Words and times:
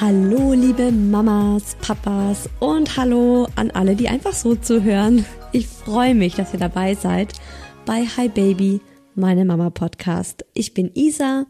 Hallo 0.00 0.52
liebe 0.52 0.92
Mamas, 0.92 1.76
Papas 1.80 2.48
und 2.60 2.96
hallo 2.96 3.48
an 3.56 3.72
alle, 3.72 3.96
die 3.96 4.08
einfach 4.08 4.32
so 4.32 4.54
zuhören. 4.54 5.24
Ich 5.50 5.66
freue 5.66 6.14
mich, 6.14 6.36
dass 6.36 6.52
ihr 6.52 6.60
dabei 6.60 6.94
seid 6.94 7.32
bei 7.84 8.04
Hi 8.16 8.28
Baby, 8.28 8.80
meine 9.16 9.44
Mama 9.44 9.70
Podcast. 9.70 10.44
Ich 10.54 10.72
bin 10.72 10.92
Isa, 10.94 11.46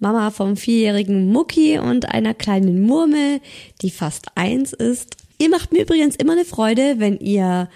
Mama 0.00 0.32
vom 0.32 0.56
vierjährigen 0.56 1.30
Mucki 1.30 1.78
und 1.78 2.12
einer 2.12 2.34
kleinen 2.34 2.82
Murmel, 2.82 3.40
die 3.82 3.92
fast 3.92 4.26
eins 4.34 4.72
ist. 4.72 5.16
Ihr 5.38 5.48
macht 5.48 5.70
mir 5.70 5.82
übrigens 5.82 6.16
immer 6.16 6.32
eine 6.32 6.44
Freude, 6.44 6.96
wenn 6.98 7.20
ihr 7.20 7.68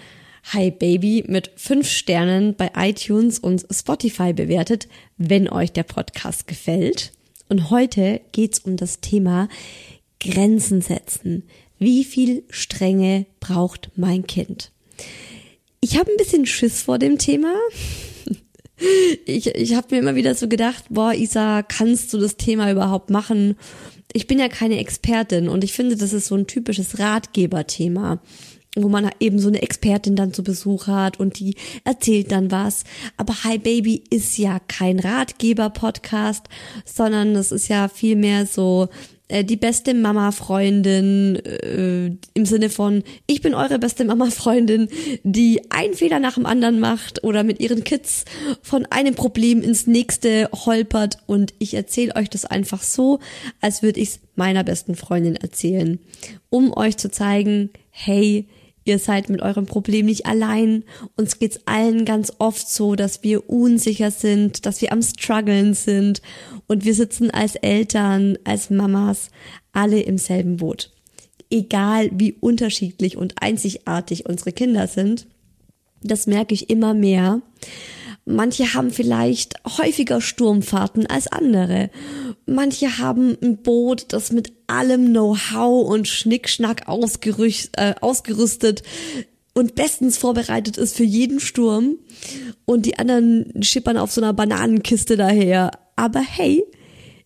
Hi 0.51 0.71
Baby 0.71 1.23
mit 1.25 1.51
fünf 1.55 1.87
Sternen 1.87 2.55
bei 2.55 2.69
iTunes 2.75 3.39
und 3.39 3.65
Spotify 3.71 4.33
bewertet, 4.33 4.89
wenn 5.17 5.47
euch 5.47 5.71
der 5.71 5.83
Podcast 5.83 6.47
gefällt. 6.47 7.13
Und 7.47 7.69
heute 7.69 8.19
geht's 8.33 8.59
um 8.59 8.75
das 8.75 8.99
Thema 8.99 9.47
Grenzen 10.21 10.81
setzen. 10.81 11.43
Wie 11.79 12.03
viel 12.03 12.43
Strenge 12.49 13.25
braucht 13.39 13.89
mein 13.95 14.27
Kind? 14.27 14.71
Ich 15.81 15.97
habe 15.97 16.11
ein 16.11 16.17
bisschen 16.17 16.45
Schiss 16.45 16.83
vor 16.83 16.99
dem 16.99 17.17
Thema. 17.17 17.53
Ich, 19.27 19.45
ich 19.45 19.75
habe 19.75 19.89
mir 19.91 20.01
immer 20.01 20.15
wieder 20.15 20.33
so 20.33 20.47
gedacht, 20.47 20.85
boah, 20.89 21.13
Isa, 21.13 21.61
kannst 21.61 22.11
du 22.13 22.17
das 22.17 22.37
Thema 22.37 22.71
überhaupt 22.71 23.11
machen? 23.11 23.55
Ich 24.11 24.25
bin 24.25 24.39
ja 24.39 24.47
keine 24.47 24.79
Expertin 24.79 25.49
und 25.49 25.63
ich 25.63 25.73
finde, 25.73 25.95
das 25.97 26.13
ist 26.13 26.25
so 26.25 26.35
ein 26.35 26.47
typisches 26.47 26.97
Ratgeberthema 26.97 28.19
wo 28.75 28.87
man 28.87 29.09
eben 29.19 29.39
so 29.39 29.49
eine 29.49 29.61
Expertin 29.61 30.15
dann 30.15 30.33
zu 30.33 30.43
Besuch 30.43 30.87
hat 30.87 31.19
und 31.19 31.39
die 31.39 31.55
erzählt 31.83 32.31
dann 32.31 32.51
was. 32.51 32.83
Aber 33.17 33.43
Hi 33.43 33.57
Baby 33.57 34.03
ist 34.09 34.37
ja 34.37 34.59
kein 34.67 34.99
Ratgeber-Podcast, 34.99 36.47
sondern 36.85 37.35
es 37.35 37.51
ist 37.51 37.67
ja 37.67 37.89
vielmehr 37.89 38.45
so 38.45 38.87
äh, 39.31 39.43
die 39.45 39.55
beste 39.55 39.93
Mama-Freundin 39.93 41.37
äh, 41.37 42.11
im 42.33 42.45
Sinne 42.45 42.69
von, 42.69 43.03
ich 43.27 43.41
bin 43.41 43.53
eure 43.53 43.79
beste 43.79 44.03
Mama-Freundin, 44.03 44.89
die 45.23 45.71
einen 45.71 45.93
Fehler 45.93 46.19
nach 46.19 46.35
dem 46.35 46.45
anderen 46.45 46.79
macht 46.79 47.23
oder 47.23 47.43
mit 47.43 47.59
ihren 47.59 47.83
Kids 47.83 48.25
von 48.61 48.85
einem 48.87 49.15
Problem 49.15 49.61
ins 49.61 49.87
nächste 49.87 50.49
holpert. 50.53 51.19
Und 51.27 51.53
ich 51.59 51.73
erzähle 51.73 52.15
euch 52.15 52.29
das 52.29 52.45
einfach 52.45 52.83
so, 52.83 53.19
als 53.61 53.81
würde 53.81 54.01
ich 54.01 54.09
es 54.09 54.19
meiner 54.35 54.63
besten 54.63 54.95
Freundin 54.95 55.37
erzählen, 55.37 55.99
um 56.49 56.75
euch 56.75 56.97
zu 56.97 57.09
zeigen, 57.09 57.69
hey, 57.89 58.47
Ihr 58.83 58.97
seid 58.97 59.29
mit 59.29 59.41
eurem 59.41 59.65
Problem 59.65 60.07
nicht 60.07 60.25
allein. 60.25 60.83
Uns 61.15 61.37
geht's 61.37 61.59
allen 61.65 62.03
ganz 62.05 62.33
oft 62.39 62.67
so, 62.67 62.95
dass 62.95 63.23
wir 63.23 63.49
unsicher 63.49 64.09
sind, 64.09 64.65
dass 64.65 64.81
wir 64.81 64.91
am 64.91 65.03
struggeln 65.03 65.73
sind 65.73 66.21
und 66.67 66.83
wir 66.83 66.95
sitzen 66.95 67.29
als 67.29 67.55
Eltern, 67.55 68.37
als 68.43 68.69
Mamas 68.69 69.29
alle 69.71 70.01
im 70.01 70.17
selben 70.17 70.57
Boot. 70.57 70.91
Egal 71.51 72.09
wie 72.13 72.33
unterschiedlich 72.33 73.17
und 73.17 73.35
einzigartig 73.41 74.25
unsere 74.25 74.51
Kinder 74.51 74.87
sind, 74.87 75.27
das 76.01 76.25
merke 76.25 76.53
ich 76.53 76.69
immer 76.69 76.93
mehr. 76.93 77.41
Manche 78.25 78.73
haben 78.73 78.91
vielleicht 78.91 79.55
häufiger 79.77 80.21
Sturmfahrten 80.21 81.07
als 81.07 81.27
andere. 81.27 81.89
Manche 82.45 82.99
haben 82.99 83.35
ein 83.41 83.57
Boot, 83.57 84.05
das 84.09 84.31
mit 84.31 84.53
allem 84.67 85.07
Know-how 85.07 85.87
und 85.89 86.07
Schnickschnack 86.07 86.83
äh, 86.87 87.93
ausgerüstet 87.99 88.83
und 89.53 89.75
bestens 89.75 90.17
vorbereitet 90.17 90.77
ist 90.77 90.95
für 90.95 91.03
jeden 91.03 91.39
Sturm. 91.39 91.97
Und 92.65 92.85
die 92.85 92.99
anderen 92.99 93.63
schippern 93.63 93.97
auf 93.97 94.11
so 94.11 94.21
einer 94.21 94.33
Bananenkiste 94.33 95.17
daher. 95.17 95.71
Aber 95.95 96.21
hey, 96.21 96.63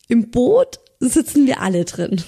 im 0.08 0.32
Boot 0.32 0.80
sitzen 1.00 1.46
wir 1.46 1.62
alle 1.62 1.84
drin. 1.84 2.22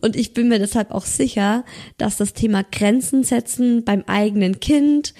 Und 0.00 0.14
ich 0.14 0.34
bin 0.34 0.48
mir 0.48 0.60
deshalb 0.60 0.92
auch 0.92 1.04
sicher, 1.04 1.64
dass 1.98 2.16
das 2.16 2.32
Thema 2.32 2.62
Grenzen 2.62 3.24
setzen 3.24 3.84
beim 3.84 4.04
eigenen 4.06 4.60
Kind 4.60 5.14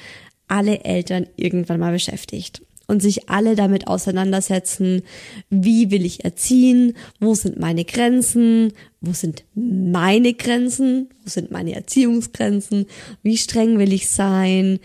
alle 0.46 0.84
Eltern 0.84 1.26
irgendwann 1.36 1.80
mal 1.80 1.92
beschäftigt 1.92 2.62
und 2.88 3.00
sich 3.00 3.28
alle 3.28 3.54
damit 3.54 3.86
auseinandersetzen, 3.86 5.02
wie 5.50 5.90
will 5.90 6.04
ich 6.04 6.24
erziehen, 6.24 6.94
wo 7.20 7.34
sind 7.34 7.60
meine 7.60 7.84
Grenzen, 7.84 8.72
wo 9.00 9.12
sind 9.12 9.44
meine 9.54 10.34
Grenzen, 10.34 11.10
wo 11.22 11.30
sind 11.30 11.50
meine 11.50 11.74
Erziehungsgrenzen, 11.74 12.86
wie 13.22 13.36
streng 13.36 13.78
will 13.78 13.92
ich 13.92 14.08
sein, 14.08 14.80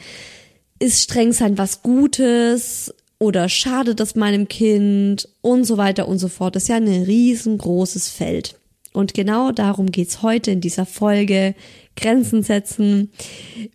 ist 0.79 1.01
streng 1.01 1.31
sein 1.31 1.57
was 1.57 1.81
Gutes 1.81 2.93
oder 3.19 3.47
schadet 3.47 4.01
das 4.01 4.15
meinem 4.15 4.49
Kind 4.49 5.29
und 5.41 5.63
so 5.63 5.77
weiter 5.77 6.07
und 6.09 6.19
so 6.19 6.27
fort. 6.27 6.57
Das 6.57 6.63
ist 6.63 6.69
ja 6.69 6.75
ein 6.75 6.87
riesengroßes 6.87 8.09
Feld. 8.09 8.59
Und 8.91 9.13
genau 9.13 9.51
darum 9.51 9.91
geht's 9.91 10.21
heute 10.21 10.51
in 10.51 10.61
dieser 10.61 10.85
Folge. 10.85 11.55
Grenzen 11.95 12.43
setzen, 12.43 13.11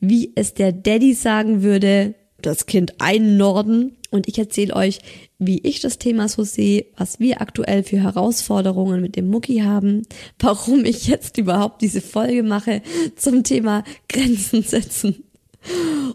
wie 0.01 0.33
es 0.35 0.55
der 0.55 0.73
Daddy 0.73 1.15
sagen 1.15 1.63
würde, 1.63 2.15
das 2.41 2.67
Kind 2.67 2.95
einnorden 3.01 3.97
und 4.11 4.29
ich 4.29 4.39
erzähle 4.39 4.75
euch, 4.75 5.01
wie 5.39 5.59
ich 5.59 5.81
das 5.81 5.99
Thema 5.99 6.29
so 6.29 6.45
sehe, 6.45 6.87
was 6.97 7.21
wir 7.21 7.41
aktuell 7.41 7.83
für 7.83 8.01
Herausforderungen 8.01 9.01
mit 9.01 9.17
dem 9.17 9.29
Mucki 9.29 9.59
haben, 9.61 10.03
warum 10.39 10.85
ich 10.85 11.07
jetzt 11.09 11.39
überhaupt 11.39 11.83
diese 11.83 12.01
Folge 12.01 12.43
mache 12.43 12.83
zum 13.17 13.45
Thema 13.45 13.85
Grenzen 14.09 14.63
setzen 14.63 15.25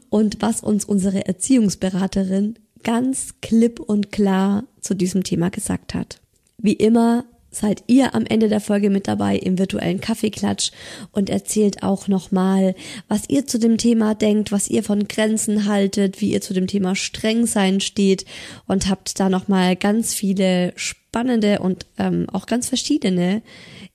und 0.10 0.42
was 0.42 0.62
uns 0.62 0.86
unsere 0.86 1.26
Erziehungsberaterin 1.26 2.56
ganz 2.84 3.36
klipp 3.42 3.80
und 3.80 4.12
klar 4.12 4.66
zu 4.82 4.94
diesem 4.94 5.24
Thema 5.24 5.50
gesagt 5.50 5.94
hat. 5.94 6.20
Wie 6.58 6.74
immer 6.74 7.26
seid 7.56 7.84
ihr 7.88 8.16
am 8.16 8.26
Ende 8.26 8.50
der 8.50 8.60
Folge 8.60 8.90
mit 8.90 9.08
dabei 9.08 9.38
im 9.38 9.58
virtuellen 9.58 10.02
Kaffeeklatsch 10.02 10.72
und 11.12 11.30
erzählt 11.30 11.84
auch 11.84 12.08
nochmal, 12.08 12.76
was 13.08 13.30
ihr 13.30 13.46
zu 13.46 13.60
dem 13.60 13.78
Thema 13.78 14.16
denkt, 14.16 14.52
was 14.52 14.70
ihr 14.70 14.84
von 14.84 15.08
Grenzen 15.08 15.66
haltet, 15.66 16.22
wie 16.22 16.32
ihr 16.32 16.42
zu 16.42 16.54
dem 16.54 16.68
Thema 16.68 16.96
streng 16.96 17.46
sein 17.46 17.80
steht 17.80 18.26
und 18.68 18.90
habt 18.90 19.20
da 19.20 19.30
nochmal 19.30 19.76
ganz 19.76 20.14
viele 20.14 20.74
spannende 20.76 21.60
und 21.60 21.86
ähm, 21.98 22.28
auch 22.32 22.46
ganz 22.46 22.70
verschiedene 22.70 23.42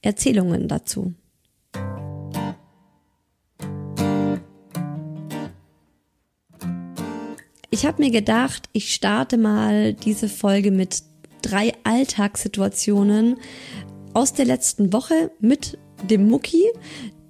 Erzählungen 0.03 0.69
dazu. 0.69 1.15
Ich 7.71 7.87
habe 7.87 8.03
mir 8.03 8.11
gedacht, 8.11 8.69
ich 8.73 8.95
starte 8.95 9.37
mal 9.37 9.93
diese 9.93 10.29
Folge 10.29 10.71
mit 10.71 11.03
drei 11.43 11.73
Alltagssituationen 11.85 13.37
aus 14.15 14.33
der 14.33 14.45
letzten 14.45 14.93
Woche 14.93 15.31
mit 15.41 15.79
dem 16.09 16.29
Mucki, 16.29 16.65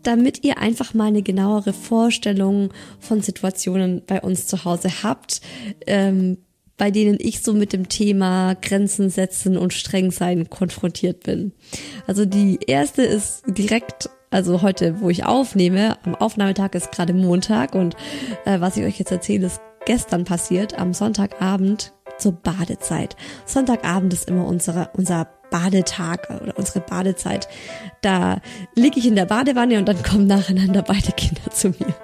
damit 0.02 0.44
ihr 0.44 0.58
einfach 0.58 0.94
mal 0.94 1.08
eine 1.08 1.22
genauere 1.22 1.72
Vorstellung 1.72 2.70
von 2.98 3.20
Situationen 3.20 4.02
bei 4.06 4.20
uns 4.20 4.46
zu 4.46 4.64
Hause 4.64 5.02
habt, 5.02 5.40
ähm, 5.86 6.38
bei 6.76 6.90
denen 6.90 7.18
ich 7.20 7.42
so 7.42 7.52
mit 7.52 7.72
dem 7.72 7.88
Thema 7.88 8.54
Grenzen 8.54 9.10
setzen 9.10 9.56
und 9.56 9.74
streng 9.74 10.12
sein 10.12 10.48
konfrontiert 10.48 11.24
bin. 11.24 11.52
Also 12.06 12.24
die 12.24 12.58
erste 12.66 13.02
ist 13.02 13.42
direkt 13.48 14.08
also 14.30 14.62
heute, 14.62 15.00
wo 15.00 15.08
ich 15.08 15.24
aufnehme, 15.24 15.96
am 16.04 16.14
Aufnahmetag 16.14 16.74
ist 16.74 16.92
gerade 16.92 17.14
Montag 17.14 17.74
und 17.74 17.96
äh, 18.44 18.60
was 18.60 18.76
ich 18.76 18.84
euch 18.84 18.98
jetzt 18.98 19.10
erzähle, 19.10 19.46
ist 19.46 19.60
gestern 19.86 20.24
passiert, 20.24 20.78
am 20.78 20.92
Sonntagabend 20.92 21.94
zur 22.18 22.32
Badezeit. 22.32 23.16
Sonntagabend 23.46 24.12
ist 24.12 24.28
immer 24.28 24.46
unsere, 24.46 24.90
unser 24.94 25.28
Badetag 25.50 26.28
oder 26.42 26.56
unsere 26.58 26.80
Badezeit. 26.80 27.48
Da 28.00 28.40
liege 28.74 28.98
ich 28.98 29.06
in 29.06 29.16
der 29.16 29.26
Badewanne 29.26 29.78
und 29.78 29.88
dann 29.88 30.02
kommen 30.02 30.26
nacheinander 30.26 30.82
beide 30.82 31.12
Kinder 31.12 31.50
zu 31.50 31.68
mir. 31.68 31.94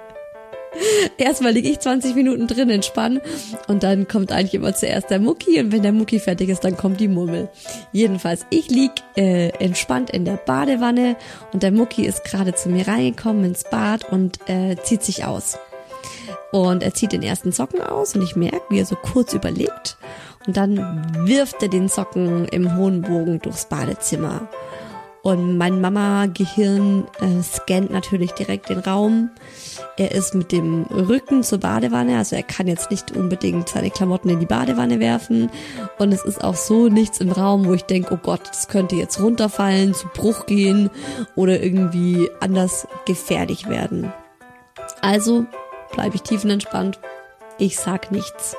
Erstmal 1.17 1.53
liege 1.53 1.69
ich 1.69 1.79
20 1.79 2.15
Minuten 2.15 2.47
drin, 2.47 2.69
entspannen 2.69 3.21
und 3.67 3.83
dann 3.83 4.07
kommt 4.07 4.31
eigentlich 4.31 4.55
immer 4.55 4.73
zuerst 4.73 5.09
der 5.09 5.19
Mucki 5.19 5.59
und 5.59 5.71
wenn 5.71 5.83
der 5.83 5.93
Mucki 5.93 6.19
fertig 6.19 6.49
ist, 6.49 6.63
dann 6.63 6.75
kommt 6.75 6.99
die 6.99 7.07
Murmel. 7.07 7.49
Jedenfalls, 7.91 8.45
ich 8.49 8.69
lieg 8.69 8.91
äh, 9.15 9.49
entspannt 9.59 10.09
in 10.09 10.25
der 10.25 10.37
Badewanne 10.37 11.15
und 11.53 11.63
der 11.63 11.71
Mucki 11.71 12.05
ist 12.05 12.23
gerade 12.25 12.53
zu 12.55 12.69
mir 12.69 12.87
reingekommen 12.87 13.45
ins 13.45 13.63
Bad 13.63 14.11
und 14.11 14.39
äh, 14.49 14.75
zieht 14.83 15.03
sich 15.03 15.25
aus. 15.25 15.57
Und 16.51 16.83
er 16.83 16.93
zieht 16.93 17.11
den 17.11 17.23
ersten 17.23 17.51
Socken 17.51 17.81
aus 17.81 18.15
und 18.15 18.21
ich 18.21 18.35
merke, 18.35 18.61
wie 18.69 18.79
er 18.79 18.85
so 18.85 18.95
kurz 18.95 19.33
überlegt. 19.33 19.97
Und 20.47 20.57
dann 20.57 21.27
wirft 21.27 21.61
er 21.61 21.69
den 21.69 21.87
Socken 21.87 22.45
im 22.45 22.77
hohen 22.77 23.01
Bogen 23.01 23.39
durchs 23.39 23.65
Badezimmer. 23.65 24.47
Und 25.25 25.57
mein 25.57 25.81
Mama-Gehirn 25.81 27.07
äh, 27.19 27.41
scannt 27.41 27.89
natürlich 27.89 28.33
direkt 28.33 28.69
den 28.69 28.77
Raum. 28.77 29.31
Er 29.97 30.11
ist 30.11 30.35
mit 30.35 30.51
dem 30.51 30.83
Rücken 30.83 31.41
zur 31.41 31.57
Badewanne, 31.57 32.19
also 32.19 32.35
er 32.35 32.43
kann 32.43 32.67
jetzt 32.67 32.91
nicht 32.91 33.11
unbedingt 33.11 33.69
seine 33.69 33.89
Klamotten 33.89 34.29
in 34.29 34.39
die 34.39 34.45
Badewanne 34.45 34.99
werfen. 34.99 35.49
Und 35.97 36.13
es 36.13 36.23
ist 36.23 36.43
auch 36.43 36.53
so 36.53 36.89
nichts 36.89 37.21
im 37.21 37.31
Raum, 37.31 37.65
wo 37.65 37.73
ich 37.73 37.85
denke, 37.85 38.13
oh 38.13 38.19
Gott, 38.21 38.41
das 38.47 38.67
könnte 38.67 38.97
jetzt 38.97 39.19
runterfallen, 39.19 39.95
zu 39.95 40.09
Bruch 40.09 40.45
gehen 40.45 40.91
oder 41.35 41.59
irgendwie 41.59 42.29
anders 42.39 42.87
gefährlich 43.07 43.67
werden. 43.67 44.13
Also 45.01 45.47
bleibe 45.95 46.15
ich 46.15 46.21
tiefenentspannt. 46.21 46.99
Ich 47.57 47.77
sag 47.77 48.11
nichts. 48.11 48.55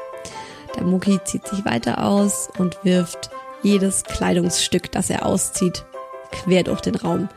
Der 0.74 0.84
Mucki 0.84 1.20
zieht 1.24 1.46
sich 1.46 1.64
weiter 1.64 2.04
aus 2.04 2.48
und 2.58 2.84
wirft 2.84 3.30
jedes 3.62 4.02
Kleidungsstück, 4.04 4.90
das 4.90 5.10
er 5.10 5.24
auszieht, 5.24 5.84
quer 6.32 6.64
durch 6.64 6.80
den 6.80 6.96
Raum. 6.96 7.28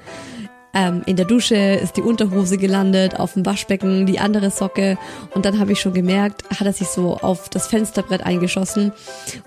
Ähm, 0.74 1.02
in 1.08 1.16
der 1.16 1.26
Dusche 1.26 1.56
ist 1.56 1.98
die 1.98 2.02
Unterhose 2.02 2.58
gelandet, 2.58 3.20
auf 3.20 3.34
dem 3.34 3.46
Waschbecken 3.46 4.06
die 4.06 4.20
andere 4.20 4.52
Socke 4.52 4.98
und 5.34 5.46
dann 5.46 5.60
habe 5.60 5.72
ich 5.72 5.82
schon 5.82 5.94
gemerkt, 5.94 6.44
hat 6.52 6.68
er 6.68 6.74
sich 6.74 6.88
so 6.88 7.18
auf 7.18 7.50
das 7.50 7.68
Fensterbrett 7.68 8.22
eingeschossen 8.22 8.92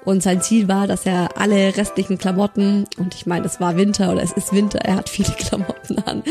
und 0.04 0.22
sein 0.22 0.42
Ziel 0.42 0.66
war, 0.66 0.86
dass 0.86 1.06
er 1.06 1.38
alle 1.38 1.76
restlichen 1.76 2.19
Klamotten, 2.19 2.86
und 2.98 3.14
ich 3.14 3.26
meine, 3.26 3.46
es 3.46 3.60
war 3.60 3.76
Winter 3.76 4.12
oder 4.12 4.22
es 4.22 4.32
ist 4.32 4.52
Winter, 4.52 4.80
er 4.80 4.96
hat 4.96 5.08
viele 5.08 5.30
Klamotten 5.38 5.98
an, 5.98 6.24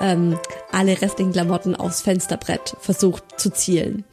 ähm, 0.00 0.38
alle 0.72 1.00
restlichen 1.00 1.32
Klamotten 1.32 1.74
aufs 1.74 2.02
Fensterbrett 2.02 2.76
versucht 2.80 3.24
zu 3.38 3.50
zielen. 3.50 4.04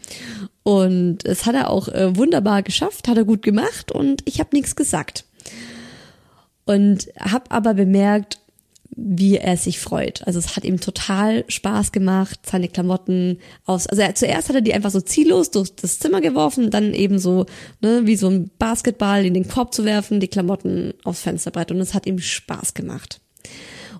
Und 0.63 1.25
es 1.25 1.45
hat 1.45 1.55
er 1.55 1.69
auch 1.69 1.87
äh, 1.87 2.15
wunderbar 2.15 2.61
geschafft, 2.61 3.07
hat 3.07 3.17
er 3.17 3.25
gut 3.25 3.41
gemacht 3.41 3.91
und 3.91 4.21
ich 4.25 4.39
habe 4.39 4.49
nichts 4.53 4.75
gesagt. 4.75 5.25
Und 6.65 7.09
habe 7.19 7.49
aber 7.49 7.73
bemerkt, 7.73 8.39
wie 8.95 9.37
er 9.37 9.55
sich 9.55 9.79
freut. 9.79 10.25
Also 10.27 10.39
es 10.39 10.55
hat 10.55 10.65
ihm 10.65 10.79
total 10.79 11.45
Spaß 11.47 11.91
gemacht, 11.91 12.39
seine 12.43 12.67
Klamotten 12.67 13.39
aus. 13.65 13.87
Also 13.87 14.01
er, 14.01 14.15
zuerst 14.15 14.49
hat 14.49 14.55
er 14.55 14.61
die 14.61 14.73
einfach 14.73 14.91
so 14.91 14.99
ziellos 14.99 15.51
durch 15.51 15.73
das 15.75 15.99
Zimmer 15.99 16.19
geworfen, 16.19 16.71
dann 16.71 16.93
eben 16.93 17.17
so, 17.17 17.45
ne, 17.79 18.01
wie 18.03 18.17
so 18.17 18.29
ein 18.29 18.51
Basketball 18.59 19.25
in 19.25 19.33
den 19.33 19.47
Korb 19.47 19.73
zu 19.73 19.85
werfen, 19.85 20.19
die 20.19 20.27
Klamotten 20.27 20.93
aufs 21.03 21.21
Fensterbrett 21.21 21.71
und 21.71 21.79
es 21.79 21.93
hat 21.93 22.05
ihm 22.05 22.19
Spaß 22.19 22.73
gemacht. 22.73 23.21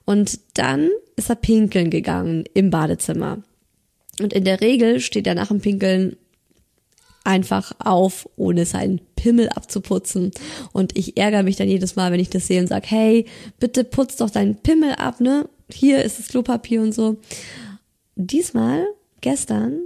Und 0.06 0.40
dann 0.56 0.90
ist 1.16 1.30
er 1.30 1.36
pinkeln 1.36 1.90
gegangen 1.90 2.44
im 2.54 2.70
Badezimmer. 2.70 3.40
Und 4.20 4.34
in 4.34 4.44
der 4.44 4.60
Regel 4.62 5.00
steht 5.00 5.26
er 5.26 5.36
nach 5.36 5.48
dem 5.48 5.62
Pinkeln 5.62 6.18
einfach 7.24 7.74
auf, 7.80 8.28
ohne 8.36 8.66
seinen 8.66 9.02
Pimmel 9.16 9.50
abzuputzen. 9.50 10.32
Und 10.74 10.98
ich 10.98 11.18
ärgere 11.18 11.44
mich 11.44 11.56
dann 11.56 11.68
jedes 11.68 11.96
Mal, 11.96 12.12
wenn 12.12 12.20
ich 12.20 12.30
das 12.30 12.48
sehe 12.48 12.62
und 12.62 12.68
sage, 12.68 12.88
hey, 12.90 13.26
bitte 13.60 13.84
putz 13.84 14.16
doch 14.16 14.30
deinen 14.30 14.56
Pimmel 14.58 14.94
ab, 14.96 15.20
ne? 15.20 15.48
Hier 15.72 16.04
ist 16.04 16.20
das 16.20 16.28
Klopapier 16.28 16.82
und 16.82 16.94
so. 16.94 17.18
Diesmal, 18.16 18.86
gestern, 19.22 19.84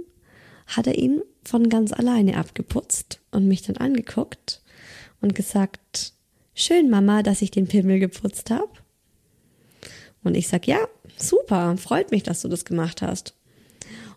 hat 0.66 0.86
er 0.86 0.98
ihn 0.98 1.22
von 1.44 1.68
ganz 1.68 1.92
alleine 1.92 2.36
abgeputzt 2.38 3.20
und 3.30 3.46
mich 3.46 3.62
dann 3.62 3.76
angeguckt 3.76 4.62
und 5.20 5.34
gesagt, 5.34 6.12
schön 6.54 6.90
Mama, 6.90 7.22
dass 7.22 7.42
ich 7.42 7.52
den 7.52 7.68
Pimmel 7.68 8.00
geputzt 8.00 8.50
habe. 8.50 8.70
Und 10.24 10.36
ich 10.36 10.48
sag, 10.48 10.66
ja, 10.66 10.78
super, 11.16 11.76
freut 11.76 12.10
mich, 12.10 12.24
dass 12.24 12.42
du 12.42 12.48
das 12.48 12.64
gemacht 12.64 13.00
hast. 13.00 13.35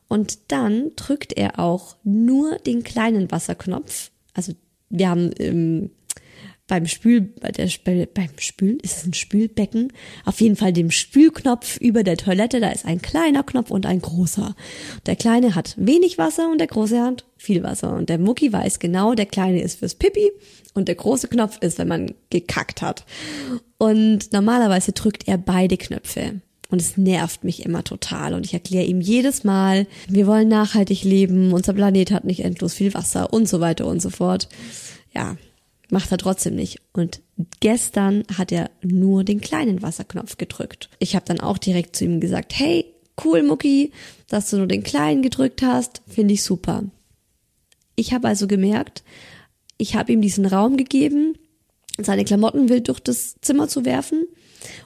Und 0.10 0.52
dann 0.52 0.92
drückt 0.96 1.34
er 1.38 1.60
auch 1.60 1.96
nur 2.04 2.58
den 2.58 2.84
kleinen 2.84 3.32
Wasserknopf. 3.32 4.12
Also 4.34 4.54
wir 4.90 5.10
haben 5.10 5.32
ähm, 5.40 5.92
beim 6.70 6.86
Spül, 6.88 7.22
bei 7.22 7.52
der, 7.52 7.70
beim 8.14 8.30
Spülen, 8.38 8.80
ist 8.80 8.98
es 8.98 9.06
ein 9.06 9.14
Spülbecken? 9.14 9.92
Auf 10.24 10.40
jeden 10.40 10.56
Fall 10.56 10.72
dem 10.72 10.92
Spülknopf 10.92 11.78
über 11.78 12.04
der 12.04 12.18
Toilette, 12.18 12.60
da 12.60 12.70
ist 12.70 12.86
ein 12.86 13.02
kleiner 13.02 13.44
Knopf 13.44 13.72
und 13.72 13.86
ein 13.86 14.02
großer. 14.02 14.56
Der 15.06 15.16
kleine 15.16 15.56
hat 15.56 15.76
wenig 15.78 16.18
Wasser 16.18 16.50
und 16.50 16.60
der 16.60 16.68
große 16.68 17.02
hat 17.02 17.26
viel 17.38 17.64
Wasser. 17.64 17.94
Und 17.94 18.10
der 18.10 18.20
Mucki 18.20 18.54
weiß 18.54 18.80
genau, 18.80 19.14
der 19.14 19.26
kleine 19.26 19.62
ist 19.62 19.80
fürs 19.80 19.96
Pipi 19.96 20.32
und 20.74 20.88
der 20.88 20.96
große 20.96 21.28
Knopf 21.28 21.58
ist, 21.60 21.78
wenn 21.78 21.88
man 21.88 22.14
gekackt 22.30 22.82
hat. 22.82 23.06
Und 23.78 24.32
normalerweise 24.32 24.94
drückt 24.94 25.28
er 25.28 25.38
beide 25.38 25.78
Knöpfe. 25.78 26.42
Und 26.70 26.82
es 26.82 26.98
nervt 26.98 27.44
mich 27.44 27.66
immer 27.66 27.84
total. 27.84 28.34
Und 28.34 28.46
ich 28.46 28.54
erkläre 28.54 28.86
ihm 28.86 29.02
jedes 29.02 29.44
Mal, 29.44 29.88
wir 30.08 30.28
wollen 30.28 30.48
nachhaltig 30.48 31.04
leben, 31.04 31.52
unser 31.52 31.74
Planet 31.74 32.12
hat 32.12 32.26
nicht 32.26 32.44
endlos 32.44 32.74
viel 32.74 32.94
Wasser 32.94 33.34
und 33.34 33.50
so 33.50 33.60
weiter 33.60 33.88
und 33.88 34.02
so 34.02 34.12
fort. 34.12 34.50
Ja, 35.14 35.36
macht 35.90 36.12
er 36.12 36.20
trotzdem 36.20 36.56
nicht. 36.56 36.82
Und 36.94 37.22
gestern 37.60 38.24
hat 38.38 38.52
er 38.52 38.70
nur 38.84 39.24
den 39.24 39.42
kleinen 39.42 39.82
Wasserknopf 39.82 40.38
gedrückt. 40.38 40.90
Ich 41.00 41.16
habe 41.16 41.26
dann 41.26 41.40
auch 41.40 41.58
direkt 41.58 41.96
zu 41.96 42.06
ihm 42.06 42.20
gesagt, 42.20 42.54
hey, 42.58 42.86
cool 43.24 43.44
Mucki, 43.44 43.92
dass 44.28 44.50
du 44.50 44.58
nur 44.58 44.68
den 44.68 44.84
kleinen 44.84 45.22
gedrückt 45.22 45.62
hast, 45.62 46.02
finde 46.08 46.36
ich 46.36 46.44
super. 46.44 46.84
Ich 47.96 48.14
habe 48.14 48.28
also 48.28 48.48
gemerkt, 48.48 49.04
ich 49.78 49.96
habe 49.96 50.12
ihm 50.12 50.22
diesen 50.22 50.46
Raum 50.46 50.78
gegeben, 50.78 51.36
seine 51.98 52.24
Klamotten 52.26 52.70
wild 52.70 52.88
durch 52.88 53.00
das 53.00 53.36
Zimmer 53.42 53.68
zu 53.68 53.86
werfen. 53.86 54.26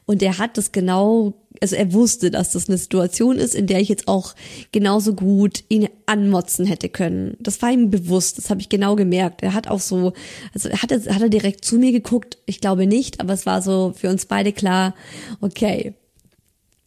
Und 0.06 0.22
er 0.22 0.38
hat 0.38 0.58
das 0.58 0.72
genau 0.72 1.34
also 1.64 1.78
er 1.78 1.94
wusste, 1.94 2.30
dass 2.30 2.52
das 2.52 2.68
eine 2.68 2.78
Situation 2.78 3.38
ist, 3.38 3.56
in 3.56 3.68
der 3.68 3.80
ich 3.80 3.88
jetzt 3.88 4.10
auch 4.10 4.36
genauso 4.74 5.14
gut 5.14 5.64
ihn 5.70 5.88
anmotzen 6.08 6.66
hätte 6.66 6.90
können. 6.90 7.38
Das 7.40 7.62
war 7.62 7.72
ihm 7.72 7.90
bewusst, 7.90 8.38
das 8.38 8.50
habe 8.50 8.60
ich 8.60 8.68
genau 8.68 8.98
gemerkt. 8.98 9.42
Er 9.44 9.54
hat 9.54 9.70
auch 9.70 9.80
so, 9.80 10.12
also 10.54 10.68
er 10.68 10.82
hat, 10.82 10.92
hat 10.92 11.22
er 11.22 11.30
direkt 11.30 11.64
zu 11.64 11.78
mir 11.78 11.94
geguckt, 11.94 12.38
ich 12.46 12.60
glaube 12.60 12.86
nicht, 12.86 13.22
aber 13.22 13.32
es 13.32 13.46
war 13.46 13.62
so 13.62 13.94
für 13.96 14.10
uns 14.10 14.26
beide 14.26 14.52
klar, 14.52 14.94
okay, 15.40 15.94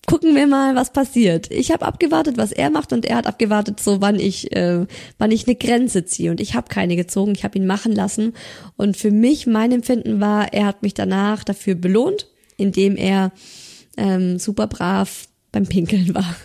gucken 0.06 0.34
wir 0.34 0.46
mal, 0.46 0.74
was 0.74 0.92
passiert. 0.92 1.50
Ich 1.50 1.70
habe 1.70 1.86
abgewartet, 1.86 2.36
was 2.36 2.52
er 2.52 2.68
macht 2.68 2.92
und 2.92 3.06
er 3.06 3.16
hat 3.16 3.26
abgewartet, 3.26 3.80
so 3.80 4.02
wann 4.02 4.20
ich, 4.20 4.54
äh, 4.54 4.84
wann 5.16 5.30
ich 5.30 5.46
eine 5.46 5.56
Grenze 5.56 6.04
ziehe. 6.04 6.30
Und 6.30 6.38
ich 6.38 6.54
habe 6.54 6.68
keine 6.68 6.96
gezogen, 6.96 7.32
ich 7.32 7.44
habe 7.44 7.56
ihn 7.56 7.66
machen 7.66 7.92
lassen. 7.92 8.34
Und 8.76 8.98
für 8.98 9.10
mich, 9.10 9.46
mein 9.46 9.72
Empfinden 9.72 10.20
war, 10.20 10.52
er 10.52 10.66
hat 10.66 10.82
mich 10.82 10.92
danach 10.92 11.44
dafür 11.44 11.76
belohnt, 11.76 12.28
indem 12.58 12.98
er 12.98 13.32
ähm, 13.96 14.38
super 14.38 14.66
brav 14.66 15.28
beim 15.52 15.66
Pinkeln 15.66 16.14
war. 16.14 16.36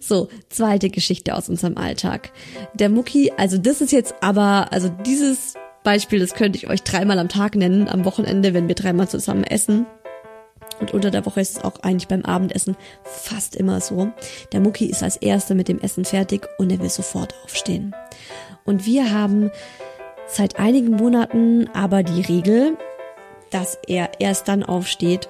So, 0.00 0.28
zweite 0.48 0.88
Geschichte 0.88 1.34
aus 1.34 1.48
unserem 1.48 1.76
Alltag. 1.76 2.32
Der 2.74 2.88
Mucki, 2.88 3.30
also 3.36 3.58
das 3.58 3.82
ist 3.82 3.92
jetzt 3.92 4.14
aber, 4.22 4.72
also 4.72 4.88
dieses 4.88 5.54
Beispiel, 5.84 6.18
das 6.18 6.34
könnte 6.34 6.58
ich 6.58 6.68
euch 6.68 6.82
dreimal 6.82 7.18
am 7.18 7.28
Tag 7.28 7.54
nennen, 7.56 7.88
am 7.88 8.04
Wochenende, 8.04 8.54
wenn 8.54 8.68
wir 8.68 8.74
dreimal 8.74 9.08
zusammen 9.08 9.44
essen. 9.44 9.86
Und 10.80 10.94
unter 10.94 11.10
der 11.10 11.26
Woche 11.26 11.40
ist 11.40 11.58
es 11.58 11.64
auch 11.64 11.80
eigentlich 11.82 12.08
beim 12.08 12.24
Abendessen 12.24 12.76
fast 13.02 13.54
immer 13.54 13.80
so. 13.80 14.10
Der 14.52 14.60
Mucki 14.60 14.86
ist 14.86 15.02
als 15.02 15.16
erster 15.16 15.54
mit 15.54 15.68
dem 15.68 15.78
Essen 15.78 16.04
fertig 16.04 16.46
und 16.58 16.72
er 16.72 16.80
will 16.80 16.88
sofort 16.88 17.34
aufstehen. 17.44 17.94
Und 18.64 18.86
wir 18.86 19.12
haben 19.12 19.50
seit 20.26 20.58
einigen 20.58 20.92
Monaten 20.92 21.68
aber 21.74 22.02
die 22.02 22.22
Regel, 22.22 22.78
dass 23.50 23.78
er 23.86 24.20
erst 24.20 24.48
dann 24.48 24.62
aufsteht, 24.62 25.28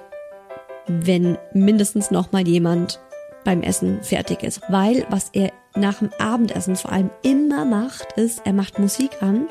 wenn 1.07 1.39
mindestens 1.53 2.11
noch 2.11 2.33
mal 2.33 2.47
jemand 2.47 3.01
beim 3.45 3.63
Essen 3.63 4.03
fertig 4.03 4.43
ist. 4.43 4.61
Weil 4.69 5.07
was 5.09 5.31
er 5.33 5.53
nach 5.75 5.99
dem 6.01 6.11
Abendessen 6.19 6.77
vor 6.77 6.93
allem 6.93 7.11
immer 7.23 7.65
macht, 7.65 8.13
ist, 8.17 8.43
er 8.45 8.53
macht 8.53 8.79
Musik 8.79 9.23
an 9.23 9.49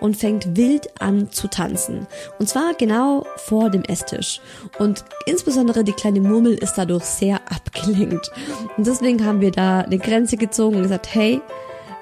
und 0.00 0.16
fängt 0.16 0.56
wild 0.56 1.00
an 1.00 1.30
zu 1.30 1.48
tanzen. 1.48 2.06
Und 2.38 2.48
zwar 2.48 2.74
genau 2.74 3.24
vor 3.36 3.70
dem 3.70 3.82
Esstisch. 3.84 4.40
Und 4.78 5.04
insbesondere 5.26 5.84
die 5.84 5.92
kleine 5.92 6.20
Murmel 6.20 6.54
ist 6.54 6.74
dadurch 6.74 7.04
sehr 7.04 7.36
abgelenkt. 7.50 8.30
Und 8.76 8.86
deswegen 8.86 9.24
haben 9.24 9.40
wir 9.40 9.52
da 9.52 9.80
eine 9.80 9.98
Grenze 9.98 10.36
gezogen 10.36 10.76
und 10.76 10.82
gesagt, 10.82 11.14
hey, 11.14 11.40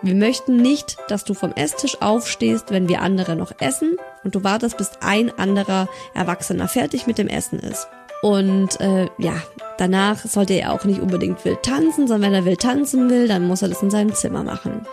wir 0.00 0.14
möchten 0.14 0.56
nicht, 0.56 0.96
dass 1.08 1.24
du 1.24 1.34
vom 1.34 1.52
Esstisch 1.52 2.00
aufstehst, 2.00 2.70
wenn 2.70 2.88
wir 2.88 3.02
andere 3.02 3.34
noch 3.34 3.52
essen 3.58 3.96
und 4.22 4.34
du 4.34 4.44
wartest, 4.44 4.76
bis 4.76 4.92
ein 5.00 5.36
anderer 5.38 5.88
Erwachsener 6.14 6.68
fertig 6.68 7.08
mit 7.08 7.18
dem 7.18 7.26
Essen 7.26 7.58
ist. 7.58 7.88
Und 8.22 8.80
äh, 8.80 9.08
ja, 9.18 9.34
danach 9.76 10.24
sollte 10.24 10.54
er 10.54 10.72
auch 10.72 10.84
nicht 10.84 11.00
unbedingt 11.00 11.44
wild 11.44 11.62
tanzen, 11.62 12.08
sondern 12.08 12.32
wenn 12.32 12.34
er 12.34 12.44
wild 12.44 12.60
tanzen 12.60 13.10
will, 13.10 13.28
dann 13.28 13.46
muss 13.46 13.62
er 13.62 13.68
das 13.68 13.82
in 13.82 13.90
seinem 13.90 14.14
Zimmer 14.14 14.42
machen. 14.42 14.86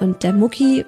Und 0.00 0.22
der 0.22 0.32
Mucki 0.32 0.84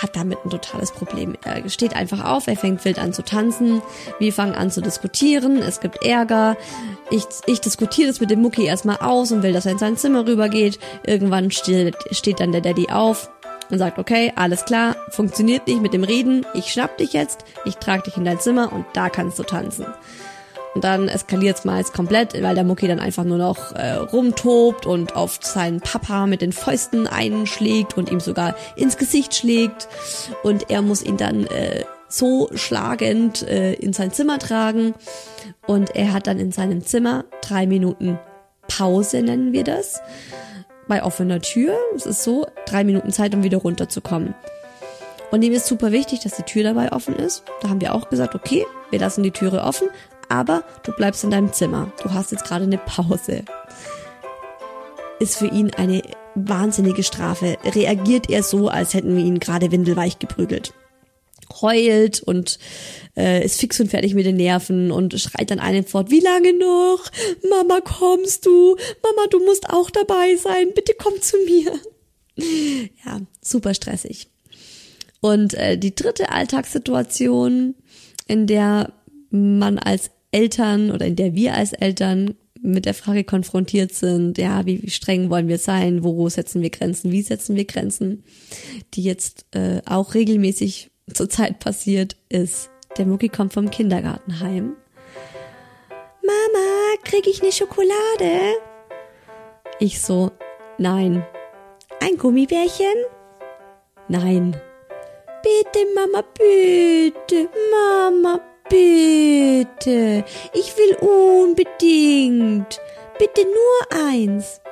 hat 0.00 0.16
damit 0.16 0.38
ein 0.44 0.50
totales 0.50 0.92
Problem. 0.92 1.36
Er 1.44 1.68
steht 1.68 1.94
einfach 1.94 2.24
auf, 2.24 2.46
er 2.46 2.56
fängt 2.56 2.84
wild 2.84 2.98
an 2.98 3.12
zu 3.12 3.22
tanzen, 3.22 3.82
wir 4.18 4.32
fangen 4.32 4.54
an 4.54 4.70
zu 4.70 4.80
diskutieren, 4.80 5.58
es 5.58 5.80
gibt 5.80 6.04
Ärger. 6.04 6.56
Ich, 7.10 7.24
ich 7.46 7.60
diskutiere 7.60 8.08
das 8.08 8.20
mit 8.20 8.30
dem 8.30 8.40
Mucki 8.40 8.64
erstmal 8.64 8.96
aus 8.98 9.32
und 9.32 9.42
will, 9.42 9.52
dass 9.52 9.66
er 9.66 9.72
in 9.72 9.78
sein 9.78 9.96
Zimmer 9.96 10.26
rübergeht. 10.26 10.78
Irgendwann 11.04 11.50
steht, 11.50 11.96
steht 12.10 12.40
dann 12.40 12.52
der 12.52 12.62
Daddy 12.62 12.88
auf 12.90 13.30
und 13.70 13.78
sagt, 13.78 13.98
okay, 13.98 14.32
alles 14.36 14.64
klar, 14.64 14.96
funktioniert 15.10 15.66
nicht 15.66 15.82
mit 15.82 15.92
dem 15.92 16.04
Reden, 16.04 16.46
ich 16.54 16.72
schnapp 16.72 16.96
dich 16.98 17.12
jetzt, 17.12 17.44
ich 17.64 17.76
trage 17.76 18.04
dich 18.04 18.16
in 18.16 18.24
dein 18.24 18.40
Zimmer 18.40 18.72
und 18.72 18.86
da 18.94 19.08
kannst 19.08 19.38
du 19.38 19.42
tanzen. 19.42 19.86
Und 20.74 20.84
dann 20.84 21.08
eskaliert 21.08 21.58
es 21.58 21.64
meist 21.64 21.92
komplett, 21.92 22.40
weil 22.42 22.54
der 22.54 22.64
Mucki 22.64 22.88
dann 22.88 22.98
einfach 22.98 23.24
nur 23.24 23.38
noch 23.38 23.72
äh, 23.72 23.92
rumtobt 23.92 24.86
und 24.86 25.16
auf 25.16 25.38
seinen 25.42 25.80
Papa 25.80 26.26
mit 26.26 26.40
den 26.40 26.52
Fäusten 26.52 27.06
einschlägt 27.06 27.96
und 27.98 28.10
ihm 28.10 28.20
sogar 28.20 28.56
ins 28.76 28.96
Gesicht 28.96 29.34
schlägt. 29.34 29.88
Und 30.42 30.70
er 30.70 30.80
muss 30.80 31.02
ihn 31.02 31.18
dann 31.18 31.46
äh, 31.46 31.84
so 32.08 32.48
schlagend 32.54 33.42
äh, 33.42 33.74
in 33.74 33.92
sein 33.92 34.12
Zimmer 34.12 34.38
tragen. 34.38 34.94
Und 35.66 35.94
er 35.94 36.12
hat 36.12 36.26
dann 36.26 36.38
in 36.38 36.52
seinem 36.52 36.84
Zimmer 36.84 37.24
drei 37.42 37.66
Minuten 37.66 38.18
Pause, 38.68 39.22
nennen 39.22 39.52
wir 39.52 39.64
das. 39.64 40.00
Bei 40.88 41.02
offener 41.02 41.40
Tür. 41.40 41.76
Es 41.94 42.06
ist 42.06 42.22
so, 42.22 42.46
drei 42.66 42.84
Minuten 42.84 43.12
Zeit, 43.12 43.34
um 43.34 43.42
wieder 43.42 43.58
runterzukommen. 43.58 44.34
Und 45.30 45.42
ihm 45.42 45.52
ist 45.52 45.66
super 45.66 45.92
wichtig, 45.92 46.20
dass 46.20 46.36
die 46.36 46.42
Tür 46.42 46.62
dabei 46.62 46.92
offen 46.92 47.16
ist. 47.16 47.44
Da 47.62 47.70
haben 47.70 47.80
wir 47.80 47.94
auch 47.94 48.10
gesagt, 48.10 48.34
okay, 48.34 48.66
wir 48.90 48.98
lassen 48.98 49.22
die 49.22 49.30
Türe 49.30 49.62
offen, 49.62 49.88
aber 50.32 50.64
du 50.82 50.92
bleibst 50.92 51.22
in 51.24 51.30
deinem 51.30 51.52
Zimmer. 51.52 51.92
Du 52.02 52.10
hast 52.12 52.32
jetzt 52.32 52.44
gerade 52.44 52.64
eine 52.64 52.78
Pause. 52.78 53.44
Ist 55.20 55.36
für 55.36 55.46
ihn 55.46 55.72
eine 55.74 56.02
wahnsinnige 56.34 57.02
Strafe. 57.02 57.58
Reagiert 57.62 58.30
er 58.30 58.42
so, 58.42 58.68
als 58.68 58.94
hätten 58.94 59.14
wir 59.14 59.22
ihn 59.22 59.40
gerade 59.40 59.70
windelweich 59.70 60.18
geprügelt. 60.18 60.72
Heult 61.60 62.22
und 62.22 62.58
äh, 63.14 63.44
ist 63.44 63.60
fix 63.60 63.78
und 63.78 63.88
fertig 63.88 64.14
mit 64.14 64.24
den 64.24 64.36
Nerven 64.36 64.90
und 64.90 65.20
schreit 65.20 65.50
dann 65.50 65.60
einen 65.60 65.84
fort, 65.84 66.10
wie 66.10 66.20
lange 66.20 66.54
noch? 66.54 67.04
Mama, 67.50 67.80
kommst 67.82 68.46
du? 68.46 68.76
Mama, 69.02 69.28
du 69.30 69.44
musst 69.44 69.68
auch 69.68 69.90
dabei 69.90 70.36
sein. 70.36 70.68
Bitte 70.74 70.94
komm 70.98 71.20
zu 71.20 71.36
mir. 71.44 71.78
Ja, 73.04 73.20
super 73.42 73.74
stressig. 73.74 74.30
Und 75.20 75.52
äh, 75.52 75.76
die 75.76 75.94
dritte 75.94 76.30
Alltagssituation, 76.30 77.74
in 78.26 78.46
der 78.46 78.94
man 79.30 79.78
als 79.78 80.10
Eltern 80.32 80.90
oder 80.90 81.06
in 81.06 81.16
der 81.16 81.34
wir 81.34 81.54
als 81.54 81.72
Eltern 81.72 82.34
mit 82.62 82.86
der 82.86 82.94
Frage 82.94 83.24
konfrontiert 83.24 83.92
sind, 83.92 84.38
ja, 84.38 84.64
wie, 84.66 84.82
wie 84.82 84.90
streng 84.90 85.30
wollen 85.30 85.48
wir 85.48 85.58
sein, 85.58 86.04
wo 86.04 86.28
setzen 86.28 86.62
wir 86.62 86.70
Grenzen, 86.70 87.10
wie 87.10 87.22
setzen 87.22 87.56
wir 87.56 87.64
Grenzen, 87.64 88.24
die 88.94 89.02
jetzt 89.02 89.46
äh, 89.52 89.82
auch 89.84 90.14
regelmäßig 90.14 90.90
zurzeit 91.12 91.58
passiert, 91.58 92.16
ist, 92.28 92.70
der 92.96 93.06
Mucki 93.06 93.28
kommt 93.28 93.52
vom 93.52 93.70
Kindergarten 93.70 94.40
heim. 94.40 94.76
Mama, 96.22 96.96
krieg 97.04 97.26
ich 97.26 97.42
eine 97.42 97.52
Schokolade? 97.52 98.54
Ich 99.80 100.00
so, 100.00 100.30
nein. 100.78 101.24
Ein 102.00 102.16
Gummibärchen? 102.16 102.94
Nein. 104.08 104.56
Bitte, 105.42 105.86
Mama, 105.96 106.22
bitte, 106.38 107.48
Mama, 107.72 108.40
Bitte, 108.72 110.24
ich 110.54 110.74
will 110.78 110.96
unbedingt. 110.96 112.80
Bitte 113.18 113.42
nur 113.42 114.06
eins. 114.06 114.62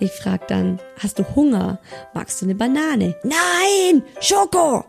Ich 0.00 0.10
frag 0.10 0.48
dann, 0.48 0.80
hast 0.98 1.20
du 1.20 1.36
Hunger? 1.36 1.78
Magst 2.12 2.40
du 2.40 2.46
eine 2.46 2.56
Banane? 2.56 3.14
Nein, 3.22 4.02
Schoko. 4.20 4.84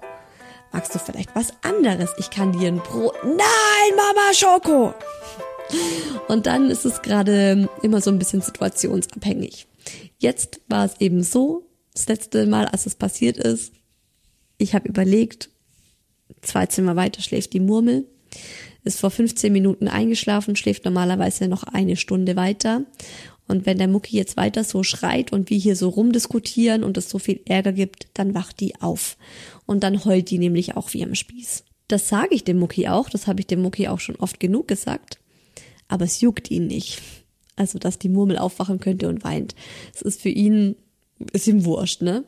Magst 0.71 0.95
du 0.95 0.97
vielleicht 0.97 1.35
was 1.35 1.53
anderes? 1.61 2.09
Ich 2.17 2.31
kann 2.31 2.51
dir 2.51 2.69
ein 2.69 2.79
Brot. 2.79 3.13
Nein, 3.23 3.95
Mama, 3.95 4.33
Schoko. 4.33 4.95
Und 6.27 6.47
dann 6.47 6.71
ist 6.71 6.85
es 6.85 7.03
gerade 7.03 7.69
immer 7.83 8.01
so 8.01 8.09
ein 8.09 8.17
bisschen 8.17 8.41
situationsabhängig. 8.41 9.67
Jetzt 10.17 10.61
war 10.67 10.85
es 10.85 10.99
eben 10.99 11.21
so, 11.21 11.67
das 11.93 12.07
letzte 12.07 12.47
Mal, 12.47 12.65
als 12.65 12.87
es 12.87 12.95
passiert 12.95 13.37
ist, 13.37 13.71
ich 14.57 14.73
habe 14.73 14.89
überlegt, 14.89 15.51
zwei 16.41 16.65
Zimmer 16.65 16.95
weiter 16.95 17.21
schläft 17.21 17.53
die 17.53 17.59
Murmel. 17.59 18.05
Ist 18.83 18.99
vor 18.99 19.11
15 19.11 19.51
Minuten 19.51 19.87
eingeschlafen, 19.87 20.55
schläft 20.55 20.85
normalerweise 20.85 21.47
noch 21.47 21.63
eine 21.63 21.95
Stunde 21.95 22.35
weiter. 22.35 22.85
Und 23.47 23.65
wenn 23.65 23.79
der 23.79 23.87
Mucki 23.87 24.15
jetzt 24.15 24.37
weiter 24.37 24.63
so 24.63 24.83
schreit 24.83 25.33
und 25.33 25.49
wir 25.49 25.57
hier 25.57 25.75
so 25.75 25.89
rumdiskutieren 25.89 26.83
und 26.83 26.97
es 26.97 27.09
so 27.09 27.17
viel 27.17 27.41
Ärger 27.45 27.73
gibt, 27.73 28.07
dann 28.13 28.35
wacht 28.35 28.59
die 28.59 28.79
auf. 28.79 29.17
Und 29.65 29.83
dann 29.83 30.05
heult 30.05 30.29
die 30.29 30.37
nämlich 30.37 30.77
auch 30.77 30.93
wie 30.93 31.03
am 31.03 31.15
Spieß. 31.15 31.63
Das 31.87 32.07
sage 32.07 32.35
ich 32.35 32.43
dem 32.43 32.59
Mucki 32.59 32.87
auch, 32.87 33.09
das 33.09 33.25
habe 33.25 33.39
ich 33.39 33.47
dem 33.47 33.63
Mucki 33.63 33.87
auch 33.87 33.99
schon 33.99 34.15
oft 34.17 34.39
genug 34.39 34.67
gesagt. 34.67 35.17
Aber 35.87 36.05
es 36.05 36.21
juckt 36.21 36.51
ihn 36.51 36.67
nicht. 36.67 37.01
Also, 37.55 37.79
dass 37.79 37.97
die 37.97 38.09
Murmel 38.09 38.37
aufwachen 38.37 38.79
könnte 38.79 39.09
und 39.09 39.23
weint. 39.23 39.55
Es 39.93 40.03
ist 40.03 40.21
für 40.21 40.29
ihn, 40.29 40.75
ist 41.33 41.47
ihm 41.47 41.65
wurscht, 41.65 42.01
ne? 42.01 42.23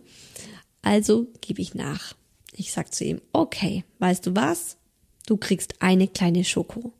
Also 0.81 1.27
gebe 1.39 1.61
ich 1.61 1.75
nach. 1.75 2.15
Ich 2.53 2.71
sag 2.71 2.93
zu 2.93 3.03
ihm, 3.05 3.21
okay, 3.31 3.83
weißt 3.99 4.27
du 4.27 4.35
was? 4.35 4.77
Du 5.25 5.37
kriegst 5.37 5.81
eine 5.81 6.07
kleine 6.07 6.43
Schoko. 6.43 6.93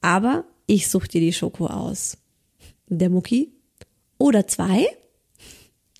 Aber 0.00 0.44
ich 0.66 0.88
such 0.88 1.08
dir 1.08 1.20
die 1.20 1.32
Schoko 1.32 1.66
aus. 1.66 2.16
Der 2.88 3.10
Mucki? 3.10 3.52
Oder 4.18 4.46
zwei? 4.46 4.86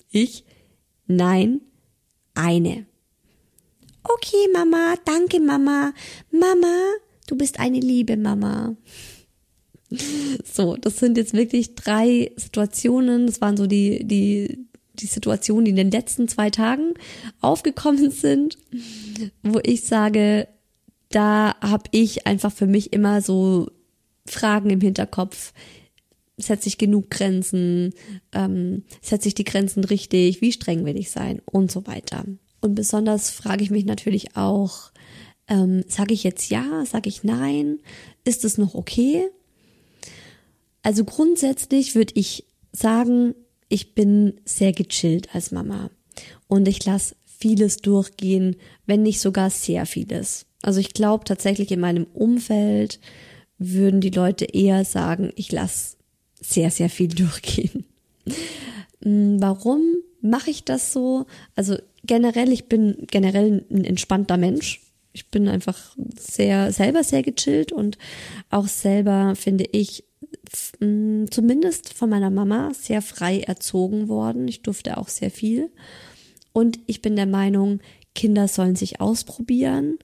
Ich? 0.09 0.45
Nein, 1.07 1.61
eine. 2.33 2.85
Okay, 4.03 4.47
Mama, 4.53 4.95
danke, 5.03 5.39
Mama. 5.39 5.93
Mama, 6.31 6.93
du 7.27 7.35
bist 7.35 7.59
eine 7.59 7.79
liebe 7.79 8.17
Mama. 8.17 8.75
So, 10.43 10.75
das 10.75 10.97
sind 10.97 11.17
jetzt 11.17 11.33
wirklich 11.33 11.75
drei 11.75 12.31
Situationen. 12.35 13.27
Das 13.27 13.41
waren 13.41 13.57
so 13.57 13.67
die, 13.67 14.05
die, 14.05 14.67
die 14.95 15.07
Situationen, 15.07 15.65
die 15.65 15.71
in 15.71 15.77
den 15.77 15.91
letzten 15.91 16.27
zwei 16.27 16.49
Tagen 16.49 16.93
aufgekommen 17.41 18.11
sind, 18.11 18.57
wo 19.43 19.59
ich 19.63 19.83
sage, 19.85 20.47
da 21.09 21.55
habe 21.61 21.89
ich 21.91 22.27
einfach 22.27 22.51
für 22.51 22.67
mich 22.67 22.93
immer 22.93 23.21
so 23.21 23.69
Fragen 24.25 24.69
im 24.69 24.81
Hinterkopf. 24.81 25.53
Setze 26.37 26.67
ich 26.67 26.77
genug 26.77 27.09
Grenzen? 27.09 27.93
Ähm, 28.33 28.83
setze 29.01 29.29
ich 29.29 29.35
die 29.35 29.45
Grenzen 29.45 29.83
richtig? 29.85 30.41
Wie 30.41 30.51
streng 30.51 30.83
will 30.83 30.97
ich 30.97 31.11
sein? 31.11 31.41
Und 31.45 31.71
so 31.71 31.87
weiter. 31.87 32.25
Und 32.59 32.75
besonders 32.75 33.29
frage 33.29 33.63
ich 33.63 33.69
mich 33.69 33.85
natürlich 33.85 34.35
auch, 34.35 34.91
ähm, 35.47 35.83
sage 35.87 36.13
ich 36.13 36.23
jetzt 36.23 36.49
ja? 36.49 36.85
Sage 36.85 37.07
ich 37.07 37.23
nein? 37.23 37.79
Ist 38.25 38.43
es 38.43 38.57
noch 38.57 38.73
okay? 38.73 39.29
Also 40.81 41.05
grundsätzlich 41.05 41.95
würde 41.95 42.13
ich 42.15 42.45
sagen, 42.71 43.35
ich 43.69 43.95
bin 43.95 44.39
sehr 44.45 44.73
gechillt 44.73 45.33
als 45.33 45.51
Mama 45.51 45.89
und 46.47 46.67
ich 46.67 46.85
lasse 46.85 47.15
vieles 47.25 47.77
durchgehen, 47.77 48.55
wenn 48.85 49.03
nicht 49.03 49.19
sogar 49.19 49.49
sehr 49.49 49.85
vieles. 49.85 50.45
Also 50.61 50.79
ich 50.79 50.93
glaube 50.93 51.25
tatsächlich 51.25 51.71
in 51.71 51.79
meinem 51.79 52.05
Umfeld 52.13 52.99
würden 53.57 54.01
die 54.01 54.09
Leute 54.09 54.45
eher 54.45 54.83
sagen, 54.85 55.31
ich 55.35 55.51
lasse 55.51 55.97
sehr, 56.41 56.71
sehr 56.71 56.89
viel 56.89 57.09
durchgehen. 57.09 57.85
Hm, 59.01 59.41
warum 59.41 59.81
mache 60.21 60.49
ich 60.49 60.63
das 60.63 60.91
so? 60.91 61.25
Also 61.55 61.77
generell, 62.03 62.51
ich 62.51 62.65
bin 62.65 63.05
generell 63.11 63.65
ein 63.69 63.85
entspannter 63.85 64.37
Mensch. 64.37 64.81
Ich 65.13 65.29
bin 65.29 65.47
einfach 65.47 65.95
sehr, 66.19 66.71
selber 66.73 67.03
sehr 67.03 67.23
gechillt 67.23 67.71
und 67.71 67.97
auch 68.49 68.67
selber 68.67 69.35
finde 69.35 69.65
ich 69.71 70.03
zumindest 70.79 71.93
von 71.93 72.09
meiner 72.09 72.29
Mama 72.29 72.71
sehr 72.73 73.01
frei 73.01 73.41
erzogen 73.41 74.07
worden. 74.07 74.47
Ich 74.47 74.61
durfte 74.61 74.97
auch 74.97 75.07
sehr 75.07 75.31
viel. 75.31 75.71
Und 76.53 76.79
ich 76.87 77.01
bin 77.01 77.15
der 77.15 77.25
Meinung, 77.25 77.81
Kinder 78.13 78.47
sollen 78.47 78.75
sich 78.75 79.01
ausprobieren. 79.01 79.99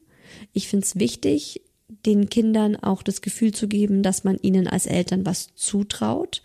Ich 0.53 0.67
finde 0.67 0.85
es 0.85 0.99
wichtig, 0.99 1.61
den 2.05 2.29
Kindern 2.29 2.75
auch 2.75 3.03
das 3.03 3.21
Gefühl 3.21 3.53
zu 3.53 3.67
geben, 3.67 4.03
dass 4.03 4.23
man 4.23 4.37
ihnen 4.41 4.67
als 4.67 4.85
Eltern 4.85 5.25
was 5.25 5.55
zutraut, 5.55 6.41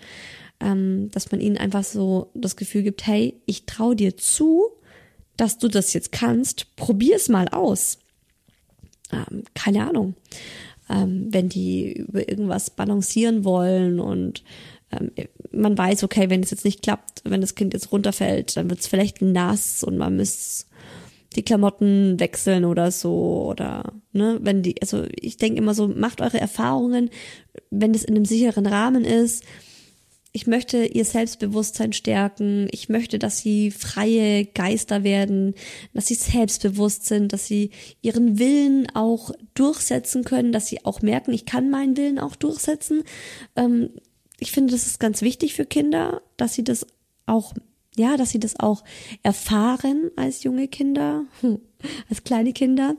ähm, 0.60 1.10
dass 1.12 1.30
man 1.30 1.40
ihnen 1.40 1.56
einfach 1.56 1.84
so 1.84 2.30
das 2.34 2.56
Gefühl 2.56 2.82
gibt, 2.82 3.06
hey, 3.06 3.40
ich 3.46 3.66
traue 3.66 3.96
dir 3.96 4.16
zu, 4.16 4.64
dass 5.36 5.58
du 5.58 5.68
das 5.68 5.92
jetzt 5.92 6.12
kannst, 6.12 6.76
probier's 6.76 7.28
mal 7.28 7.48
aus. 7.48 7.98
Ähm, 9.12 9.44
keine 9.54 9.88
Ahnung. 9.88 10.14
Ähm, 10.88 11.28
wenn 11.30 11.48
die 11.48 11.92
über 11.94 12.28
irgendwas 12.28 12.70
balancieren 12.70 13.44
wollen 13.44 13.98
und 13.98 14.44
ähm, 14.92 15.10
man 15.50 15.76
weiß, 15.76 16.04
okay, 16.04 16.30
wenn 16.30 16.42
es 16.42 16.50
jetzt 16.50 16.64
nicht 16.64 16.82
klappt, 16.82 17.22
wenn 17.24 17.40
das 17.40 17.54
Kind 17.54 17.74
jetzt 17.74 17.90
runterfällt, 17.92 18.56
dann 18.56 18.70
wird 18.70 18.80
es 18.80 18.86
vielleicht 18.86 19.20
nass 19.20 19.82
und 19.82 19.98
man 19.98 20.16
muss 20.16 20.66
die 21.34 21.42
Klamotten 21.42 22.18
wechseln 22.18 22.64
oder 22.64 22.90
so 22.90 23.46
oder 23.50 23.92
ne, 24.12 24.38
wenn 24.42 24.62
die, 24.62 24.80
also 24.80 25.04
ich 25.14 25.36
denke 25.36 25.58
immer 25.58 25.74
so, 25.74 25.88
macht 25.88 26.20
eure 26.20 26.40
Erfahrungen, 26.40 27.10
wenn 27.70 27.94
es 27.94 28.04
in 28.04 28.14
einem 28.14 28.24
sicheren 28.24 28.66
Rahmen 28.66 29.04
ist. 29.04 29.44
Ich 30.36 30.46
möchte 30.46 30.84
ihr 30.84 31.06
Selbstbewusstsein 31.06 31.94
stärken. 31.94 32.68
Ich 32.70 32.90
möchte, 32.90 33.18
dass 33.18 33.38
sie 33.38 33.70
freie 33.70 34.44
Geister 34.44 35.02
werden, 35.02 35.54
dass 35.94 36.08
sie 36.08 36.14
selbstbewusst 36.14 37.06
sind, 37.06 37.32
dass 37.32 37.46
sie 37.46 37.70
ihren 38.02 38.38
Willen 38.38 38.86
auch 38.94 39.30
durchsetzen 39.54 40.24
können, 40.24 40.52
dass 40.52 40.66
sie 40.66 40.84
auch 40.84 41.00
merken, 41.00 41.32
ich 41.32 41.46
kann 41.46 41.70
meinen 41.70 41.96
Willen 41.96 42.18
auch 42.18 42.36
durchsetzen. 42.36 43.02
Ähm, 43.56 43.88
ich 44.38 44.52
finde, 44.52 44.72
das 44.74 44.86
ist 44.86 45.00
ganz 45.00 45.22
wichtig 45.22 45.54
für 45.54 45.64
Kinder, 45.64 46.20
dass 46.36 46.52
sie 46.52 46.64
das 46.64 46.86
auch 47.24 47.54
ja, 47.96 48.18
dass 48.18 48.28
sie 48.28 48.38
das 48.38 48.60
auch 48.60 48.84
erfahren 49.22 50.10
als 50.16 50.42
junge 50.42 50.68
Kinder, 50.68 51.24
als 52.10 52.24
kleine 52.24 52.52
Kinder. 52.52 52.96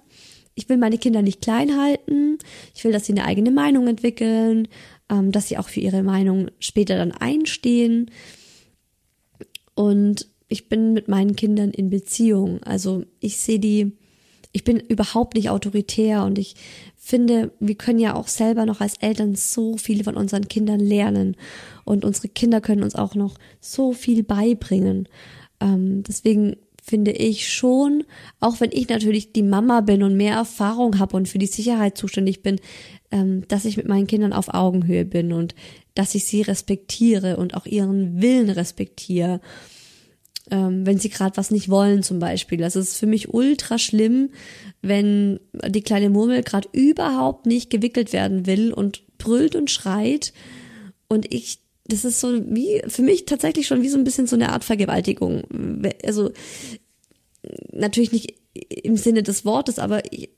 Ich 0.56 0.70
will 0.70 0.78
meine 0.78 0.98
Kinder 0.98 1.22
nicht 1.22 1.44
klein 1.44 1.80
halten. 1.80 2.40
Ich 2.74 2.84
will, 2.84 2.92
dass 2.92 3.06
sie 3.06 3.14
eine 3.14 3.26
eigene 3.26 3.52
Meinung 3.52 3.88
entwickeln, 3.88 4.68
ähm, 5.10 5.32
dass 5.32 5.48
sie 5.48 5.58
auch 5.58 5.70
für 5.70 5.80
ihre 5.80 6.04
Meinung 6.04 6.50
später 6.60 6.98
dann 6.98 7.12
einstehen. 7.12 8.12
Und 9.76 10.28
ich 10.48 10.70
bin 10.70 10.94
mit 10.94 11.08
meinen 11.08 11.36
Kindern 11.36 11.72
in 11.72 11.90
Beziehung. 11.90 12.62
Also 12.64 13.04
ich 13.20 13.38
sehe 13.38 13.60
die, 13.60 13.94
ich 14.52 14.64
bin 14.64 14.80
überhaupt 14.80 15.36
nicht 15.36 15.50
autoritär 15.50 16.24
und 16.24 16.38
ich 16.40 16.56
finde, 16.96 17.52
wir 17.60 17.76
können 17.76 18.00
ja 18.00 18.16
auch 18.16 18.28
selber 18.28 18.66
noch 18.66 18.82
als 18.82 18.96
Eltern 18.98 19.36
so 19.36 19.78
viel 19.78 20.04
von 20.04 20.16
unseren 20.16 20.48
Kindern 20.48 20.80
lernen 20.80 21.36
und 21.86 22.04
unsere 22.04 22.28
Kinder 22.28 22.60
können 22.60 22.84
uns 22.84 22.96
auch 22.96 23.16
noch 23.16 23.38
so 23.62 23.94
viel 23.94 24.24
beibringen. 24.24 25.08
Ähm, 25.60 26.04
deswegen 26.04 26.58
finde 26.88 27.12
ich 27.12 27.52
schon, 27.52 28.04
auch 28.40 28.60
wenn 28.60 28.72
ich 28.72 28.88
natürlich 28.88 29.34
die 29.34 29.44
Mama 29.44 29.82
bin 29.82 30.04
und 30.04 30.16
mehr 30.16 30.36
Erfahrung 30.36 31.00
habe 31.00 31.18
und 31.18 31.28
für 31.28 31.38
die 31.38 31.48
Sicherheit 31.48 31.98
zuständig 31.98 32.42
bin, 32.42 32.60
ähm, 33.12 33.48
dass 33.48 33.66
ich 33.66 33.78
mit 33.78 33.88
meinen 33.88 34.08
Kindern 34.08 34.34
auf 34.34 34.54
Augenhöhe 34.54 35.04
bin 35.04 35.34
und 35.34 35.54
dass 35.96 36.16
ich 36.16 36.26
sie 36.26 36.42
respektiere 36.42 37.38
und 37.38 37.56
auch 37.56 37.66
ihren 37.66 38.22
Willen 38.22 38.50
respektiere 38.50 39.42
ähm, 40.50 40.86
wenn 40.86 40.98
sie 40.98 41.10
gerade 41.10 41.36
was 41.36 41.52
nicht 41.52 41.70
wollen 41.70 42.04
zum 42.04 42.20
Beispiel. 42.20 42.58
Das 42.58 42.76
ist 42.76 42.96
für 42.96 43.06
mich 43.06 43.34
ultra 43.34 43.78
schlimm, 43.78 44.30
wenn 44.82 45.40
die 45.68 45.82
kleine 45.82 46.10
Murmel 46.10 46.42
gerade 46.44 46.70
überhaupt 46.72 47.46
nicht 47.46 47.70
gewickelt 47.70 48.14
werden 48.14 48.46
will 48.46 48.72
und 48.72 49.02
brüllt 49.18 49.56
und 49.56 49.70
schreit 49.70 50.32
und 51.10 51.34
ich 51.34 51.60
das 51.88 52.06
ist 52.06 52.20
so 52.20 52.34
wie 52.54 52.82
für 52.88 53.02
mich 53.02 53.26
tatsächlich 53.26 53.68
schon 53.68 53.82
wie 53.82 53.90
so 53.90 53.98
ein 53.98 54.04
bisschen 54.04 54.28
so 54.28 54.36
eine 54.36 54.52
Art 54.52 54.64
Vergewaltigung. 54.64 55.44
Also 56.04 56.32
natürlich 57.72 58.12
nicht 58.12 58.36
im 58.70 58.98
Sinne 58.98 59.24
des 59.24 59.46
Wortes, 59.46 59.80
aber 59.80 60.12
ich, 60.12 60.30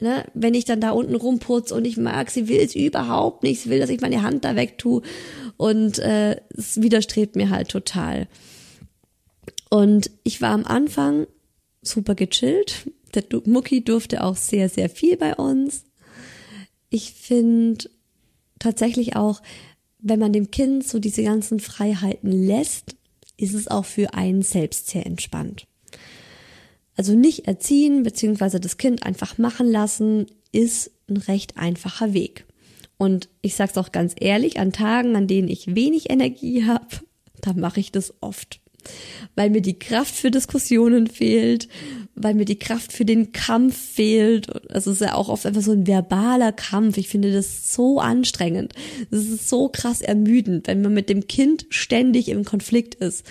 ne, 0.00 0.24
wenn 0.34 0.54
ich 0.54 0.64
dann 0.64 0.80
da 0.80 0.90
unten 0.90 1.14
rumputz 1.14 1.72
und 1.72 1.84
ich 1.86 1.96
mag, 1.96 2.30
sie 2.30 2.48
will 2.48 2.60
es 2.60 2.74
überhaupt 2.74 3.42
nicht, 3.42 3.60
sie 3.60 3.70
will, 3.70 3.80
dass 3.80 3.90
ich 3.90 4.00
meine 4.00 4.22
Hand 4.22 4.44
da 4.44 4.56
weg 4.56 4.78
tue 4.78 5.02
und 5.56 5.98
äh, 5.98 6.40
es 6.50 6.80
widerstrebt 6.80 7.36
mir 7.36 7.50
halt 7.50 7.68
total. 7.68 8.28
Und 9.70 10.10
ich 10.22 10.40
war 10.40 10.50
am 10.50 10.64
Anfang 10.64 11.26
super 11.82 12.14
gechillt. 12.14 12.90
Der 13.14 13.24
Mucki 13.46 13.82
durfte 13.82 14.22
auch 14.22 14.36
sehr, 14.36 14.68
sehr 14.68 14.88
viel 14.88 15.16
bei 15.16 15.34
uns. 15.34 15.84
Ich 16.90 17.12
finde 17.12 17.90
tatsächlich 18.58 19.16
auch, 19.16 19.42
wenn 20.04 20.20
man 20.20 20.32
dem 20.32 20.50
Kind 20.50 20.86
so 20.86 20.98
diese 20.98 21.24
ganzen 21.24 21.58
Freiheiten 21.60 22.30
lässt, 22.30 22.94
ist 23.38 23.54
es 23.54 23.68
auch 23.68 23.86
für 23.86 24.14
einen 24.14 24.42
selbst 24.42 24.88
sehr 24.88 25.06
entspannt. 25.06 25.66
Also 26.94 27.14
nicht 27.14 27.48
erziehen 27.48 28.02
bzw. 28.04 28.60
das 28.60 28.76
Kind 28.76 29.04
einfach 29.04 29.38
machen 29.38 29.66
lassen, 29.66 30.26
ist 30.52 30.92
ein 31.08 31.16
recht 31.16 31.56
einfacher 31.56 32.12
Weg. 32.12 32.44
Und 32.98 33.28
ich 33.40 33.56
sag's 33.56 33.78
auch 33.78 33.92
ganz 33.92 34.14
ehrlich, 34.20 34.60
an 34.60 34.72
Tagen, 34.72 35.16
an 35.16 35.26
denen 35.26 35.48
ich 35.48 35.74
wenig 35.74 36.10
Energie 36.10 36.64
habe, 36.64 36.86
da 37.40 37.54
mache 37.54 37.80
ich 37.80 37.90
das 37.90 38.14
oft 38.20 38.60
weil 39.34 39.50
mir 39.50 39.62
die 39.62 39.78
Kraft 39.78 40.14
für 40.14 40.30
Diskussionen 40.30 41.06
fehlt, 41.06 41.68
weil 42.14 42.34
mir 42.34 42.44
die 42.44 42.58
Kraft 42.58 42.92
für 42.92 43.04
den 43.04 43.32
Kampf 43.32 43.76
fehlt. 43.76 44.48
Also 44.72 44.90
es 44.90 45.00
ist 45.00 45.06
ja 45.06 45.14
auch 45.14 45.28
oft 45.28 45.46
einfach 45.46 45.62
so 45.62 45.72
ein 45.72 45.86
verbaler 45.86 46.52
Kampf. 46.52 46.96
Ich 46.96 47.08
finde 47.08 47.32
das 47.32 47.74
so 47.74 48.00
anstrengend. 48.00 48.72
Das 49.10 49.24
ist 49.24 49.48
so 49.48 49.68
krass 49.68 50.00
ermüdend, 50.00 50.66
wenn 50.66 50.82
man 50.82 50.94
mit 50.94 51.08
dem 51.08 51.26
Kind 51.26 51.66
ständig 51.70 52.28
im 52.28 52.44
Konflikt 52.44 52.94
ist. 52.94 53.24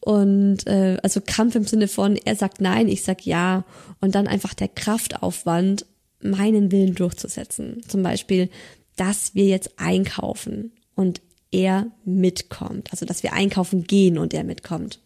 Und 0.00 0.66
äh, 0.66 0.98
also 1.02 1.20
Kampf 1.20 1.54
im 1.54 1.64
Sinne 1.64 1.88
von, 1.88 2.16
er 2.16 2.36
sagt 2.36 2.60
nein, 2.60 2.88
ich 2.88 3.02
sag 3.02 3.24
ja. 3.24 3.64
Und 4.00 4.14
dann 4.14 4.26
einfach 4.26 4.54
der 4.54 4.68
Kraftaufwand, 4.68 5.86
meinen 6.22 6.72
Willen 6.72 6.94
durchzusetzen. 6.94 7.82
Zum 7.86 8.02
Beispiel, 8.02 8.48
dass 8.96 9.34
wir 9.34 9.46
jetzt 9.46 9.78
einkaufen. 9.78 10.72
Und 10.94 11.20
er 11.56 11.86
mitkommt. 12.04 12.92
Also, 12.92 13.06
dass 13.06 13.22
wir 13.22 13.32
einkaufen 13.32 13.84
gehen 13.84 14.18
und 14.18 14.34
er 14.34 14.44
mitkommt. 14.44 15.00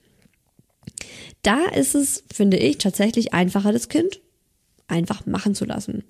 Da 1.42 1.66
ist 1.66 1.94
es, 1.94 2.24
finde 2.32 2.56
ich, 2.56 2.78
tatsächlich 2.78 3.32
einfacher, 3.32 3.72
das 3.72 3.88
Kind 3.88 4.20
einfach 4.88 5.26
machen 5.26 5.54
zu 5.54 5.64
lassen. 5.64 6.04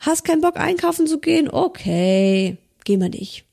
Hast 0.00 0.24
keinen 0.24 0.40
Bock 0.40 0.56
einkaufen 0.56 1.06
zu 1.06 1.20
gehen? 1.20 1.48
Okay, 1.50 2.56
gehen 2.84 3.00
wir 3.00 3.10
nicht. 3.10 3.44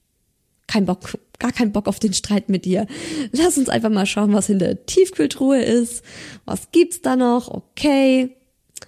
Kein 0.67 0.85
Bock, 0.85 1.17
gar 1.37 1.51
keinen 1.51 1.73
Bock 1.73 1.87
auf 1.87 1.99
den 1.99 2.13
Streit 2.13 2.47
mit 2.47 2.63
dir. 2.63 2.87
Lass 3.33 3.57
uns 3.57 3.67
einfach 3.67 3.89
mal 3.89 4.05
schauen, 4.05 4.33
was 4.33 4.49
in 4.49 4.59
der 4.59 4.85
Tiefkühltruhe 4.85 5.61
ist. 5.61 6.03
Was 6.45 6.71
gibt's 6.71 7.01
da 7.01 7.15
noch? 7.15 7.49
Okay. 7.49 8.37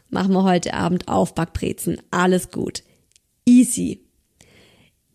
Machen 0.09 0.33
wir 0.33 0.43
heute 0.43 0.73
Abend 0.73 1.07
Aufbackbrezen. 1.09 2.01
Alles 2.09 2.51
gut. 2.51 2.83
Easy. 3.45 3.99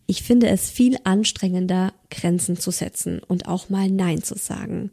Ich 0.05 0.23
finde 0.23 0.47
es 0.47 0.69
viel 0.69 0.97
anstrengender, 1.03 1.93
Grenzen 2.09 2.57
zu 2.57 2.71
setzen 2.71 3.21
und 3.27 3.47
auch 3.47 3.69
mal 3.69 3.89
Nein 3.89 4.23
zu 4.23 4.35
sagen. 4.35 4.91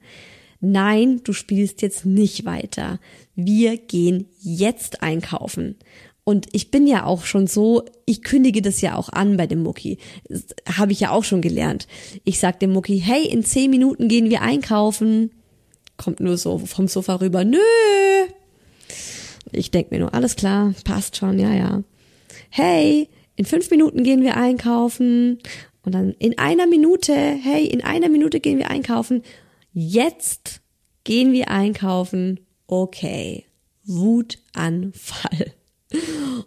Nein, 0.61 1.21
du 1.25 1.33
spielst 1.33 1.83
jetzt 1.83 2.07
nicht 2.07 2.45
weiter. 2.45 2.99
Wir 3.35 3.77
gehen 3.77 4.27
jetzt 4.41 5.03
einkaufen. 5.03 5.77
Und 6.25 6.49
ich 6.53 6.73
bin 6.73 6.89
ja 6.89 7.05
auch 7.05 7.25
schon 7.25 7.47
so, 7.47 7.85
ich 8.05 8.23
kündige 8.23 8.61
das 8.61 8.81
ja 8.81 8.97
auch 8.97 9.11
an 9.11 9.37
bei 9.37 9.47
dem 9.47 9.63
Mucki. 9.63 9.99
Habe 10.77 10.93
ich 10.93 11.01
ja 11.01 11.11
auch 11.11 11.23
schon 11.23 11.41
gelernt. 11.41 11.87
Ich 12.25 12.41
sag 12.41 12.59
dem 12.59 12.73
Mucki, 12.73 12.99
hey, 12.99 13.27
in 13.27 13.45
zehn 13.45 13.71
Minuten 13.71 14.09
gehen 14.09 14.29
wir 14.29 14.43
einkaufen. 14.43 15.31
Kommt 15.97 16.19
nur 16.19 16.37
so 16.37 16.59
vom 16.59 16.89
Sofa 16.89 17.17
rüber, 17.17 17.45
nö. 17.45 17.59
Ich 19.53 19.71
denk 19.71 19.93
mir 19.93 20.01
nur, 20.01 20.15
alles 20.15 20.35
klar, 20.35 20.75
passt 20.85 21.17
schon, 21.17 21.39
ja, 21.39 21.55
ja. 21.55 21.85
Hey, 22.51 23.09
in 23.37 23.45
fünf 23.45 23.71
Minuten 23.71 24.03
gehen 24.03 24.23
wir 24.23 24.37
einkaufen 24.37 25.39
und 25.87 25.93
dann 25.93 26.11
in 26.19 26.37
einer 26.37 26.67
Minute, 26.67 27.15
hey, 27.15 27.65
in 27.65 27.83
einer 27.83 28.09
Minute 28.09 28.41
gehen 28.41 28.59
wir 28.59 28.69
einkaufen. 28.71 29.23
Jetzt 29.73 30.61
gehen 31.05 31.33
wir 31.33 31.49
einkaufen. 31.51 32.41
Okay. 32.67 33.47
Wutanfall. 33.85 35.53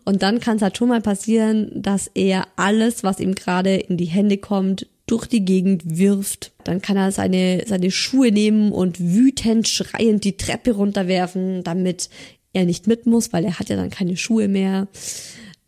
Und 0.03 0.21
dann 0.21 0.41
kann 0.41 0.57
es 0.57 0.61
halt 0.61 0.77
schon 0.77 0.89
mal 0.89 0.99
passieren, 0.99 1.71
dass 1.73 2.11
er 2.13 2.47
alles, 2.57 3.03
was 3.03 3.21
ihm 3.21 3.33
gerade 3.33 3.77
in 3.77 3.95
die 3.95 4.05
Hände 4.05 4.37
kommt, 4.37 4.87
durch 5.05 5.25
die 5.25 5.45
Gegend 5.45 5.97
wirft. 5.97 6.51
Dann 6.65 6.81
kann 6.81 6.97
er 6.97 7.13
seine, 7.13 7.63
seine 7.65 7.91
Schuhe 7.91 8.33
nehmen 8.33 8.73
und 8.73 8.99
wütend 8.99 9.69
schreiend 9.69 10.25
die 10.25 10.35
Treppe 10.35 10.73
runterwerfen, 10.73 11.63
damit 11.63 12.09
er 12.51 12.65
nicht 12.65 12.87
mit 12.87 13.05
muss, 13.05 13.31
weil 13.31 13.45
er 13.45 13.57
hat 13.57 13.69
ja 13.69 13.77
dann 13.77 13.89
keine 13.89 14.17
Schuhe 14.17 14.49
mehr. 14.49 14.89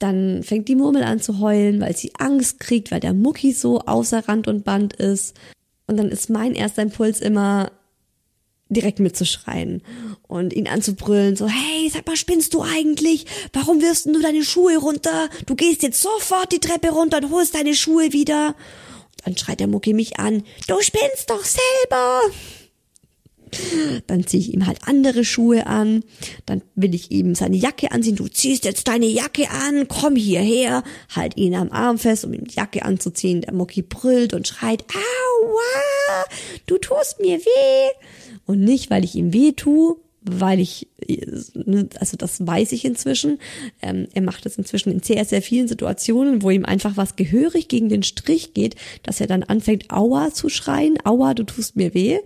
Dann 0.01 0.41
fängt 0.41 0.67
die 0.67 0.75
Murmel 0.75 1.03
an 1.03 1.19
zu 1.19 1.39
heulen, 1.39 1.79
weil 1.79 1.95
sie 1.95 2.11
Angst 2.17 2.59
kriegt, 2.59 2.91
weil 2.91 2.99
der 2.99 3.13
Mucki 3.13 3.53
so 3.53 3.81
außer 3.81 4.27
Rand 4.27 4.47
und 4.47 4.63
Band 4.65 4.93
ist. 4.93 5.37
Und 5.85 5.97
dann 5.97 6.09
ist 6.09 6.31
mein 6.31 6.55
erster 6.55 6.81
Impuls 6.81 7.21
immer, 7.21 7.71
direkt 8.69 8.99
mitzuschreien 8.99 9.83
und 10.27 10.53
ihn 10.53 10.67
anzubrüllen, 10.67 11.35
so, 11.35 11.47
hey, 11.47 11.89
sag 11.93 12.07
mal, 12.07 12.15
spinnst 12.15 12.53
du 12.55 12.63
eigentlich? 12.63 13.25
Warum 13.53 13.81
wirfst 13.81 14.07
du 14.07 14.19
deine 14.19 14.43
Schuhe 14.43 14.77
runter? 14.77 15.29
Du 15.45 15.55
gehst 15.55 15.83
jetzt 15.83 16.01
sofort 16.01 16.51
die 16.51 16.59
Treppe 16.59 16.89
runter 16.89 17.17
und 17.17 17.29
holst 17.29 17.53
deine 17.53 17.75
Schuhe 17.75 18.11
wieder. 18.11 18.47
Und 18.47 19.27
dann 19.27 19.37
schreit 19.37 19.59
der 19.59 19.67
Mucki 19.67 19.93
mich 19.93 20.17
an, 20.17 20.43
du 20.67 20.81
spinnst 20.81 21.29
doch 21.29 21.43
selber. 21.43 22.21
Dann 24.07 24.25
ziehe 24.25 24.41
ich 24.41 24.53
ihm 24.53 24.67
halt 24.67 24.79
andere 24.85 25.25
Schuhe 25.25 25.67
an. 25.67 26.03
Dann 26.45 26.61
will 26.75 26.95
ich 26.95 27.11
ihm 27.11 27.35
seine 27.35 27.57
Jacke 27.57 27.91
anziehen. 27.91 28.15
Du 28.15 28.27
ziehst 28.27 28.65
jetzt 28.65 28.87
deine 28.87 29.07
Jacke 29.07 29.49
an. 29.49 29.87
Komm 29.87 30.15
hierher. 30.15 30.83
Halt 31.15 31.37
ihn 31.37 31.55
am 31.55 31.71
Arm 31.71 31.97
fest, 31.97 32.25
um 32.25 32.33
ihm 32.33 32.45
die 32.45 32.55
Jacke 32.55 32.83
anzuziehen. 32.83 33.41
Der 33.41 33.53
Mucki 33.53 33.81
brüllt 33.81 34.33
und 34.33 34.47
schreit, 34.47 34.83
aua, 34.93 36.25
du 36.65 36.77
tust 36.77 37.19
mir 37.19 37.39
weh. 37.39 37.89
Und 38.45 38.61
nicht, 38.61 38.89
weil 38.89 39.03
ich 39.03 39.15
ihm 39.15 39.33
weh 39.33 39.51
tue, 39.51 39.97
weil 40.23 40.59
ich, 40.59 40.87
also 41.99 42.15
das 42.17 42.45
weiß 42.45 42.71
ich 42.73 42.85
inzwischen. 42.85 43.39
Ähm, 43.81 44.07
er 44.13 44.21
macht 44.21 44.45
es 44.45 44.57
inzwischen 44.57 44.91
in 44.91 45.01
sehr, 45.01 45.25
sehr 45.25 45.41
vielen 45.41 45.67
Situationen, 45.67 46.43
wo 46.43 46.51
ihm 46.51 46.65
einfach 46.65 46.95
was 46.95 47.15
gehörig 47.15 47.67
gegen 47.67 47.89
den 47.89 48.03
Strich 48.03 48.53
geht, 48.53 48.75
dass 49.03 49.19
er 49.19 49.27
dann 49.27 49.43
anfängt, 49.43 49.91
Aua 49.91 50.31
zu 50.31 50.49
schreien. 50.49 50.97
Aua, 51.03 51.33
du 51.33 51.43
tust 51.43 51.75
mir 51.75 51.93
weh 51.93 52.19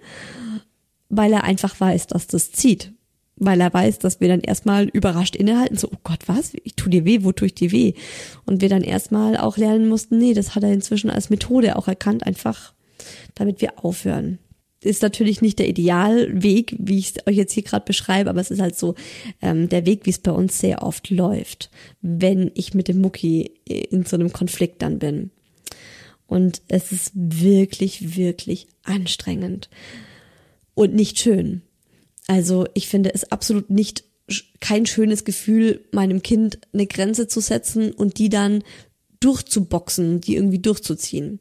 weil 1.09 1.33
er 1.33 1.43
einfach 1.43 1.79
weiß, 1.79 2.07
dass 2.07 2.27
das 2.27 2.51
zieht. 2.51 2.91
Weil 3.37 3.59
er 3.59 3.73
weiß, 3.73 3.99
dass 3.99 4.21
wir 4.21 4.29
dann 4.29 4.39
erstmal 4.39 4.85
überrascht 4.85 5.35
innehalten, 5.35 5.77
so, 5.77 5.89
oh 5.93 5.97
Gott, 6.03 6.27
was? 6.27 6.53
Ich 6.63 6.75
tu 6.75 6.89
dir 6.89 7.03
weh, 7.03 7.23
wo 7.23 7.33
tue 7.33 7.47
ich 7.47 7.55
dir 7.55 7.71
weh? 7.71 7.93
Und 8.45 8.61
wir 8.61 8.69
dann 8.69 8.81
erstmal 8.81 9.35
auch 9.35 9.57
lernen 9.57 9.89
mussten, 9.89 10.17
nee, 10.17 10.33
das 10.33 10.55
hat 10.55 10.63
er 10.63 10.71
inzwischen 10.71 11.09
als 11.09 11.29
Methode 11.29 11.75
auch 11.75 11.87
erkannt, 11.87 12.25
einfach 12.25 12.73
damit 13.33 13.59
wir 13.61 13.83
aufhören. 13.83 14.39
Ist 14.81 15.01
natürlich 15.01 15.41
nicht 15.41 15.59
der 15.59 15.67
Idealweg, 15.67 16.75
wie 16.79 16.99
ich 16.99 17.15
es 17.15 17.27
euch 17.27 17.35
jetzt 17.35 17.53
hier 17.53 17.63
gerade 17.63 17.85
beschreibe, 17.85 18.29
aber 18.29 18.39
es 18.39 18.51
ist 18.51 18.61
halt 18.61 18.77
so 18.77 18.95
ähm, 19.41 19.67
der 19.67 19.85
Weg, 19.85 20.05
wie 20.05 20.11
es 20.11 20.19
bei 20.19 20.31
uns 20.31 20.59
sehr 20.59 20.83
oft 20.83 21.09
läuft, 21.09 21.71
wenn 22.01 22.51
ich 22.53 22.73
mit 22.73 22.87
dem 22.87 23.01
Mucki 23.01 23.51
in 23.65 24.05
so 24.05 24.15
einem 24.15 24.31
Konflikt 24.31 24.81
dann 24.81 24.99
bin. 24.99 25.31
Und 26.27 26.61
es 26.67 26.91
ist 26.91 27.11
wirklich, 27.15 28.15
wirklich 28.15 28.67
anstrengend 28.83 29.69
und 30.75 30.93
nicht 30.93 31.19
schön. 31.19 31.61
Also 32.27 32.65
ich 32.73 32.87
finde 32.87 33.13
es 33.13 33.31
absolut 33.31 33.69
nicht 33.69 34.03
kein 34.59 34.85
schönes 34.85 35.23
Gefühl, 35.25 35.85
meinem 35.91 36.21
Kind 36.21 36.59
eine 36.73 36.87
Grenze 36.87 37.27
zu 37.27 37.39
setzen 37.39 37.91
und 37.91 38.17
die 38.17 38.29
dann 38.29 38.63
durchzuboxen, 39.19 40.21
die 40.21 40.35
irgendwie 40.35 40.59
durchzuziehen. 40.59 41.39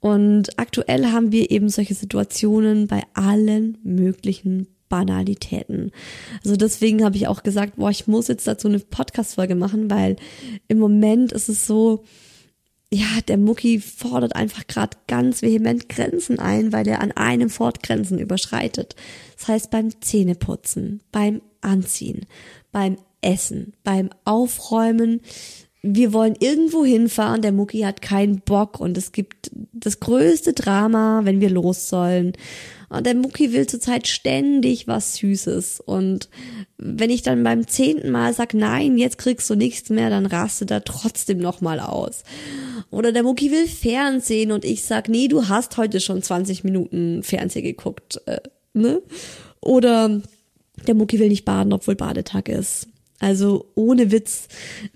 Und 0.00 0.58
aktuell 0.58 1.06
haben 1.06 1.32
wir 1.32 1.50
eben 1.50 1.68
solche 1.68 1.94
Situationen 1.94 2.86
bei 2.86 3.02
allen 3.14 3.78
möglichen 3.82 4.68
Banalitäten. 4.88 5.90
Also 6.44 6.56
deswegen 6.56 7.04
habe 7.04 7.16
ich 7.16 7.26
auch 7.26 7.42
gesagt, 7.42 7.76
boah, 7.76 7.90
ich 7.90 8.06
muss 8.06 8.28
jetzt 8.28 8.46
dazu 8.46 8.68
eine 8.68 8.78
Podcast-Folge 8.78 9.56
machen, 9.56 9.90
weil 9.90 10.16
im 10.68 10.78
Moment 10.78 11.32
ist 11.32 11.48
es 11.48 11.66
so, 11.66 12.04
ja, 12.96 13.20
der 13.28 13.36
Mucki 13.36 13.78
fordert 13.78 14.34
einfach 14.34 14.66
gerade 14.66 14.96
ganz 15.06 15.42
vehement 15.42 15.88
Grenzen 15.90 16.38
ein, 16.38 16.72
weil 16.72 16.88
er 16.88 17.02
an 17.02 17.12
einem 17.12 17.50
Fort 17.50 17.82
Grenzen 17.82 18.18
überschreitet. 18.18 18.96
Das 19.36 19.48
heißt 19.48 19.70
beim 19.70 20.00
Zähneputzen, 20.00 21.02
beim 21.12 21.42
Anziehen, 21.60 22.24
beim 22.72 22.96
Essen, 23.20 23.74
beim 23.84 24.08
Aufräumen. 24.24 25.20
Wir 25.88 26.12
wollen 26.12 26.34
irgendwo 26.40 26.84
hinfahren, 26.84 27.42
der 27.42 27.52
Mucki 27.52 27.80
hat 27.80 28.02
keinen 28.02 28.40
Bock 28.40 28.80
und 28.80 28.98
es 28.98 29.12
gibt 29.12 29.52
das 29.72 30.00
größte 30.00 30.52
Drama, 30.52 31.20
wenn 31.24 31.40
wir 31.40 31.48
los 31.48 31.88
sollen. 31.88 32.32
Und 32.88 33.06
der 33.06 33.14
Mucki 33.14 33.52
will 33.52 33.66
zurzeit 33.66 34.08
ständig 34.08 34.88
was 34.88 35.16
Süßes. 35.16 35.80
Und 35.80 36.28
wenn 36.76 37.10
ich 37.10 37.22
dann 37.22 37.42
beim 37.42 37.66
zehnten 37.66 38.10
Mal 38.10 38.34
sag, 38.34 38.54
nein, 38.54 38.98
jetzt 38.98 39.18
kriegst 39.18 39.48
du 39.48 39.54
nichts 39.54 39.90
mehr, 39.90 40.10
dann 40.10 40.26
rastet 40.26 40.70
er 40.70 40.84
trotzdem 40.84 41.38
nochmal 41.38 41.78
aus. 41.78 42.22
Oder 42.90 43.12
der 43.12 43.22
Mucki 43.22 43.50
will 43.52 43.66
Fernsehen 43.66 44.52
und 44.52 44.64
ich 44.64 44.84
sag, 44.84 45.08
nee, 45.08 45.28
du 45.28 45.48
hast 45.48 45.76
heute 45.76 46.00
schon 46.00 46.22
20 46.22 46.64
Minuten 46.64 47.22
Fernsehen 47.22 47.64
geguckt, 47.64 48.20
äh, 48.26 48.40
ne? 48.72 49.02
Oder 49.60 50.20
der 50.86 50.94
Mucki 50.94 51.18
will 51.18 51.28
nicht 51.28 51.44
baden, 51.44 51.72
obwohl 51.72 51.96
Badetag 51.96 52.48
ist. 52.48 52.88
Also 53.18 53.66
ohne 53.74 54.12
Witz, 54.12 54.48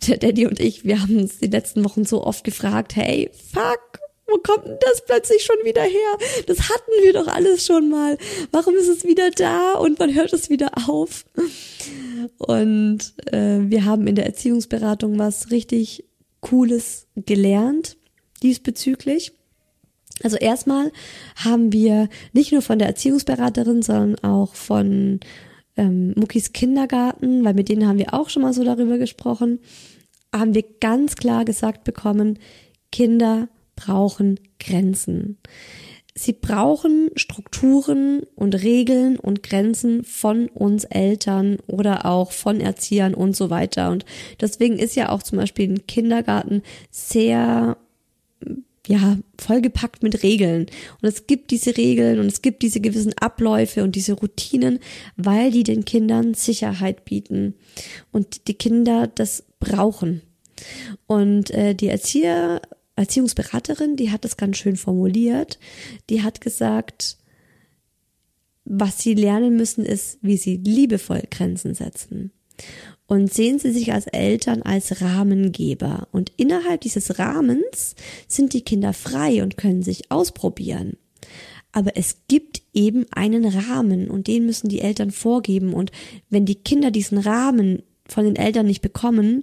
der 0.06 0.18
Daddy 0.18 0.46
und 0.46 0.60
ich, 0.60 0.84
wir 0.84 1.00
haben 1.00 1.18
uns 1.18 1.38
die 1.38 1.46
letzten 1.46 1.84
Wochen 1.84 2.04
so 2.04 2.24
oft 2.24 2.44
gefragt, 2.44 2.94
hey, 2.96 3.30
fuck, 3.52 4.00
wo 4.26 4.38
kommt 4.38 4.66
denn 4.66 4.78
das 4.80 5.04
plötzlich 5.04 5.42
schon 5.42 5.56
wieder 5.64 5.82
her? 5.82 6.18
Das 6.46 6.68
hatten 6.68 6.90
wir 7.02 7.12
doch 7.12 7.26
alles 7.26 7.66
schon 7.66 7.88
mal. 7.88 8.16
Warum 8.52 8.76
ist 8.76 8.88
es 8.88 9.04
wieder 9.04 9.30
da 9.30 9.74
und 9.74 9.98
wann 9.98 10.14
hört 10.14 10.32
es 10.32 10.50
wieder 10.50 10.70
auf? 10.88 11.24
Und 12.38 13.14
äh, 13.32 13.58
wir 13.60 13.84
haben 13.84 14.06
in 14.06 14.14
der 14.14 14.26
Erziehungsberatung 14.26 15.18
was 15.18 15.50
richtig 15.50 16.04
Cooles 16.40 17.06
gelernt 17.16 17.96
diesbezüglich. 18.42 19.32
Also 20.22 20.36
erstmal 20.36 20.92
haben 21.36 21.72
wir 21.72 22.08
nicht 22.32 22.52
nur 22.52 22.62
von 22.62 22.78
der 22.78 22.88
Erziehungsberaterin, 22.88 23.82
sondern 23.82 24.18
auch 24.18 24.54
von 24.54 25.20
ähm, 25.80 26.12
Muckis 26.14 26.52
Kindergarten, 26.52 27.42
weil 27.42 27.54
mit 27.54 27.70
denen 27.70 27.88
haben 27.88 27.98
wir 27.98 28.12
auch 28.12 28.28
schon 28.28 28.42
mal 28.42 28.52
so 28.52 28.62
darüber 28.62 28.98
gesprochen, 28.98 29.60
haben 30.32 30.54
wir 30.54 30.64
ganz 30.80 31.16
klar 31.16 31.46
gesagt 31.46 31.84
bekommen, 31.84 32.38
Kinder 32.92 33.48
brauchen 33.76 34.38
Grenzen. 34.58 35.38
Sie 36.14 36.34
brauchen 36.34 37.10
Strukturen 37.16 38.24
und 38.34 38.54
Regeln 38.62 39.18
und 39.18 39.42
Grenzen 39.42 40.04
von 40.04 40.48
uns 40.48 40.84
Eltern 40.84 41.58
oder 41.66 42.04
auch 42.04 42.32
von 42.32 42.60
Erziehern 42.60 43.14
und 43.14 43.34
so 43.34 43.48
weiter. 43.48 43.90
Und 43.90 44.04
deswegen 44.38 44.78
ist 44.78 44.96
ja 44.96 45.08
auch 45.08 45.22
zum 45.22 45.38
Beispiel 45.38 45.70
ein 45.70 45.86
Kindergarten 45.86 46.62
sehr 46.90 47.78
ja, 48.86 49.18
vollgepackt 49.38 50.02
mit 50.02 50.22
Regeln. 50.22 50.66
Und 51.00 51.08
es 51.08 51.26
gibt 51.26 51.50
diese 51.50 51.76
Regeln 51.76 52.18
und 52.18 52.26
es 52.26 52.42
gibt 52.42 52.62
diese 52.62 52.80
gewissen 52.80 53.12
Abläufe 53.18 53.82
und 53.82 53.94
diese 53.94 54.14
Routinen, 54.14 54.78
weil 55.16 55.50
die 55.50 55.64
den 55.64 55.84
Kindern 55.84 56.34
Sicherheit 56.34 57.04
bieten 57.04 57.54
und 58.10 58.48
die 58.48 58.54
Kinder 58.54 59.06
das 59.06 59.44
brauchen. 59.58 60.22
Und 61.06 61.50
äh, 61.50 61.74
die 61.74 61.88
Erzieher 61.88 62.62
Erziehungsberaterin, 62.96 63.96
die 63.96 64.10
hat 64.10 64.24
das 64.24 64.36
ganz 64.36 64.58
schön 64.58 64.76
formuliert. 64.76 65.58
Die 66.10 66.22
hat 66.22 66.40
gesagt, 66.40 67.16
was 68.64 69.00
sie 69.00 69.14
lernen 69.14 69.56
müssen, 69.56 69.84
ist, 69.84 70.18
wie 70.20 70.36
sie 70.36 70.56
liebevoll 70.56 71.22
Grenzen 71.30 71.74
setzen. 71.74 72.30
Und 73.10 73.34
sehen 73.34 73.58
Sie 73.58 73.72
sich 73.72 73.92
als 73.92 74.06
Eltern 74.06 74.62
als 74.62 75.00
Rahmengeber. 75.02 76.06
Und 76.12 76.30
innerhalb 76.36 76.82
dieses 76.82 77.18
Rahmens 77.18 77.96
sind 78.28 78.52
die 78.52 78.60
Kinder 78.60 78.92
frei 78.92 79.42
und 79.42 79.56
können 79.56 79.82
sich 79.82 80.12
ausprobieren. 80.12 80.96
Aber 81.72 81.96
es 81.96 82.18
gibt 82.28 82.62
eben 82.72 83.06
einen 83.10 83.44
Rahmen 83.46 84.08
und 84.08 84.28
den 84.28 84.46
müssen 84.46 84.68
die 84.68 84.80
Eltern 84.80 85.10
vorgeben. 85.10 85.74
Und 85.74 85.90
wenn 86.28 86.46
die 86.46 86.54
Kinder 86.54 86.92
diesen 86.92 87.18
Rahmen 87.18 87.82
von 88.06 88.26
den 88.26 88.36
Eltern 88.36 88.66
nicht 88.66 88.80
bekommen, 88.80 89.42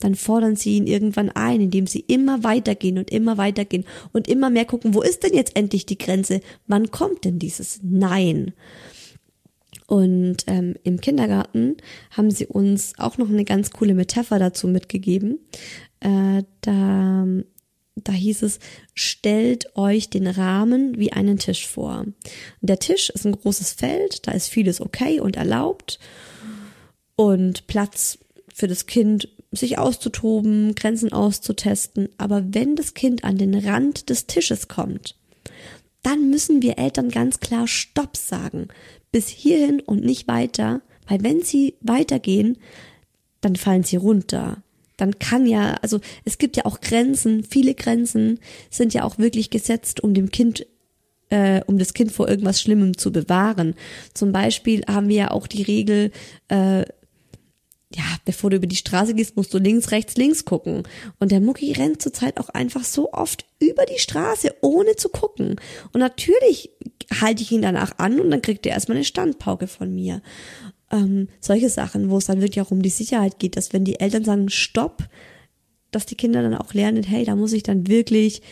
dann 0.00 0.16
fordern 0.16 0.56
sie 0.56 0.76
ihn 0.76 0.88
irgendwann 0.88 1.30
ein, 1.30 1.60
indem 1.60 1.86
sie 1.86 2.00
immer 2.00 2.42
weitergehen 2.42 2.98
und 2.98 3.12
immer 3.12 3.38
weitergehen 3.38 3.84
und 4.12 4.26
immer 4.26 4.50
mehr 4.50 4.64
gucken, 4.64 4.94
wo 4.94 5.02
ist 5.02 5.22
denn 5.22 5.32
jetzt 5.32 5.54
endlich 5.54 5.86
die 5.86 5.96
Grenze? 5.96 6.40
Wann 6.66 6.90
kommt 6.90 7.24
denn 7.24 7.38
dieses 7.38 7.78
Nein? 7.84 8.52
Und 9.86 10.38
ähm, 10.48 10.74
im 10.82 11.00
Kindergarten 11.00 11.76
haben 12.10 12.30
sie 12.30 12.46
uns 12.46 12.94
auch 12.98 13.18
noch 13.18 13.28
eine 13.28 13.44
ganz 13.44 13.70
coole 13.70 13.94
Metapher 13.94 14.38
dazu 14.38 14.66
mitgegeben. 14.66 15.38
Äh, 16.00 16.42
da, 16.60 17.26
da 17.94 18.12
hieß 18.12 18.42
es, 18.42 18.58
stellt 18.94 19.76
euch 19.76 20.10
den 20.10 20.26
Rahmen 20.26 20.98
wie 20.98 21.12
einen 21.12 21.38
Tisch 21.38 21.68
vor. 21.68 22.04
Der 22.60 22.78
Tisch 22.80 23.10
ist 23.10 23.26
ein 23.26 23.32
großes 23.32 23.72
Feld, 23.74 24.26
da 24.26 24.32
ist 24.32 24.48
vieles 24.48 24.80
okay 24.80 25.20
und 25.20 25.36
erlaubt 25.36 26.00
und 27.16 27.66
Platz 27.66 28.18
für 28.52 28.68
das 28.68 28.86
Kind 28.86 29.28
sich 29.52 29.78
auszutoben, 29.78 30.74
Grenzen 30.74 31.12
auszutesten. 31.12 32.08
Aber 32.18 32.42
wenn 32.54 32.76
das 32.76 32.94
Kind 32.94 33.24
an 33.24 33.38
den 33.38 33.54
Rand 33.54 34.10
des 34.10 34.26
Tisches 34.26 34.68
kommt, 34.68 35.16
dann 36.02 36.30
müssen 36.30 36.62
wir 36.62 36.78
Eltern 36.78 37.10
ganz 37.10 37.40
klar 37.40 37.66
Stopp 37.66 38.16
sagen. 38.16 38.68
Bis 39.16 39.28
hierhin 39.28 39.80
und 39.80 40.04
nicht 40.04 40.28
weiter, 40.28 40.82
weil 41.08 41.22
wenn 41.22 41.40
sie 41.40 41.72
weitergehen, 41.80 42.58
dann 43.40 43.56
fallen 43.56 43.82
sie 43.82 43.96
runter. 43.96 44.62
dann 44.98 45.18
kann 45.18 45.46
ja, 45.46 45.76
also 45.80 46.00
es 46.26 46.36
gibt 46.36 46.58
ja 46.58 46.66
auch 46.66 46.82
Grenzen, 46.82 47.42
viele 47.42 47.74
Grenzen 47.74 48.40
sind 48.68 48.92
ja 48.92 49.04
auch 49.04 49.16
wirklich 49.16 49.48
gesetzt, 49.48 50.04
um 50.04 50.12
dem 50.12 50.30
Kind 50.30 50.66
äh, 51.30 51.62
um 51.66 51.78
das 51.78 51.94
Kind 51.94 52.12
vor 52.12 52.28
irgendwas 52.28 52.60
Schlimmem 52.60 52.98
zu 52.98 53.10
bewahren. 53.10 53.74
Zum 54.12 54.32
Beispiel 54.32 54.82
haben 54.86 55.08
wir 55.08 55.16
ja 55.16 55.30
auch 55.30 55.46
die 55.46 55.62
Regel, 55.62 56.12
äh, 56.48 56.84
ja, 57.94 58.04
bevor 58.24 58.50
du 58.50 58.56
über 58.56 58.66
die 58.66 58.76
Straße 58.76 59.14
gehst, 59.14 59.36
musst 59.36 59.54
du 59.54 59.58
links, 59.58 59.92
rechts, 59.92 60.16
links 60.16 60.44
gucken. 60.44 60.82
Und 61.20 61.30
der 61.30 61.40
Mucki 61.40 61.72
rennt 61.72 62.02
zurzeit 62.02 62.40
auch 62.40 62.48
einfach 62.48 62.82
so 62.82 63.12
oft 63.12 63.46
über 63.60 63.84
die 63.84 64.00
Straße, 64.00 64.54
ohne 64.60 64.96
zu 64.96 65.08
gucken. 65.08 65.56
Und 65.92 66.00
natürlich 66.00 66.70
halte 67.20 67.42
ich 67.42 67.52
ihn 67.52 67.62
danach 67.62 67.98
an 67.98 68.18
und 68.18 68.30
dann 68.30 68.42
kriegt 68.42 68.66
er 68.66 68.72
erstmal 68.72 68.96
eine 68.96 69.04
Standpauke 69.04 69.68
von 69.68 69.94
mir. 69.94 70.20
Ähm, 70.90 71.28
solche 71.40 71.70
Sachen, 71.70 72.10
wo 72.10 72.18
es 72.18 72.26
dann 72.26 72.40
wirklich 72.40 72.64
auch 72.64 72.72
um 72.72 72.82
die 72.82 72.90
Sicherheit 72.90 73.38
geht, 73.38 73.56
dass 73.56 73.72
wenn 73.72 73.84
die 73.84 74.00
Eltern 74.00 74.24
sagen, 74.24 74.48
stopp, 74.48 75.08
dass 75.92 76.06
die 76.06 76.16
Kinder 76.16 76.42
dann 76.42 76.54
auch 76.54 76.74
lernen, 76.74 77.04
hey, 77.04 77.24
da 77.24 77.36
muss 77.36 77.52
ich 77.52 77.62
dann 77.62 77.86
wirklich 77.86 78.42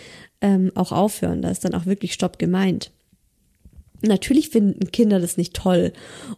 ähm, 0.40 0.70
auch 0.77 0.92
aufhören. 0.92 1.42
Da 1.42 1.51
ist 1.51 1.64
dann 1.64 1.75
auch 1.75 1.87
wirklich 1.87 2.12
Stopp 2.12 2.38
gemeint. 2.38 2.92
Natürlich 4.07 4.51
finden 4.51 4.90
Kinder 4.90 5.21
das 5.21 5.37
nicht 5.37 5.55
toll 5.55 5.93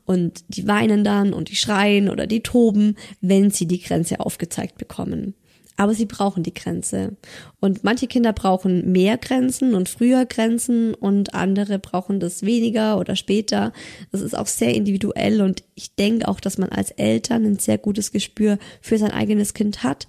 und 0.05 0.45
die 0.49 0.67
weinen 0.67 1.05
dann 1.05 1.33
und 1.33 1.51
die 1.51 1.57
schreien 1.57 2.09
oder 2.09 2.27
die 2.27 2.43
toben, 2.43 2.97
wenn 3.21 3.51
sie 3.51 3.67
die 3.67 3.81
Grenze 3.81 4.21
aufgezeigt 4.21 4.79
bekommen. 4.79 5.35
Aber 5.79 5.93
sie 5.93 6.07
brauchen 6.07 6.43
die 6.43 6.55
Grenze. 6.55 7.17
Und 7.61 7.85
manche 7.85 8.07
Kinder 8.07 8.33
brauchen 8.33 8.93
mehr 8.93 9.19
Grenzen 9.19 9.75
und 9.75 9.91
früher 9.91 10.25
Grenzen 10.25 10.95
und 10.95 11.35
andere 11.35 11.79
brauchen 11.79 12.19
das 12.19 12.43
weniger 12.43 12.99
oder 12.99 13.15
später. 13.15 13.73
Das 14.11 14.23
ist 14.23 14.37
auch 14.37 14.47
sehr 14.47 14.75
individuell 14.75 15.43
und 15.43 15.65
ich 15.75 15.95
denke 15.95 16.29
auch, 16.29 16.41
dass 16.41 16.57
man 16.57 16.71
als 16.71 16.93
Eltern 16.93 17.45
ein 17.45 17.59
sehr 17.59 17.77
gutes 17.77 18.11
Gespür 18.11 18.59
für 18.81 18.97
sein 18.97 19.11
eigenes 19.11 19.53
Kind 19.53 19.83
hat 19.83 20.07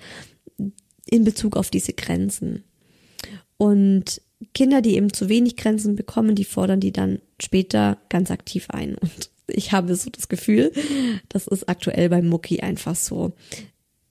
in 1.05 1.23
Bezug 1.25 1.57
auf 1.57 1.69
diese 1.69 1.93
Grenzen. 1.93 2.63
Und 3.57 4.21
Kinder, 4.53 4.81
die 4.81 4.95
eben 4.95 5.13
zu 5.13 5.29
wenig 5.29 5.57
Grenzen 5.57 5.95
bekommen, 5.95 6.35
die 6.35 6.45
fordern 6.45 6.79
die 6.79 6.91
dann 6.91 7.19
später 7.41 7.97
ganz 8.09 8.31
aktiv 8.31 8.67
ein. 8.69 8.95
Und 8.95 9.29
ich 9.47 9.71
habe 9.71 9.95
so 9.95 10.09
das 10.09 10.27
Gefühl, 10.27 10.71
das 11.29 11.47
ist 11.47 11.67
aktuell 11.69 12.09
beim 12.09 12.27
Mucki 12.27 12.59
einfach 12.59 12.95
so, 12.95 13.33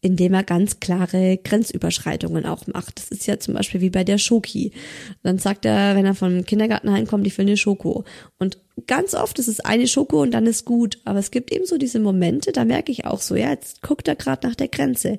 indem 0.01 0.35
er 0.35 0.45
ganz 0.45 0.81
klare 0.81 1.39
Grenzüberschreitungen 1.43 2.47
auch 2.47 2.67
macht. 2.67 2.99
Das 2.99 3.09
ist 3.09 3.27
ja 3.27 3.39
zum 3.39 3.55
Beispiel 3.55 3.81
wie 3.81 3.91
bei 3.91 4.05
der 4.05 4.19
Schoki. 4.19 4.73
Dann 5.23 5.39
sagt 5.39 5.65
er, 5.65 5.97
wenn 5.97 6.07
er 6.07 6.15
vom 6.15 6.45
Kindergarten 6.45 6.93
heimkommt, 6.93 7.27
ich 7.27 7.37
will 7.39 7.47
eine 7.47 7.57
Schoko. 7.57 8.05
Und 8.39 8.59
ganz 8.87 9.15
oft 9.15 9.39
ist 9.39 9.49
es 9.49 9.61
eine 9.61 9.89
Schoko 9.89 10.23
und 10.23 10.33
dann 10.33 10.47
ist 10.47 10.65
gut. 10.65 10.99
Aber 11.05 11.19
es 11.19 11.31
gibt 11.31 11.53
eben 11.53 11.67
so 11.67 11.77
diese 11.79 11.99
Momente, 11.99 12.53
da 12.53 12.65
merke 12.65 12.93
ich 12.93 13.05
auch 13.05 13.21
so, 13.21 13.35
ja, 13.35 13.51
jetzt 13.51 13.83
guckt 13.83 14.07
er 14.07 14.17
gerade 14.17 14.47
nach 14.47 14.55
der 14.55 14.69
Grenze. 14.69 15.19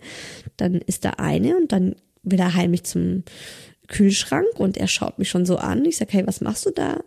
Dann 0.57 0.75
ist 0.75 1.05
da 1.05 1.11
eine 1.11 1.57
und 1.57 1.71
dann 1.71 1.95
will 2.23 2.39
er 2.39 2.53
heimlich 2.53 2.83
zum 2.83 3.23
Kühlschrank 3.87 4.59
und 4.59 4.77
er 4.77 4.87
schaut 4.87 5.19
mich 5.19 5.29
schon 5.29 5.45
so 5.45 5.57
an. 5.57 5.85
Ich 5.85 5.97
sage, 5.97 6.13
hey, 6.13 6.27
was 6.27 6.41
machst 6.41 6.65
du 6.65 6.71
da? 6.71 7.03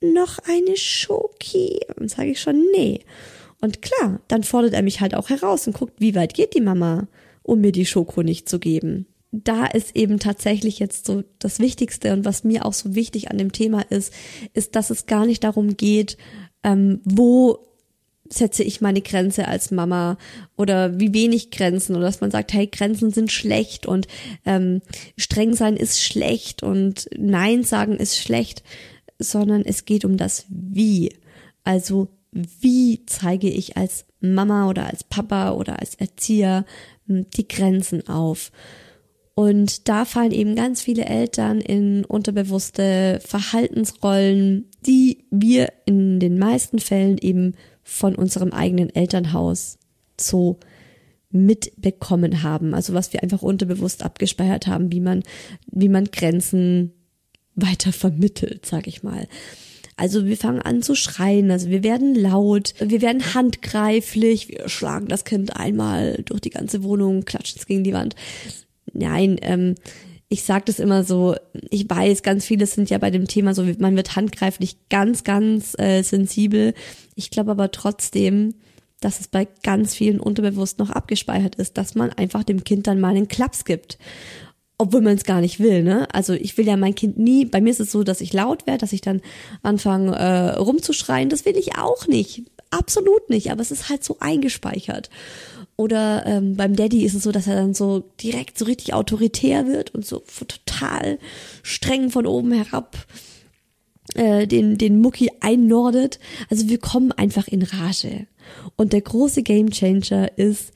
Noch 0.00 0.38
eine 0.48 0.76
Schoki. 0.76 1.80
Und 1.96 2.10
sage 2.10 2.30
ich 2.30 2.40
schon, 2.40 2.64
nee. 2.72 3.00
Und 3.60 3.82
klar, 3.82 4.20
dann 4.28 4.42
fordert 4.42 4.74
er 4.74 4.82
mich 4.82 5.00
halt 5.00 5.14
auch 5.14 5.30
heraus 5.30 5.66
und 5.66 5.76
guckt, 5.76 6.00
wie 6.00 6.14
weit 6.14 6.34
geht 6.34 6.54
die 6.54 6.60
Mama, 6.60 7.08
um 7.42 7.60
mir 7.60 7.72
die 7.72 7.86
Schoko 7.86 8.22
nicht 8.22 8.48
zu 8.48 8.58
geben. 8.58 9.06
Da 9.32 9.66
ist 9.66 9.96
eben 9.96 10.18
tatsächlich 10.18 10.78
jetzt 10.78 11.06
so 11.06 11.24
das 11.38 11.58
Wichtigste 11.58 12.12
und 12.12 12.24
was 12.24 12.44
mir 12.44 12.64
auch 12.64 12.72
so 12.72 12.94
wichtig 12.94 13.30
an 13.30 13.38
dem 13.38 13.52
Thema 13.52 13.82
ist, 13.90 14.12
ist, 14.54 14.76
dass 14.76 14.90
es 14.90 15.06
gar 15.06 15.26
nicht 15.26 15.44
darum 15.44 15.76
geht, 15.76 16.16
ähm, 16.62 17.00
wo 17.04 17.66
setze 18.30 18.62
ich 18.62 18.80
meine 18.80 19.02
Grenze 19.02 19.48
als 19.48 19.70
Mama 19.70 20.18
oder 20.56 20.98
wie 20.98 21.14
wenig 21.14 21.50
Grenzen 21.50 21.96
oder 21.96 22.06
dass 22.06 22.20
man 22.20 22.30
sagt, 22.30 22.52
hey, 22.52 22.66
Grenzen 22.66 23.10
sind 23.10 23.32
schlecht 23.32 23.86
und 23.86 24.06
ähm, 24.44 24.82
streng 25.16 25.54
sein 25.54 25.76
ist 25.76 26.02
schlecht 26.02 26.62
und 26.62 27.08
Nein 27.16 27.64
sagen 27.64 27.96
ist 27.96 28.18
schlecht, 28.18 28.62
sondern 29.18 29.62
es 29.62 29.84
geht 29.84 30.04
um 30.04 30.16
das 30.16 30.46
Wie. 30.48 31.14
Also 31.64 32.08
wie 32.32 33.04
zeige 33.06 33.48
ich 33.48 33.76
als 33.76 34.04
Mama 34.20 34.68
oder 34.68 34.86
als 34.86 35.04
Papa 35.04 35.52
oder 35.52 35.80
als 35.80 35.94
Erzieher 35.94 36.64
hm, 37.06 37.26
die 37.30 37.48
Grenzen 37.48 38.06
auf. 38.08 38.52
Und 39.34 39.88
da 39.88 40.06
fallen 40.06 40.32
eben 40.32 40.54
ganz 40.54 40.80
viele 40.80 41.04
Eltern 41.04 41.60
in 41.60 42.06
unterbewusste 42.06 43.20
Verhaltensrollen, 43.22 44.70
die 44.86 45.26
wir 45.30 45.72
in 45.84 46.20
den 46.20 46.38
meisten 46.38 46.78
Fällen 46.78 47.18
eben 47.18 47.54
von 47.88 48.16
unserem 48.16 48.50
eigenen 48.50 48.92
Elternhaus 48.92 49.78
so 50.20 50.58
mitbekommen 51.30 52.42
haben. 52.42 52.74
Also 52.74 52.94
was 52.94 53.12
wir 53.12 53.22
einfach 53.22 53.42
unterbewusst 53.42 54.02
abgespeichert 54.02 54.66
haben, 54.66 54.90
wie 54.90 54.98
man, 54.98 55.22
wie 55.70 55.88
man 55.88 56.06
Grenzen 56.06 56.92
weiter 57.54 57.92
vermittelt, 57.92 58.66
sag 58.66 58.88
ich 58.88 59.04
mal. 59.04 59.28
Also 59.96 60.26
wir 60.26 60.36
fangen 60.36 60.60
an 60.60 60.82
zu 60.82 60.96
schreien, 60.96 61.50
also 61.52 61.70
wir 61.70 61.84
werden 61.84 62.16
laut, 62.16 62.74
wir 62.80 63.00
werden 63.00 63.34
handgreiflich, 63.34 64.48
wir 64.48 64.68
schlagen 64.68 65.06
das 65.06 65.24
Kind 65.24 65.56
einmal 65.56 66.22
durch 66.24 66.40
die 66.40 66.50
ganze 66.50 66.82
Wohnung, 66.82 67.24
klatschen 67.24 67.60
es 67.60 67.66
gegen 67.66 67.84
die 67.84 67.94
Wand. 67.94 68.16
Nein, 68.92 69.38
ähm, 69.42 69.76
ich 70.28 70.42
sage 70.42 70.64
das 70.66 70.80
immer 70.80 71.04
so, 71.04 71.36
ich 71.70 71.88
weiß, 71.88 72.22
ganz 72.22 72.44
viele 72.44 72.66
sind 72.66 72.90
ja 72.90 72.98
bei 72.98 73.10
dem 73.10 73.28
Thema 73.28 73.54
so, 73.54 73.64
man 73.78 73.96
wird 73.96 74.16
handgreiflich 74.16 74.88
ganz, 74.88 75.22
ganz 75.22 75.78
äh, 75.78 76.02
sensibel. 76.02 76.74
Ich 77.14 77.30
glaube 77.30 77.52
aber 77.52 77.70
trotzdem, 77.70 78.54
dass 79.00 79.20
es 79.20 79.28
bei 79.28 79.46
ganz 79.62 79.94
vielen 79.94 80.18
unterbewusst 80.18 80.78
noch 80.78 80.90
abgespeichert 80.90 81.54
ist, 81.56 81.78
dass 81.78 81.94
man 81.94 82.12
einfach 82.12 82.42
dem 82.42 82.64
Kind 82.64 82.86
dann 82.86 83.00
mal 83.00 83.10
einen 83.10 83.28
Klaps 83.28 83.64
gibt. 83.64 83.98
Obwohl 84.78 85.00
man 85.00 85.16
es 85.16 85.24
gar 85.24 85.40
nicht 85.40 85.58
will, 85.58 85.82
ne? 85.82 86.06
Also 86.12 86.34
ich 86.34 86.58
will 86.58 86.66
ja 86.66 86.76
mein 86.76 86.94
Kind 86.94 87.18
nie, 87.18 87.46
bei 87.46 87.62
mir 87.62 87.70
ist 87.70 87.80
es 87.80 87.90
so, 87.90 88.02
dass 88.02 88.20
ich 88.20 88.34
laut 88.34 88.66
werde, 88.66 88.80
dass 88.80 88.92
ich 88.92 89.00
dann 89.00 89.22
anfange 89.62 90.14
äh, 90.14 90.56
rumzuschreien. 90.56 91.30
Das 91.30 91.46
will 91.46 91.56
ich 91.56 91.78
auch 91.78 92.06
nicht. 92.08 92.42
Absolut 92.70 93.30
nicht, 93.30 93.50
aber 93.50 93.62
es 93.62 93.70
ist 93.70 93.88
halt 93.88 94.04
so 94.04 94.18
eingespeichert. 94.20 95.08
Oder 95.76 96.24
ähm, 96.26 96.56
beim 96.56 96.74
Daddy 96.74 97.04
ist 97.04 97.14
es 97.14 97.22
so, 97.22 97.32
dass 97.32 97.46
er 97.46 97.56
dann 97.56 97.74
so 97.74 98.04
direkt 98.22 98.58
so 98.58 98.64
richtig 98.64 98.94
autoritär 98.94 99.66
wird 99.66 99.94
und 99.94 100.06
so 100.06 100.22
total 100.48 101.18
streng 101.62 102.10
von 102.10 102.26
oben 102.26 102.52
herab 102.52 103.06
äh, 104.14 104.46
den, 104.46 104.78
den 104.78 105.00
Mucki 105.00 105.30
einnordet. 105.40 106.18
Also 106.48 106.68
wir 106.68 106.78
kommen 106.78 107.12
einfach 107.12 107.46
in 107.46 107.62
Rage. 107.62 108.26
Und 108.76 108.92
der 108.94 109.02
große 109.02 109.42
Gamechanger 109.42 110.38
ist, 110.38 110.72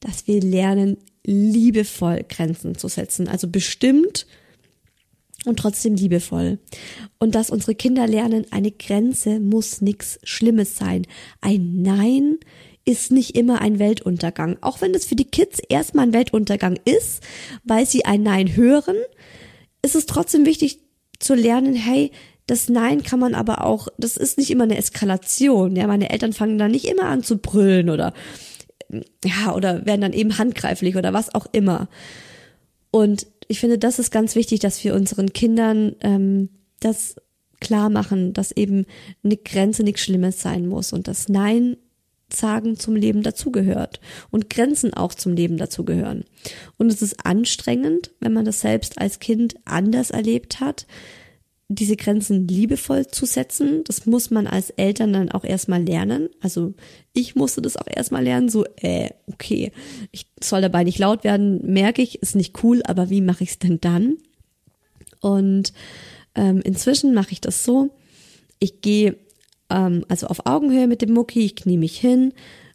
dass 0.00 0.26
wir 0.26 0.40
lernen, 0.40 0.96
liebevoll 1.24 2.24
Grenzen 2.26 2.78
zu 2.78 2.88
setzen. 2.88 3.28
Also 3.28 3.48
bestimmt 3.48 4.26
und 5.44 5.58
trotzdem 5.58 5.94
liebevoll. 5.94 6.58
Und 7.18 7.34
dass 7.34 7.50
unsere 7.50 7.74
Kinder 7.74 8.06
lernen, 8.06 8.46
eine 8.50 8.70
Grenze 8.70 9.40
muss 9.40 9.80
nichts 9.80 10.18
Schlimmes 10.22 10.76
sein. 10.76 11.06
Ein 11.40 11.82
Nein 11.82 12.38
ist 12.90 13.12
nicht 13.12 13.36
immer 13.36 13.60
ein 13.60 13.78
Weltuntergang. 13.78 14.58
Auch 14.62 14.80
wenn 14.80 14.92
das 14.92 15.04
für 15.04 15.14
die 15.14 15.24
Kids 15.24 15.60
erstmal 15.68 16.06
ein 16.06 16.12
Weltuntergang 16.12 16.76
ist, 16.84 17.22
weil 17.62 17.86
sie 17.86 18.04
ein 18.04 18.24
Nein 18.24 18.56
hören, 18.56 18.96
ist 19.82 19.94
es 19.94 20.06
trotzdem 20.06 20.44
wichtig 20.44 20.80
zu 21.20 21.34
lernen, 21.34 21.74
hey, 21.74 22.10
das 22.48 22.68
Nein 22.68 23.04
kann 23.04 23.20
man 23.20 23.36
aber 23.36 23.64
auch, 23.64 23.86
das 23.96 24.16
ist 24.16 24.36
nicht 24.36 24.50
immer 24.50 24.64
eine 24.64 24.76
Eskalation. 24.76 25.76
Ja, 25.76 25.86
meine 25.86 26.10
Eltern 26.10 26.32
fangen 26.32 26.58
dann 26.58 26.72
nicht 26.72 26.86
immer 26.86 27.04
an 27.04 27.22
zu 27.22 27.38
brüllen 27.38 27.90
oder, 27.90 28.12
ja, 29.24 29.54
oder 29.54 29.86
werden 29.86 30.00
dann 30.00 30.12
eben 30.12 30.36
handgreiflich 30.36 30.96
oder 30.96 31.12
was 31.12 31.32
auch 31.32 31.46
immer. 31.52 31.88
Und 32.90 33.28
ich 33.46 33.60
finde, 33.60 33.78
das 33.78 34.00
ist 34.00 34.10
ganz 34.10 34.34
wichtig, 34.34 34.58
dass 34.58 34.82
wir 34.82 34.96
unseren 34.96 35.32
Kindern 35.32 35.94
ähm, 36.00 36.48
das 36.80 37.14
klar 37.60 37.88
machen, 37.88 38.32
dass 38.32 38.50
eben 38.50 38.84
eine 39.22 39.36
Grenze 39.36 39.84
nichts 39.84 40.00
Schlimmes 40.00 40.42
sein 40.42 40.66
muss 40.66 40.92
und 40.92 41.06
das 41.06 41.28
Nein 41.28 41.76
sagen 42.34 42.76
zum 42.76 42.96
Leben 42.96 43.22
dazugehört 43.22 44.00
und 44.30 44.50
Grenzen 44.50 44.94
auch 44.94 45.14
zum 45.14 45.34
Leben 45.34 45.56
dazugehören. 45.56 46.24
Und 46.78 46.92
es 46.92 47.02
ist 47.02 47.24
anstrengend, 47.26 48.10
wenn 48.20 48.32
man 48.32 48.44
das 48.44 48.60
selbst 48.60 48.98
als 49.00 49.18
Kind 49.18 49.54
anders 49.64 50.10
erlebt 50.10 50.60
hat, 50.60 50.86
diese 51.72 51.94
Grenzen 51.94 52.48
liebevoll 52.48 53.06
zu 53.06 53.26
setzen. 53.26 53.84
Das 53.84 54.04
muss 54.04 54.30
man 54.30 54.48
als 54.48 54.70
Eltern 54.70 55.12
dann 55.12 55.30
auch 55.30 55.44
erstmal 55.44 55.80
lernen. 55.80 56.28
Also 56.40 56.74
ich 57.12 57.36
musste 57.36 57.62
das 57.62 57.76
auch 57.76 57.86
erstmal 57.86 58.24
lernen, 58.24 58.48
so, 58.48 58.64
äh, 58.76 59.10
okay, 59.32 59.70
ich 60.10 60.26
soll 60.42 60.62
dabei 60.62 60.82
nicht 60.82 60.98
laut 60.98 61.22
werden, 61.22 61.60
merke 61.72 62.02
ich, 62.02 62.20
ist 62.22 62.34
nicht 62.34 62.64
cool, 62.64 62.82
aber 62.84 63.08
wie 63.08 63.20
mache 63.20 63.44
ich 63.44 63.50
es 63.50 63.58
denn 63.60 63.80
dann? 63.80 64.16
Und 65.20 65.72
ähm, 66.34 66.60
inzwischen 66.60 67.14
mache 67.14 67.30
ich 67.32 67.40
das 67.40 67.62
so, 67.62 67.90
ich 68.58 68.80
gehe 68.80 69.16
ähm, 69.70 70.04
also 70.08 70.26
auf 70.26 70.46
Augenhöhe 70.46 70.86
mit 70.86 71.02
dem 71.02 71.12
Mucki, 71.12 71.40
ich 71.40 71.56
knie 71.56 71.78
mich 71.78 71.98
hin 71.98 72.32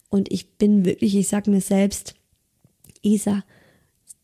und 0.10 0.32
ich 0.32 0.58
bin 0.58 0.86
wirklich, 0.86 1.16
ich 1.16 1.28
sag 1.28 1.48
mir 1.48 1.62
selbst, 1.62 2.16
Isa, 3.02 3.44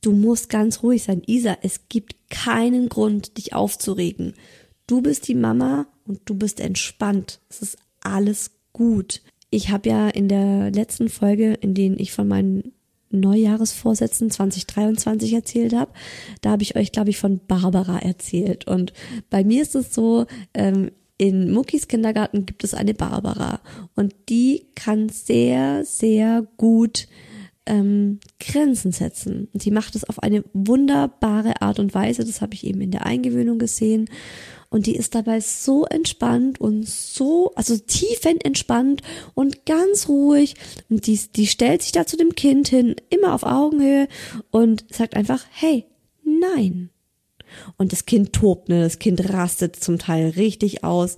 du 0.02 0.12
musst 0.12 0.50
ganz 0.50 0.84
ruhig 0.84 1.04
sein. 1.04 1.22
Isa, 1.26 1.58
es 1.62 1.88
gibt 1.90 2.30
keinen 2.30 2.90
Grund, 2.90 3.38
dich 3.38 3.54
aufzuregen. 3.54 4.34
Du 4.88 5.02
bist 5.02 5.28
die 5.28 5.36
Mama 5.36 5.88
und 6.06 6.22
du 6.26 6.36
bist 6.36 6.60
entspannt. 6.60 7.40
Es 7.50 7.62
ist 7.62 7.78
alles 8.02 8.52
gut. 8.74 9.22
Ich 9.50 9.70
habe 9.70 9.90
ja 9.90 10.10
in 10.10 10.28
der 10.28 10.72
letzten 10.72 11.10
Folge, 11.10 11.54
in 11.54 11.74
denen 11.74 12.00
ich 12.00 12.12
von 12.12 12.28
meinen 12.28 12.74
Neujahresvorsätzen 13.12 14.32
2023 14.32 15.34
erzählt 15.34 15.74
habe. 15.74 15.92
Da 16.42 16.52
habe 16.52 16.64
ich 16.64 16.76
euch, 16.76 16.92
glaube 16.92 17.10
ich, 17.10 17.18
von 17.18 17.40
Barbara 17.46 18.00
erzählt. 18.00 18.68
Und 18.68 18.94
bei 19.30 19.44
mir 19.44 19.62
ist 19.62 19.76
es 19.76 19.94
so, 19.94 20.26
ähm, 20.54 20.92
in 21.22 21.52
Muckis 21.52 21.88
Kindergarten 21.88 22.48
gibt 22.48 22.64
es 22.64 22.74
eine 22.74 22.96
Barbara 22.96 23.60
und 23.96 24.16
die 24.28 24.66
kann 24.74 25.10
sehr, 25.10 25.86
sehr 25.86 26.48
gut 26.58 27.08
ähm, 27.68 28.20
Grenzen 28.40 28.92
setzen. 28.92 29.48
Und 29.54 29.62
sie 29.62 29.70
macht 29.70 29.96
es 29.96 30.04
auf 30.04 30.24
eine 30.24 30.44
wunderbare 30.54 31.62
Art 31.62 31.78
und 31.78 31.94
Weise. 31.94 32.26
Das 32.26 32.42
habe 32.42 32.56
ich 32.56 32.66
eben 32.66 32.82
in 32.82 32.90
der 32.90 33.06
Eingewöhnung 33.06 33.60
gesehen. 33.60 34.10
Und 34.72 34.88
die 34.88 34.96
ist 34.96 35.14
dabei 35.14 35.42
so 35.42 35.86
entspannt 35.86 36.60
und 36.60 36.88
so, 36.88 37.52
also 37.54 37.78
tiefenentspannt 37.78 39.04
und 39.36 39.68
ganz 39.68 40.10
ruhig. 40.10 40.56
Und 40.90 41.06
die, 41.06 41.20
die 41.36 41.46
stellt 41.46 41.84
sich 41.84 41.92
da 41.92 42.08
zu 42.08 42.18
dem 42.18 42.34
Kind 42.34 42.68
hin, 42.68 42.96
immer 43.12 43.36
auf 43.36 43.44
Augenhöhe 43.44 44.08
und 44.50 44.86
sagt 44.92 45.16
einfach, 45.16 45.46
hey, 45.52 45.86
nein. 46.24 46.90
Und 47.78 47.92
das 47.92 48.06
Kind 48.06 48.34
tobt, 48.34 48.70
ne? 48.70 48.84
Das 48.84 49.00
Kind 49.00 49.34
rastet 49.34 49.76
zum 49.76 49.98
Teil 49.98 50.30
richtig 50.30 50.84
aus. 50.84 51.18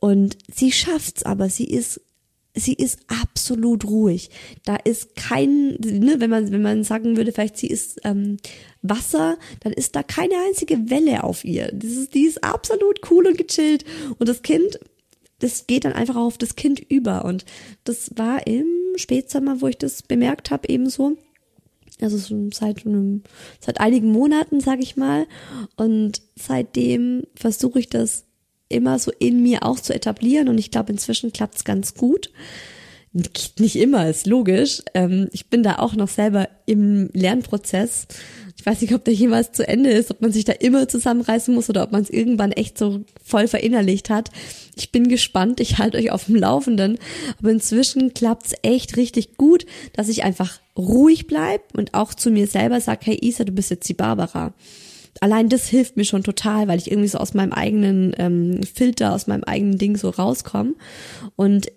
Und 0.00 0.36
sie 0.52 0.72
schafft's, 0.72 1.24
aber 1.24 1.48
sie 1.48 1.66
ist 1.66 2.00
sie 2.54 2.74
ist 2.74 3.00
absolut 3.08 3.84
ruhig. 3.84 4.30
Da 4.64 4.76
ist 4.76 5.16
kein, 5.16 5.76
ne, 5.80 6.16
wenn 6.18 6.30
man 6.30 6.52
wenn 6.52 6.62
man 6.62 6.84
sagen 6.84 7.16
würde, 7.16 7.32
vielleicht 7.32 7.56
sie 7.56 7.66
ist 7.66 8.00
ähm, 8.04 8.36
Wasser, 8.82 9.36
dann 9.60 9.72
ist 9.72 9.96
da 9.96 10.02
keine 10.02 10.34
einzige 10.46 10.90
Welle 10.90 11.24
auf 11.24 11.44
ihr. 11.44 11.70
Das 11.72 11.90
ist, 11.90 12.14
die 12.14 12.24
ist 12.24 12.44
absolut 12.44 13.00
cool 13.10 13.26
und 13.26 13.38
gechillt. 13.38 13.84
Und 14.18 14.28
das 14.28 14.42
Kind, 14.42 14.78
das 15.40 15.66
geht 15.66 15.84
dann 15.84 15.92
einfach 15.92 16.16
auf 16.16 16.38
das 16.38 16.54
Kind 16.54 16.80
über. 16.80 17.24
Und 17.24 17.44
das 17.82 18.12
war 18.16 18.46
im 18.46 18.66
Spätsommer, 18.96 19.60
wo 19.60 19.66
ich 19.66 19.78
das 19.78 20.02
bemerkt 20.02 20.50
habe, 20.50 20.68
ebenso. 20.68 21.16
Also 22.00 22.18
schon 22.18 22.50
seit 22.52 22.86
einem, 22.86 23.22
seit 23.60 23.80
einigen 23.80 24.10
Monaten, 24.10 24.60
sag 24.60 24.80
ich 24.80 24.96
mal. 24.96 25.26
Und 25.76 26.22
seitdem 26.36 27.24
versuche 27.34 27.78
ich 27.78 27.88
das 27.88 28.24
immer 28.68 28.98
so 28.98 29.12
in 29.18 29.42
mir 29.42 29.62
auch 29.62 29.78
zu 29.78 29.94
etablieren 29.94 30.48
und 30.48 30.58
ich 30.58 30.70
glaube, 30.70 30.92
inzwischen 30.92 31.32
klappt 31.32 31.56
es 31.56 31.64
ganz 31.64 31.94
gut. 31.94 32.30
Nicht 33.60 33.76
immer, 33.76 34.08
ist 34.08 34.26
logisch. 34.26 34.82
Ähm, 34.92 35.28
ich 35.30 35.48
bin 35.48 35.62
da 35.62 35.76
auch 35.76 35.94
noch 35.94 36.08
selber 36.08 36.48
im 36.66 37.10
Lernprozess. 37.12 38.08
Ich 38.56 38.66
weiß 38.66 38.80
nicht, 38.80 38.92
ob 38.92 39.04
der 39.04 39.14
jemals 39.14 39.52
zu 39.52 39.68
Ende 39.68 39.90
ist, 39.90 40.10
ob 40.10 40.20
man 40.20 40.32
sich 40.32 40.44
da 40.44 40.52
immer 40.52 40.88
zusammenreißen 40.88 41.54
muss 41.54 41.70
oder 41.70 41.84
ob 41.84 41.92
man 41.92 42.02
es 42.02 42.10
irgendwann 42.10 42.50
echt 42.50 42.76
so 42.76 43.04
voll 43.22 43.46
verinnerlicht 43.46 44.10
hat. 44.10 44.30
Ich 44.74 44.90
bin 44.90 45.06
gespannt, 45.06 45.60
ich 45.60 45.78
halte 45.78 45.98
euch 45.98 46.10
auf 46.10 46.24
dem 46.24 46.34
Laufenden. 46.34 46.98
Aber 47.38 47.50
inzwischen 47.50 48.14
klappt 48.14 48.46
es 48.46 48.54
echt 48.62 48.96
richtig 48.96 49.36
gut, 49.36 49.64
dass 49.92 50.08
ich 50.08 50.24
einfach 50.24 50.58
ruhig 50.76 51.26
bleib 51.26 51.76
und 51.76 51.94
auch 51.94 52.14
zu 52.14 52.30
mir 52.30 52.46
selber 52.46 52.80
sage, 52.80 53.00
hey 53.04 53.18
Isa, 53.20 53.44
du 53.44 53.52
bist 53.52 53.70
jetzt 53.70 53.88
die 53.88 53.94
Barbara 53.94 54.54
allein 55.20 55.48
das 55.48 55.68
hilft 55.68 55.96
mir 55.96 56.04
schon 56.04 56.22
total, 56.22 56.68
weil 56.68 56.78
ich 56.78 56.90
irgendwie 56.90 57.08
so 57.08 57.18
aus 57.18 57.34
meinem 57.34 57.52
eigenen 57.52 58.14
ähm, 58.18 58.60
Filter, 58.62 59.12
aus 59.12 59.26
meinem 59.26 59.44
eigenen 59.44 59.78
Ding 59.78 59.96
so 59.96 60.10
rauskomme. 60.10 60.74
Und 61.36 61.68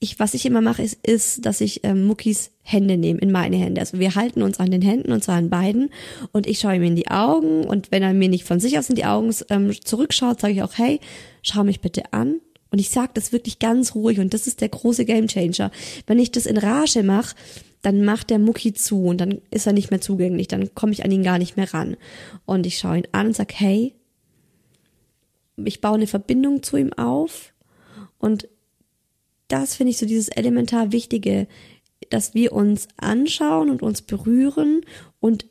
ich, 0.00 0.18
was 0.18 0.34
ich 0.34 0.44
immer 0.44 0.60
mache, 0.60 0.82
ist, 0.82 0.98
ist, 1.06 1.46
dass 1.46 1.60
ich 1.60 1.82
ähm, 1.84 2.06
Muckis 2.06 2.50
Hände 2.62 2.96
nehme 2.96 3.20
in 3.20 3.32
meine 3.32 3.56
Hände. 3.56 3.80
Also 3.80 3.98
wir 3.98 4.14
halten 4.14 4.42
uns 4.42 4.60
an 4.60 4.70
den 4.70 4.82
Händen 4.82 5.12
und 5.12 5.24
zwar 5.24 5.36
an 5.36 5.50
beiden 5.50 5.90
und 6.32 6.46
ich 6.46 6.58
schaue 6.58 6.76
ihm 6.76 6.82
in 6.82 6.96
die 6.96 7.10
Augen 7.10 7.64
und 7.64 7.90
wenn 7.90 8.02
er 8.02 8.12
mir 8.12 8.28
nicht 8.28 8.44
von 8.44 8.60
sich 8.60 8.78
aus 8.78 8.90
in 8.90 8.96
die 8.96 9.06
Augen 9.06 9.34
ähm, 9.48 9.72
zurückschaut, 9.82 10.40
sage 10.40 10.52
ich 10.52 10.62
auch, 10.62 10.76
hey, 10.76 11.00
schau 11.42 11.64
mich 11.64 11.80
bitte 11.80 12.12
an. 12.12 12.40
Und 12.70 12.80
ich 12.80 12.90
sage 12.90 13.12
das 13.14 13.32
wirklich 13.32 13.60
ganz 13.60 13.94
ruhig 13.94 14.18
und 14.18 14.34
das 14.34 14.48
ist 14.48 14.60
der 14.60 14.68
große 14.68 15.04
Gamechanger. 15.04 15.70
Wenn 16.06 16.18
ich 16.18 16.32
das 16.32 16.44
in 16.44 16.58
Rage 16.58 17.04
mache, 17.04 17.36
dann 17.84 18.04
macht 18.04 18.30
der 18.30 18.38
Mucki 18.38 18.72
zu 18.72 19.04
und 19.04 19.20
dann 19.20 19.42
ist 19.50 19.66
er 19.66 19.74
nicht 19.74 19.90
mehr 19.90 20.00
zugänglich, 20.00 20.48
dann 20.48 20.74
komme 20.74 20.92
ich 20.92 21.04
an 21.04 21.10
ihn 21.10 21.22
gar 21.22 21.38
nicht 21.38 21.56
mehr 21.56 21.72
ran. 21.74 21.96
Und 22.46 22.66
ich 22.66 22.78
schaue 22.78 22.98
ihn 22.98 23.08
an 23.12 23.28
und 23.28 23.36
sag, 23.36 23.52
hey, 23.52 23.94
ich 25.56 25.80
baue 25.80 25.96
eine 25.96 26.06
Verbindung 26.06 26.62
zu 26.62 26.78
ihm 26.78 26.92
auf 26.94 27.52
und 28.18 28.48
das 29.48 29.76
finde 29.76 29.90
ich 29.90 29.98
so 29.98 30.06
dieses 30.06 30.28
elementar 30.28 30.92
Wichtige, 30.92 31.46
dass 32.08 32.34
wir 32.34 32.52
uns 32.52 32.88
anschauen 32.96 33.68
und 33.68 33.82
uns 33.82 34.00
berühren 34.00 34.80
und 35.20 35.46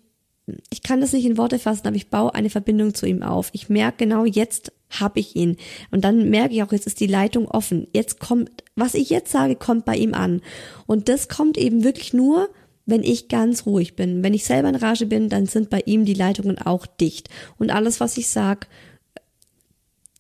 ich 0.72 0.82
kann 0.82 1.00
das 1.00 1.14
nicht 1.14 1.26
in 1.26 1.38
Worte 1.38 1.60
fassen, 1.60 1.88
aber 1.88 1.96
ich 1.96 2.10
baue 2.10 2.34
eine 2.34 2.50
Verbindung 2.50 2.94
zu 2.94 3.06
ihm 3.06 3.24
auf. 3.24 3.50
Ich 3.54 3.70
merke 3.70 4.06
genau, 4.06 4.26
jetzt 4.26 4.74
habe 5.00 5.20
ich 5.20 5.36
ihn. 5.36 5.58
Und 5.92 6.04
dann 6.04 6.30
merke 6.30 6.56
ich 6.56 6.64
auch, 6.64 6.72
jetzt 6.72 6.88
ist 6.88 7.00
die 7.00 7.08
Leitung 7.08 7.48
offen. 7.48 7.88
Jetzt 7.94 8.20
kommt, 8.20 8.52
was 8.76 8.94
ich 8.94 9.10
jetzt 9.10 9.32
sage, 9.32 9.56
kommt 9.56 9.86
bei 9.86 9.96
ihm 9.96 10.14
an. 10.14 10.42
Und 10.86 11.10
das 11.10 11.28
kommt 11.28 11.58
eben 11.58 11.84
wirklich 11.84 12.14
nur, 12.14 12.50
wenn 12.86 13.04
ich 13.04 13.28
ganz 13.28 13.66
ruhig 13.66 13.96
bin. 13.96 14.24
Wenn 14.24 14.34
ich 14.34 14.46
selber 14.46 14.70
in 14.70 14.76
Rage 14.76 15.06
bin, 15.06 15.30
dann 15.30 15.46
sind 15.46 15.70
bei 15.70 15.82
ihm 15.86 16.06
die 16.06 16.14
Leitungen 16.14 16.58
auch 16.58 16.86
dicht. 16.86 17.30
Und 17.58 17.72
alles, 17.72 18.00
was 18.00 18.18
ich 18.18 18.28
sage, 18.28 18.68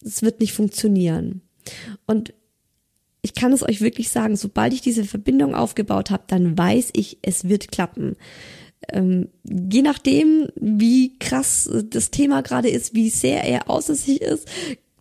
es 0.03 0.21
wird 0.21 0.39
nicht 0.39 0.53
funktionieren. 0.53 1.41
Und 2.05 2.33
ich 3.21 3.33
kann 3.33 3.53
es 3.53 3.63
euch 3.63 3.81
wirklich 3.81 4.09
sagen, 4.09 4.35
sobald 4.35 4.73
ich 4.73 4.81
diese 4.81 5.05
Verbindung 5.05 5.55
aufgebaut 5.55 6.11
habe, 6.11 6.23
dann 6.27 6.57
weiß 6.57 6.89
ich, 6.93 7.19
es 7.21 7.47
wird 7.47 7.71
klappen. 7.71 8.17
Ähm, 8.91 9.29
je 9.43 9.81
nachdem, 9.81 10.47
wie 10.55 11.17
krass 11.19 11.69
das 11.85 12.11
Thema 12.11 12.41
gerade 12.41 12.69
ist, 12.69 12.93
wie 12.93 13.09
sehr 13.09 13.43
er 13.43 13.69
außer 13.69 13.95
sich 13.95 14.21
ist, 14.21 14.47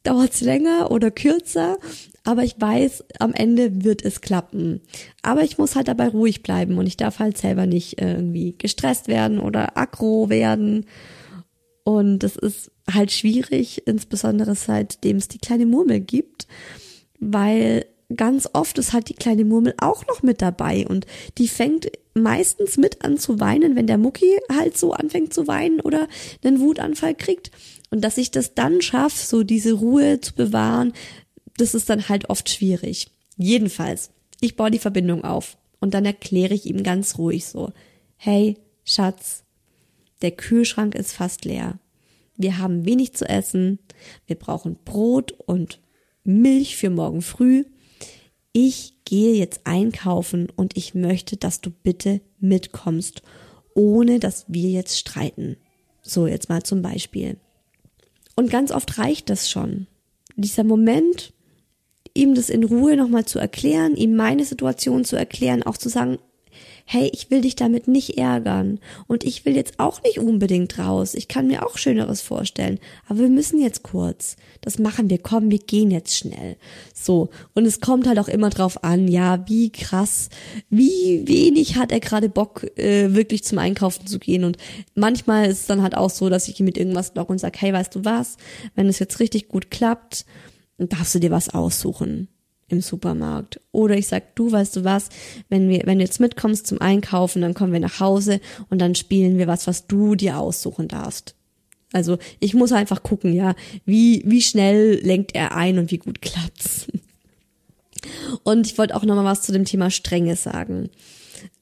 dauert 0.02 0.32
es 0.32 0.40
länger 0.40 0.90
oder 0.90 1.10
kürzer. 1.10 1.78
Aber 2.24 2.44
ich 2.44 2.54
weiß, 2.60 3.04
am 3.18 3.32
Ende 3.32 3.84
wird 3.84 4.04
es 4.04 4.20
klappen. 4.20 4.80
Aber 5.22 5.42
ich 5.42 5.58
muss 5.58 5.74
halt 5.74 5.88
dabei 5.88 6.08
ruhig 6.08 6.42
bleiben 6.42 6.78
und 6.78 6.86
ich 6.86 6.96
darf 6.96 7.18
halt 7.18 7.36
selber 7.36 7.66
nicht 7.66 8.00
irgendwie 8.00 8.54
gestresst 8.56 9.08
werden 9.08 9.40
oder 9.40 9.76
aggro 9.76 10.28
werden. 10.28 10.86
Und 11.84 12.20
das 12.20 12.36
ist 12.36 12.70
halt 12.92 13.10
schwierig, 13.10 13.86
insbesondere 13.86 14.54
seitdem 14.54 15.16
es 15.16 15.28
die 15.28 15.38
kleine 15.38 15.66
Murmel 15.66 16.00
gibt, 16.00 16.46
weil 17.18 17.86
ganz 18.16 18.48
oft 18.52 18.78
ist 18.78 18.92
halt 18.92 19.08
die 19.08 19.14
kleine 19.14 19.44
Murmel 19.44 19.74
auch 19.78 20.06
noch 20.06 20.22
mit 20.22 20.42
dabei 20.42 20.86
und 20.86 21.06
die 21.38 21.48
fängt 21.48 21.90
meistens 22.14 22.76
mit 22.76 23.04
an 23.04 23.18
zu 23.18 23.40
weinen, 23.40 23.76
wenn 23.76 23.86
der 23.86 23.98
Mucki 23.98 24.38
halt 24.50 24.76
so 24.76 24.92
anfängt 24.92 25.32
zu 25.32 25.46
weinen 25.46 25.80
oder 25.80 26.08
einen 26.44 26.60
Wutanfall 26.60 27.14
kriegt. 27.14 27.50
Und 27.90 28.02
dass 28.02 28.18
ich 28.18 28.30
das 28.30 28.54
dann 28.54 28.82
schaffe, 28.82 29.26
so 29.26 29.42
diese 29.42 29.74
Ruhe 29.74 30.20
zu 30.20 30.34
bewahren, 30.34 30.92
das 31.56 31.74
ist 31.74 31.90
dann 31.90 32.08
halt 32.08 32.30
oft 32.30 32.48
schwierig. 32.48 33.08
Jedenfalls, 33.36 34.10
ich 34.40 34.56
baue 34.56 34.70
die 34.70 34.78
Verbindung 34.78 35.24
auf 35.24 35.56
und 35.80 35.94
dann 35.94 36.04
erkläre 36.04 36.54
ich 36.54 36.66
ihm 36.66 36.82
ganz 36.82 37.18
ruhig 37.18 37.46
so, 37.46 37.72
hey, 38.16 38.56
Schatz, 38.84 39.44
der 40.22 40.32
Kühlschrank 40.32 40.94
ist 40.94 41.12
fast 41.12 41.44
leer. 41.44 41.78
Wir 42.36 42.58
haben 42.58 42.84
wenig 42.84 43.14
zu 43.14 43.28
essen, 43.28 43.78
wir 44.26 44.36
brauchen 44.36 44.76
Brot 44.84 45.32
und 45.32 45.80
Milch 46.24 46.76
für 46.76 46.90
morgen 46.90 47.20
früh 47.20 47.64
ich 48.52 48.94
gehe 49.04 49.34
jetzt 49.34 49.62
einkaufen 49.64 50.48
und 50.54 50.76
ich 50.76 50.94
möchte, 50.94 51.36
dass 51.36 51.60
du 51.60 51.70
bitte 51.70 52.20
mitkommst, 52.38 53.22
ohne 53.74 54.20
dass 54.20 54.44
wir 54.48 54.70
jetzt 54.70 54.98
streiten. 54.98 55.56
So 56.02 56.26
jetzt 56.26 56.48
mal 56.48 56.62
zum 56.62 56.82
Beispiel. 56.82 57.38
Und 58.36 58.50
ganz 58.50 58.70
oft 58.70 58.98
reicht 58.98 59.30
das 59.30 59.50
schon. 59.50 59.86
Dieser 60.36 60.64
Moment, 60.64 61.32
ihm 62.14 62.34
das 62.34 62.50
in 62.50 62.64
Ruhe 62.64 62.96
nochmal 62.96 63.24
zu 63.24 63.38
erklären, 63.38 63.94
ihm 63.94 64.16
meine 64.16 64.44
Situation 64.44 65.04
zu 65.04 65.16
erklären, 65.16 65.62
auch 65.62 65.78
zu 65.78 65.88
sagen, 65.88 66.18
hey, 66.84 67.10
ich 67.12 67.30
will 67.30 67.40
dich 67.40 67.56
damit 67.56 67.88
nicht 67.88 68.18
ärgern. 68.18 68.78
Und 69.06 69.24
ich 69.24 69.44
will 69.44 69.56
jetzt 69.56 69.78
auch 69.78 70.02
nicht 70.02 70.18
unbedingt 70.18 70.78
raus. 70.78 71.14
Ich 71.14 71.28
kann 71.28 71.46
mir 71.46 71.66
auch 71.66 71.78
Schöneres 71.78 72.20
vorstellen, 72.20 72.78
aber 73.08 73.20
wir 73.20 73.28
müssen 73.28 73.60
jetzt 73.60 73.82
kurz. 73.82 74.36
Das 74.60 74.78
machen 74.78 75.10
wir, 75.10 75.18
komm, 75.18 75.50
wir 75.50 75.58
gehen 75.58 75.90
jetzt 75.90 76.16
schnell. 76.16 76.56
So, 76.94 77.30
und 77.54 77.66
es 77.66 77.80
kommt 77.80 78.06
halt 78.06 78.18
auch 78.18 78.28
immer 78.28 78.50
drauf 78.50 78.84
an, 78.84 79.08
ja, 79.08 79.46
wie 79.48 79.70
krass, 79.70 80.28
wie 80.70 81.26
wenig 81.26 81.76
hat 81.76 81.92
er 81.92 82.00
gerade 82.00 82.28
Bock, 82.28 82.64
äh, 82.78 83.14
wirklich 83.14 83.44
zum 83.44 83.58
Einkaufen 83.58 84.06
zu 84.06 84.18
gehen. 84.18 84.44
Und 84.44 84.56
manchmal 84.94 85.46
ist 85.46 85.60
es 85.60 85.66
dann 85.66 85.82
halt 85.82 85.96
auch 85.96 86.10
so, 86.10 86.28
dass 86.28 86.48
ich 86.48 86.58
ihm 86.60 86.66
mit 86.66 86.78
irgendwas 86.78 87.14
lock 87.14 87.30
und 87.30 87.38
sage, 87.38 87.58
hey, 87.60 87.72
weißt 87.72 87.94
du 87.94 88.04
was, 88.04 88.36
wenn 88.74 88.88
es 88.88 88.98
jetzt 88.98 89.20
richtig 89.20 89.48
gut 89.48 89.70
klappt, 89.70 90.24
darfst 90.78 91.14
du 91.14 91.20
dir 91.20 91.30
was 91.30 91.48
aussuchen 91.48 92.28
im 92.72 92.80
Supermarkt. 92.80 93.60
Oder 93.70 93.96
ich 93.96 94.08
sag, 94.08 94.34
du 94.34 94.50
weißt 94.50 94.74
du 94.76 94.84
was, 94.84 95.10
wenn 95.48 95.68
wir, 95.68 95.82
wenn 95.84 95.98
du 95.98 96.04
jetzt 96.04 96.20
mitkommst 96.20 96.66
zum 96.66 96.80
Einkaufen, 96.80 97.42
dann 97.42 97.54
kommen 97.54 97.72
wir 97.72 97.80
nach 97.80 98.00
Hause 98.00 98.40
und 98.70 98.80
dann 98.80 98.94
spielen 98.94 99.38
wir 99.38 99.46
was, 99.46 99.66
was 99.66 99.86
du 99.86 100.16
dir 100.16 100.38
aussuchen 100.38 100.88
darfst. 100.88 101.36
Also 101.92 102.18
ich 102.40 102.54
muss 102.54 102.72
einfach 102.72 103.02
gucken, 103.02 103.34
ja, 103.34 103.54
wie, 103.84 104.22
wie 104.26 104.42
schnell 104.42 104.94
lenkt 105.04 105.34
er 105.34 105.54
ein 105.54 105.78
und 105.78 105.90
wie 105.90 105.98
gut 105.98 106.22
klappt's. 106.22 106.86
Und 108.42 108.66
ich 108.66 108.78
wollte 108.78 108.96
auch 108.96 109.04
nochmal 109.04 109.26
was 109.26 109.42
zu 109.42 109.52
dem 109.52 109.64
Thema 109.64 109.90
Strenge 109.90 110.34
sagen. 110.34 110.90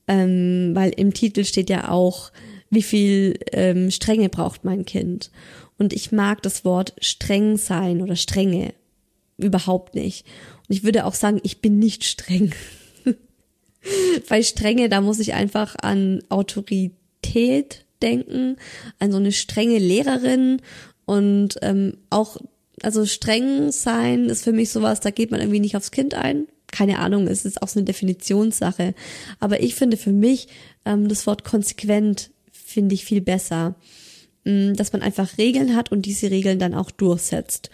Ähm, 0.09 0.71
weil 0.75 0.91
im 0.91 1.13
Titel 1.13 1.45
steht 1.45 1.69
ja 1.69 1.91
auch, 1.91 2.31
wie 2.71 2.83
viel 2.83 3.39
ähm, 3.53 3.91
Strenge 3.91 4.29
braucht 4.29 4.65
mein 4.65 4.85
Kind. 4.85 5.31
Und 5.77 5.93
ich 5.93 6.13
mag 6.13 6.43
das 6.43 6.65
Wort 6.65 6.95
streng 7.01 7.57
sein 7.57 8.01
oder 8.01 8.17
Strenge 8.17 8.75
überhaupt 9.39 9.95
nicht. 9.95 10.25
Und 10.71 10.77
ich 10.77 10.85
würde 10.85 11.05
auch 11.05 11.15
sagen, 11.15 11.41
ich 11.43 11.61
bin 11.61 11.81
nicht 11.81 12.05
streng. 12.05 12.55
Bei 14.29 14.41
Strenge, 14.45 14.89
da 14.89 15.01
muss 15.01 15.19
ich 15.19 15.35
einfach 15.35 15.75
an 15.83 16.23
Autorität 16.29 17.87
denken, 18.01 18.57
an 19.01 19.11
so 19.11 19.17
eine 19.19 19.33
strenge 19.33 19.79
Lehrerin 19.79 20.63
und 21.07 21.57
ähm, 21.63 21.95
auch, 22.09 22.37
also 22.83 23.05
streng 23.05 23.73
sein 23.73 24.27
ist 24.27 24.45
für 24.45 24.53
mich 24.53 24.71
sowas, 24.71 25.01
da 25.01 25.11
geht 25.11 25.33
man 25.33 25.41
irgendwie 25.41 25.59
nicht 25.59 25.75
aufs 25.75 25.91
Kind 25.91 26.15
ein. 26.15 26.47
Keine 26.69 27.01
Ahnung, 27.01 27.27
es 27.27 27.45
ist 27.45 27.63
auch 27.63 27.69
so 27.69 27.81
eine 27.81 27.87
Definitionssache. 27.87 28.95
Aber 29.41 29.61
ich 29.61 29.75
finde 29.75 29.97
für 29.97 30.13
mich 30.13 30.47
ähm, 30.85 31.09
das 31.09 31.27
Wort 31.27 31.43
konsequent 31.43 32.31
finde 32.53 32.95
ich 32.95 33.05
viel 33.05 33.21
besser. 33.21 33.75
Mm, 34.45 34.75
dass 34.75 34.93
man 34.93 35.03
einfach 35.03 35.37
Regeln 35.37 35.75
hat 35.75 35.91
und 35.91 36.03
diese 36.03 36.31
Regeln 36.31 36.61
dann 36.61 36.75
auch 36.75 36.93
durchsetzt. 36.93 37.71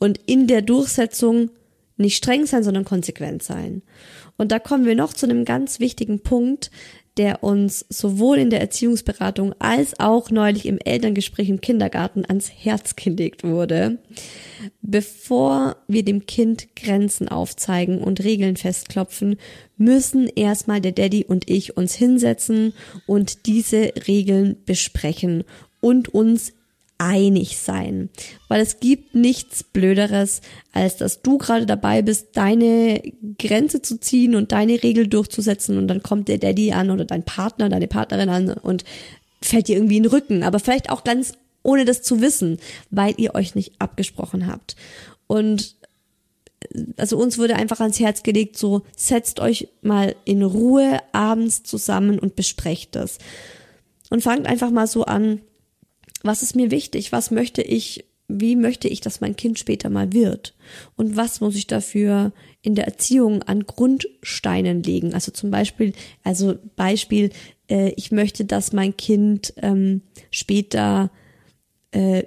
Und 0.00 0.18
in 0.26 0.48
der 0.48 0.62
Durchsetzung 0.62 1.50
nicht 2.00 2.16
streng 2.16 2.46
sein, 2.46 2.64
sondern 2.64 2.84
konsequent 2.84 3.42
sein. 3.42 3.82
Und 4.36 4.52
da 4.52 4.58
kommen 4.58 4.86
wir 4.86 4.94
noch 4.94 5.12
zu 5.12 5.26
einem 5.26 5.44
ganz 5.44 5.80
wichtigen 5.80 6.20
Punkt, 6.20 6.70
der 7.16 7.42
uns 7.42 7.84
sowohl 7.88 8.38
in 8.38 8.50
der 8.50 8.60
Erziehungsberatung 8.60 9.54
als 9.58 9.98
auch 9.98 10.30
neulich 10.30 10.64
im 10.64 10.78
Elterngespräch 10.78 11.48
im 11.48 11.60
Kindergarten 11.60 12.24
ans 12.24 12.50
Herz 12.50 12.96
gelegt 12.96 13.44
wurde. 13.44 13.98
Bevor 14.80 15.76
wir 15.88 16.04
dem 16.04 16.24
Kind 16.26 16.74
Grenzen 16.76 17.28
aufzeigen 17.28 17.98
und 17.98 18.24
Regeln 18.24 18.56
festklopfen, 18.56 19.36
müssen 19.76 20.28
erstmal 20.28 20.80
der 20.80 20.92
Daddy 20.92 21.24
und 21.24 21.50
ich 21.50 21.76
uns 21.76 21.94
hinsetzen 21.94 22.72
und 23.06 23.46
diese 23.46 23.92
Regeln 24.06 24.56
besprechen 24.64 25.44
und 25.80 26.08
uns 26.08 26.52
einig 27.00 27.58
sein. 27.58 28.10
Weil 28.48 28.60
es 28.60 28.78
gibt 28.78 29.14
nichts 29.14 29.64
Blöderes, 29.64 30.42
als 30.72 30.98
dass 30.98 31.22
du 31.22 31.38
gerade 31.38 31.66
dabei 31.66 32.02
bist, 32.02 32.36
deine 32.36 33.02
Grenze 33.38 33.82
zu 33.82 33.98
ziehen 33.98 34.36
und 34.36 34.52
deine 34.52 34.82
Regel 34.82 35.08
durchzusetzen 35.08 35.78
und 35.78 35.88
dann 35.88 36.02
kommt 36.02 36.28
der 36.28 36.38
Daddy 36.38 36.72
an 36.72 36.90
oder 36.90 37.06
dein 37.06 37.24
Partner, 37.24 37.68
deine 37.68 37.88
Partnerin 37.88 38.28
an 38.28 38.50
und 38.50 38.84
fällt 39.40 39.68
dir 39.68 39.76
irgendwie 39.76 39.96
in 39.96 40.04
den 40.04 40.12
Rücken. 40.12 40.42
Aber 40.42 40.60
vielleicht 40.60 40.90
auch 40.90 41.02
ganz 41.02 41.32
ohne 41.62 41.84
das 41.84 42.02
zu 42.02 42.20
wissen, 42.20 42.58
weil 42.90 43.14
ihr 43.16 43.34
euch 43.34 43.54
nicht 43.54 43.72
abgesprochen 43.78 44.46
habt. 44.46 44.76
Und 45.26 45.76
also 46.96 47.16
uns 47.16 47.38
wurde 47.38 47.56
einfach 47.56 47.80
ans 47.80 48.00
Herz 48.00 48.22
gelegt, 48.22 48.58
so 48.58 48.82
setzt 48.94 49.40
euch 49.40 49.68
mal 49.80 50.14
in 50.24 50.42
Ruhe 50.42 50.98
abends 51.12 51.62
zusammen 51.62 52.18
und 52.18 52.36
besprecht 52.36 52.94
das. 52.94 53.18
Und 54.10 54.22
fangt 54.22 54.46
einfach 54.46 54.70
mal 54.70 54.86
so 54.86 55.04
an, 55.04 55.40
was 56.22 56.42
ist 56.42 56.56
mir 56.56 56.70
wichtig? 56.70 57.12
Was 57.12 57.30
möchte 57.30 57.62
ich, 57.62 58.04
wie 58.28 58.56
möchte 58.56 58.88
ich, 58.88 59.00
dass 59.00 59.20
mein 59.20 59.36
Kind 59.36 59.58
später 59.58 59.90
mal 59.90 60.12
wird? 60.12 60.54
Und 60.96 61.16
was 61.16 61.40
muss 61.40 61.56
ich 61.56 61.66
dafür 61.66 62.32
in 62.62 62.74
der 62.74 62.86
Erziehung 62.86 63.42
an 63.42 63.66
Grundsteinen 63.66 64.82
legen? 64.82 65.14
Also 65.14 65.32
zum 65.32 65.50
Beispiel, 65.50 65.92
also 66.22 66.56
Beispiel, 66.76 67.30
äh, 67.68 67.92
ich 67.96 68.12
möchte, 68.12 68.44
dass 68.44 68.72
mein 68.72 68.96
Kind 68.96 69.54
ähm, 69.56 70.02
später 70.30 71.10
äh, 71.92 72.24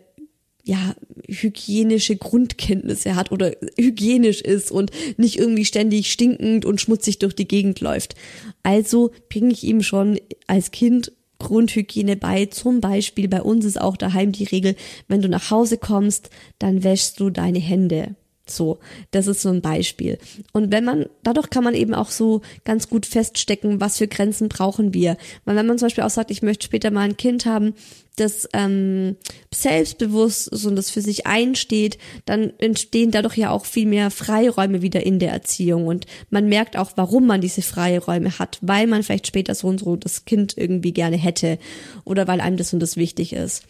ja, 0.66 0.96
hygienische 1.28 2.16
Grundkenntnisse 2.16 3.16
hat 3.16 3.34
oder 3.34 3.52
hygienisch 3.78 4.39
ist 4.39 4.72
und 4.72 4.91
nicht 5.18 5.38
irgendwie 5.38 5.66
ständig 5.66 6.12
stinkend 6.12 6.64
und 6.64 6.80
schmutzig 6.80 7.20
durch 7.20 7.36
die 7.36 7.48
Gegend 7.48 7.82
läuft. 7.82 8.16
Also 8.64 9.12
bringe 9.30 9.52
ich 9.52 9.64
ihm 9.66 9.84
schon 9.84 10.20
als 10.48 10.72
Kind 10.72 11.12
Grundhygiene 11.44 12.16
bei. 12.16 12.48
Zum 12.48 12.82
Beispiel 12.82 13.28
bei 13.28 13.41
uns 13.41 13.66
ist 13.66 13.80
auch 13.80 13.98
daheim 13.98 14.32
die 14.32 14.46
Regel, 14.46 14.76
wenn 15.08 15.22
du 15.22 15.30
nach 15.30 15.52
Hause 15.52 15.78
kommst, 15.78 16.30
dann 16.58 16.84
wäschst 16.84 17.20
du 17.20 17.30
deine 17.30 17.60
Hände. 17.60 18.16
So, 18.46 18.80
das 19.12 19.28
ist 19.28 19.41
so 19.41 19.48
ein 19.50 19.62
Beispiel. 19.62 20.18
Und 20.52 20.70
wenn 20.74 20.84
man, 20.84 21.06
dadurch 21.24 21.50
kann 21.50 21.64
man 21.64 21.76
eben 21.76 21.94
auch 21.94 22.10
so 22.10 22.41
ganz 22.66 22.89
gut 22.89 23.06
feststecken, 23.06 23.80
was 23.80 24.00
für 24.00 24.10
Grenzen 24.10 24.50
brauchen 24.50 24.94
wir. 24.94 25.16
Weil 25.46 25.56
wenn 25.56 25.66
man 25.66 25.78
zum 25.78 25.86
Beispiel 25.86 26.04
auch 26.04 26.10
sagt, 26.10 26.30
ich 26.30 26.41
möchte 26.41 26.66
später 26.66 26.91
mal 26.91 27.02
ein 27.02 27.16
Kind 27.16 27.46
haben, 27.46 27.74
das 28.18 28.50
ähm, 28.52 29.16
selbstbewusst 29.54 30.50
ist 30.50 30.66
und 30.66 30.76
das 30.76 30.91
für 30.91 31.02
sich 31.02 31.26
einsteht, 31.26 31.98
dann 32.26 32.52
entstehen 32.60 33.12
dadurch 33.12 33.38
ja 33.38 33.50
auch 33.50 33.66
viel 33.66 33.88
mehr 33.88 34.12
Freiräume 34.12 34.82
wieder 34.82 35.06
in 35.06 35.20
der 35.20 35.32
Erziehung. 35.32 35.88
Und 35.88 36.06
man 36.30 36.50
merkt 36.50 36.76
auch, 36.76 36.91
warum 36.96 37.26
man 37.26 37.39
diese 37.39 37.62
Freiräume 37.62 38.39
hat, 38.39 38.60
weil 38.62 38.88
man 38.88 39.04
vielleicht 39.04 39.28
später 39.28 39.56
so 39.56 39.68
und 39.68 39.80
so 39.80 39.96
das 39.96 40.26
Kind 40.26 40.58
irgendwie 40.58 40.91
gerne 40.91 41.16
hätte 41.16 41.60
oder 42.04 42.28
weil 42.28 42.41
einem 42.41 42.58
das 42.58 42.74
und 42.74 42.82
das 42.82 42.98
wichtig 42.98 43.32
ist 43.32 43.64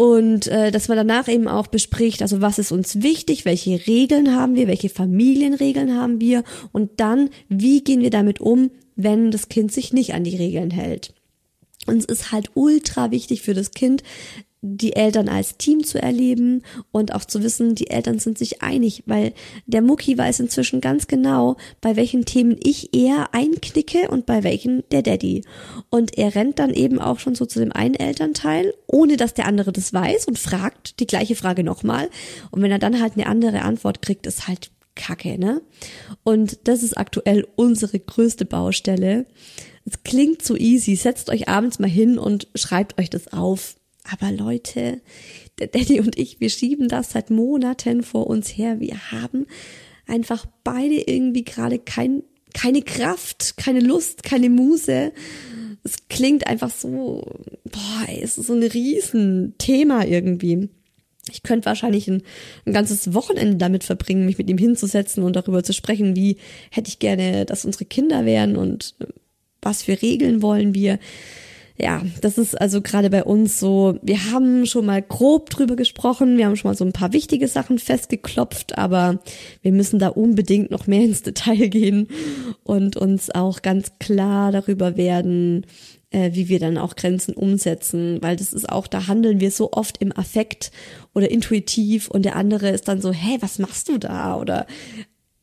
und 0.00 0.46
äh, 0.46 0.70
dass 0.70 0.86
man 0.86 0.96
danach 0.96 1.26
eben 1.26 1.48
auch 1.48 1.66
bespricht, 1.66 2.22
also 2.22 2.40
was 2.40 2.60
ist 2.60 2.70
uns 2.70 3.02
wichtig, 3.02 3.44
welche 3.44 3.84
Regeln 3.88 4.32
haben 4.32 4.54
wir, 4.54 4.68
welche 4.68 4.90
Familienregeln 4.90 5.96
haben 5.96 6.20
wir 6.20 6.44
und 6.70 7.00
dann, 7.00 7.30
wie 7.48 7.82
gehen 7.82 8.00
wir 8.00 8.10
damit 8.10 8.40
um, 8.40 8.70
wenn 8.94 9.32
das 9.32 9.48
Kind 9.48 9.72
sich 9.72 9.92
nicht 9.92 10.14
an 10.14 10.22
die 10.22 10.36
Regeln 10.36 10.70
hält. 10.70 11.14
Und 11.86 11.96
es 11.98 12.04
ist 12.04 12.30
halt 12.30 12.52
ultra 12.54 13.10
wichtig 13.10 13.42
für 13.42 13.54
das 13.54 13.72
Kind, 13.72 14.04
die 14.60 14.96
Eltern 14.96 15.28
als 15.28 15.56
Team 15.56 15.84
zu 15.84 16.02
erleben 16.02 16.62
und 16.90 17.14
auch 17.14 17.24
zu 17.24 17.42
wissen, 17.42 17.74
die 17.76 17.90
Eltern 17.90 18.18
sind 18.18 18.38
sich 18.38 18.60
einig, 18.60 19.04
weil 19.06 19.32
der 19.66 19.82
Mucki 19.82 20.18
weiß 20.18 20.40
inzwischen 20.40 20.80
ganz 20.80 21.06
genau, 21.06 21.56
bei 21.80 21.94
welchen 21.94 22.24
Themen 22.24 22.56
ich 22.62 22.94
eher 22.94 23.32
einknicke 23.32 24.08
und 24.08 24.26
bei 24.26 24.42
welchen 24.42 24.82
der 24.90 25.02
Daddy. 25.02 25.42
Und 25.90 26.18
er 26.18 26.34
rennt 26.34 26.58
dann 26.58 26.74
eben 26.74 26.98
auch 26.98 27.20
schon 27.20 27.36
so 27.36 27.46
zu 27.46 27.60
dem 27.60 27.72
einen 27.72 27.94
Elternteil, 27.94 28.74
ohne 28.88 29.16
dass 29.16 29.34
der 29.34 29.46
andere 29.46 29.72
das 29.72 29.92
weiß 29.92 30.26
und 30.26 30.38
fragt 30.38 30.98
die 30.98 31.06
gleiche 31.06 31.36
Frage 31.36 31.62
nochmal. 31.62 32.10
Und 32.50 32.60
wenn 32.60 32.72
er 32.72 32.80
dann 32.80 33.00
halt 33.00 33.14
eine 33.14 33.26
andere 33.26 33.62
Antwort 33.62 34.02
kriegt, 34.02 34.26
ist 34.26 34.48
halt 34.48 34.70
Kacke, 34.96 35.38
ne? 35.38 35.62
Und 36.24 36.66
das 36.66 36.82
ist 36.82 36.98
aktuell 36.98 37.46
unsere 37.54 38.00
größte 38.00 38.44
Baustelle. 38.44 39.26
Es 39.86 40.02
klingt 40.02 40.42
so 40.42 40.56
easy. 40.56 40.96
Setzt 40.96 41.30
euch 41.30 41.48
abends 41.48 41.78
mal 41.78 41.88
hin 41.88 42.18
und 42.18 42.48
schreibt 42.56 43.00
euch 43.00 43.08
das 43.08 43.32
auf 43.32 43.76
aber 44.10 44.32
Leute, 44.32 45.00
der 45.58 45.68
Daddy 45.68 46.00
und 46.00 46.18
ich, 46.18 46.40
wir 46.40 46.50
schieben 46.50 46.88
das 46.88 47.10
seit 47.10 47.30
Monaten 47.30 48.02
vor 48.02 48.26
uns 48.26 48.48
her. 48.48 48.80
Wir 48.80 49.10
haben 49.10 49.46
einfach 50.06 50.46
beide 50.64 51.00
irgendwie 51.06 51.44
gerade 51.44 51.78
kein, 51.78 52.22
keine 52.54 52.82
Kraft, 52.82 53.56
keine 53.56 53.80
Lust, 53.80 54.22
keine 54.22 54.50
Muse. 54.50 55.12
Es 55.84 56.08
klingt 56.08 56.46
einfach 56.46 56.70
so, 56.70 57.24
boah, 57.64 58.06
es 58.20 58.38
ist 58.38 58.46
so 58.46 58.54
ein 58.54 58.62
Riesenthema 58.62 60.04
irgendwie. 60.04 60.68
Ich 61.30 61.42
könnte 61.42 61.66
wahrscheinlich 61.66 62.08
ein, 62.08 62.22
ein 62.64 62.72
ganzes 62.72 63.12
Wochenende 63.12 63.56
damit 63.56 63.84
verbringen, 63.84 64.24
mich 64.24 64.38
mit 64.38 64.48
ihm 64.48 64.58
hinzusetzen 64.58 65.22
und 65.22 65.36
darüber 65.36 65.62
zu 65.62 65.74
sprechen, 65.74 66.16
wie 66.16 66.38
hätte 66.70 66.88
ich 66.88 66.98
gerne, 66.98 67.44
dass 67.44 67.66
unsere 67.66 67.84
Kinder 67.84 68.24
wären 68.24 68.56
und 68.56 68.94
was 69.60 69.82
für 69.82 70.00
Regeln 70.00 70.40
wollen 70.40 70.74
wir 70.74 70.98
ja, 71.80 72.02
das 72.20 72.38
ist 72.38 72.60
also 72.60 72.82
gerade 72.82 73.08
bei 73.08 73.22
uns 73.22 73.60
so, 73.60 73.98
wir 74.02 74.32
haben 74.32 74.66
schon 74.66 74.84
mal 74.84 75.00
grob 75.00 75.48
drüber 75.50 75.76
gesprochen, 75.76 76.36
wir 76.36 76.46
haben 76.46 76.56
schon 76.56 76.70
mal 76.70 76.76
so 76.76 76.84
ein 76.84 76.92
paar 76.92 77.12
wichtige 77.12 77.46
Sachen 77.46 77.78
festgeklopft, 77.78 78.76
aber 78.76 79.20
wir 79.62 79.72
müssen 79.72 80.00
da 80.00 80.08
unbedingt 80.08 80.72
noch 80.72 80.88
mehr 80.88 81.00
ins 81.04 81.22
Detail 81.22 81.68
gehen 81.68 82.08
und 82.64 82.96
uns 82.96 83.30
auch 83.30 83.62
ganz 83.62 83.92
klar 84.00 84.50
darüber 84.50 84.96
werden, 84.96 85.66
äh, 86.10 86.30
wie 86.32 86.48
wir 86.48 86.58
dann 86.58 86.78
auch 86.78 86.96
Grenzen 86.96 87.34
umsetzen, 87.34 88.18
weil 88.22 88.34
das 88.34 88.52
ist 88.52 88.68
auch, 88.68 88.88
da 88.88 89.06
handeln 89.06 89.40
wir 89.40 89.52
so 89.52 89.70
oft 89.72 89.98
im 89.98 90.16
Affekt 90.16 90.72
oder 91.14 91.30
intuitiv 91.30 92.08
und 92.08 92.24
der 92.24 92.34
andere 92.34 92.70
ist 92.70 92.88
dann 92.88 93.00
so, 93.00 93.12
hey, 93.12 93.38
was 93.40 93.60
machst 93.60 93.88
du 93.88 93.98
da? 93.98 94.36
Oder 94.36 94.66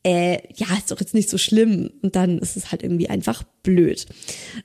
äh, 0.05 0.37
ja, 0.53 0.67
ist 0.77 0.91
doch 0.91 0.99
jetzt 0.99 1.15
nicht 1.15 1.31
so 1.31 1.39
schlimm. 1.39 1.89
Und 2.03 2.15
dann 2.15 2.37
ist 2.37 2.55
es 2.55 2.71
halt 2.71 2.83
irgendwie 2.83 3.09
einfach 3.09 3.43
blöd. 3.63 4.05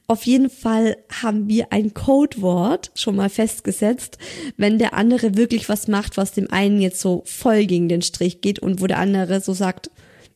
Auf 0.07 0.25
jeden 0.25 0.51
Fall 0.51 0.99
haben 1.23 1.49
wir 1.49 1.73
ein 1.73 1.95
Codewort 1.95 2.91
schon 2.95 3.17
mal 3.17 3.31
festgesetzt, 3.31 4.19
wenn 4.59 4.79
der 4.79 4.93
andere 4.93 5.37
wirklich 5.37 5.71
was 5.71 5.89
macht, 5.89 6.19
was 6.19 6.33
dem 6.33 6.51
einen 6.51 6.81
jetzt 6.83 7.01
so 7.01 7.23
voll 7.25 7.65
gegen 7.65 7.89
den 7.89 8.03
Strich 8.03 8.43
geht 8.43 8.59
und 8.59 8.83
wo 8.83 8.87
der 8.87 8.99
andere 8.99 9.41
so 9.41 9.55
sagt, 9.55 9.91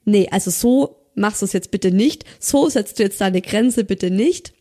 nee, 0.06 0.26
also 0.30 0.50
so 0.50 0.96
machst 1.14 1.42
du 1.42 1.46
es 1.46 1.52
jetzt 1.52 1.70
bitte 1.70 1.90
nicht, 1.90 2.24
so 2.40 2.68
setzt 2.70 2.98
du 2.98 3.02
jetzt 3.02 3.20
deine 3.20 3.42
Grenze 3.42 3.84
bitte 3.84 4.10
nicht. 4.10 4.54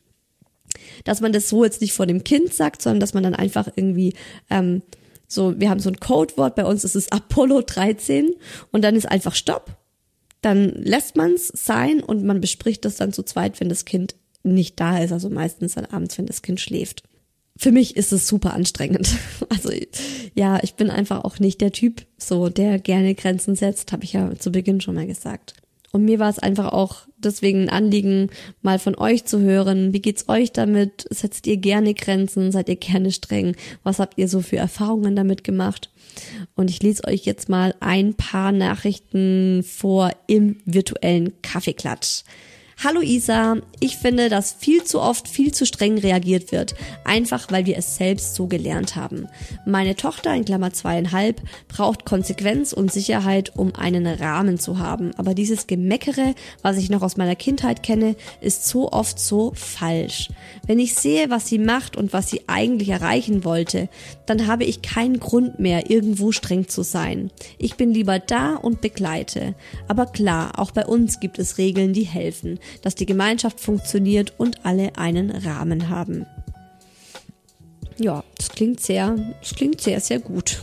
Dass 1.05 1.21
man 1.21 1.31
das 1.31 1.47
so 1.47 1.63
jetzt 1.63 1.79
nicht 1.79 1.93
vor 1.93 2.05
dem 2.05 2.25
Kind 2.25 2.53
sagt, 2.53 2.81
sondern 2.81 2.99
dass 2.99 3.13
man 3.13 3.23
dann 3.23 3.35
einfach 3.35 3.69
irgendwie 3.75 4.13
ähm, 4.49 4.81
so, 5.27 5.57
wir 5.57 5.69
haben 5.69 5.79
so 5.79 5.89
ein 5.89 5.99
Codewort, 5.99 6.55
bei 6.55 6.65
uns 6.65 6.83
ist 6.83 6.95
es 6.95 7.11
Apollo 7.11 7.61
13 7.61 8.31
und 8.71 8.83
dann 8.83 8.95
ist 8.95 9.09
einfach 9.09 9.35
Stopp 9.35 9.77
dann 10.43 10.69
lässt 10.69 11.15
man 11.15 11.33
es 11.33 11.47
sein 11.47 12.01
und 12.01 12.23
man 12.23 12.41
bespricht 12.41 12.85
das 12.85 12.97
dann 12.97 13.13
zu 13.13 13.23
zweit, 13.23 13.59
wenn 13.59 13.69
das 13.69 13.85
Kind 13.85 14.15
nicht 14.43 14.79
da 14.79 14.99
ist, 14.99 15.11
also 15.11 15.29
meistens 15.29 15.75
dann 15.75 15.85
abends, 15.85 16.17
wenn 16.17 16.25
das 16.25 16.41
Kind 16.41 16.59
schläft. 16.59 17.03
Für 17.55 17.71
mich 17.71 17.95
ist 17.95 18.11
es 18.11 18.27
super 18.27 18.53
anstrengend. 18.53 19.09
Also 19.49 19.69
ja, 20.33 20.59
ich 20.63 20.73
bin 20.73 20.89
einfach 20.89 21.23
auch 21.23 21.39
nicht 21.39 21.61
der 21.61 21.71
Typ, 21.71 22.05
so 22.17 22.49
der 22.49 22.79
gerne 22.79 23.13
Grenzen 23.13 23.55
setzt, 23.55 23.91
habe 23.91 24.03
ich 24.03 24.13
ja 24.13 24.33
zu 24.37 24.51
Beginn 24.51 24.81
schon 24.81 24.95
mal 24.95 25.05
gesagt. 25.05 25.53
Und 25.91 26.05
mir 26.05 26.17
war 26.17 26.29
es 26.29 26.39
einfach 26.39 26.73
auch 26.73 27.07
deswegen 27.17 27.63
ein 27.63 27.69
Anliegen, 27.69 28.31
mal 28.63 28.79
von 28.79 28.95
euch 28.97 29.25
zu 29.25 29.39
hören. 29.39 29.93
Wie 29.93 30.01
geht's 30.01 30.27
euch 30.27 30.51
damit? 30.51 31.05
Setzt 31.11 31.45
ihr 31.45 31.57
gerne 31.57 31.93
Grenzen? 31.93 32.51
Seid 32.51 32.67
ihr 32.67 32.77
gerne 32.77 33.11
streng? 33.11 33.55
Was 33.83 33.99
habt 33.99 34.17
ihr 34.17 34.27
so 34.27 34.41
für 34.41 34.57
Erfahrungen 34.57 35.15
damit 35.15 35.43
gemacht? 35.43 35.91
Und 36.55 36.69
ich 36.69 36.81
lese 36.81 37.05
euch 37.05 37.25
jetzt 37.25 37.49
mal 37.49 37.75
ein 37.79 38.13
paar 38.13 38.51
Nachrichten 38.51 39.63
vor 39.63 40.11
im 40.27 40.57
virtuellen 40.65 41.41
Kaffeeklatsch. 41.41 42.23
Hallo 42.85 42.99
Isa, 42.99 43.55
ich 43.79 43.95
finde, 43.95 44.27
dass 44.27 44.51
viel 44.51 44.83
zu 44.83 44.99
oft 44.99 45.29
viel 45.29 45.53
zu 45.53 45.65
streng 45.65 45.97
reagiert 45.97 46.51
wird, 46.51 46.75
einfach 47.05 47.49
weil 47.49 47.65
wir 47.65 47.77
es 47.77 47.95
selbst 47.95 48.35
so 48.35 48.47
gelernt 48.47 48.97
haben. 48.97 49.29
Meine 49.65 49.95
Tochter 49.95 50.35
in 50.35 50.43
Klammer 50.43 50.73
zweieinhalb 50.73 51.41
braucht 51.69 52.03
Konsequenz 52.03 52.73
und 52.73 52.91
Sicherheit, 52.91 53.55
um 53.55 53.73
einen 53.73 54.05
Rahmen 54.05 54.59
zu 54.59 54.79
haben, 54.79 55.11
aber 55.15 55.33
dieses 55.33 55.65
Gemeckere, 55.65 56.35
was 56.61 56.75
ich 56.75 56.89
noch 56.89 57.03
aus 57.03 57.15
meiner 57.15 57.37
Kindheit 57.37 57.83
kenne, 57.83 58.17
ist 58.41 58.67
so 58.67 58.91
oft 58.91 59.17
so 59.17 59.53
falsch. 59.55 60.27
Wenn 60.67 60.79
ich 60.79 60.93
sehe, 60.93 61.29
was 61.29 61.47
sie 61.47 61.59
macht 61.59 61.95
und 61.95 62.11
was 62.11 62.29
sie 62.29 62.41
eigentlich 62.47 62.89
erreichen 62.89 63.45
wollte, 63.45 63.87
dann 64.25 64.45
habe 64.45 64.65
ich 64.65 64.81
keinen 64.81 65.21
Grund 65.21 65.57
mehr, 65.57 65.89
irgendwo 65.89 66.33
streng 66.33 66.67
zu 66.67 66.83
sein. 66.83 67.31
Ich 67.57 67.77
bin 67.77 67.93
lieber 67.93 68.19
da 68.19 68.55
und 68.55 68.81
begleite. 68.81 69.55
Aber 69.87 70.05
klar, 70.05 70.59
auch 70.59 70.71
bei 70.71 70.85
uns 70.85 71.21
gibt 71.21 71.39
es 71.39 71.57
Regeln, 71.57 71.93
die 71.93 72.03
helfen 72.03 72.59
dass 72.81 72.95
die 72.95 73.05
Gemeinschaft 73.05 73.59
funktioniert 73.59 74.33
und 74.37 74.65
alle 74.65 74.97
einen 74.97 75.31
Rahmen 75.31 75.89
haben. 75.89 76.25
Ja, 77.97 78.23
das 78.37 78.49
klingt 78.49 78.79
sehr, 78.79 79.15
das 79.39 79.53
klingt 79.55 79.79
sehr, 79.81 79.99
sehr 79.99 80.19
gut. 80.19 80.61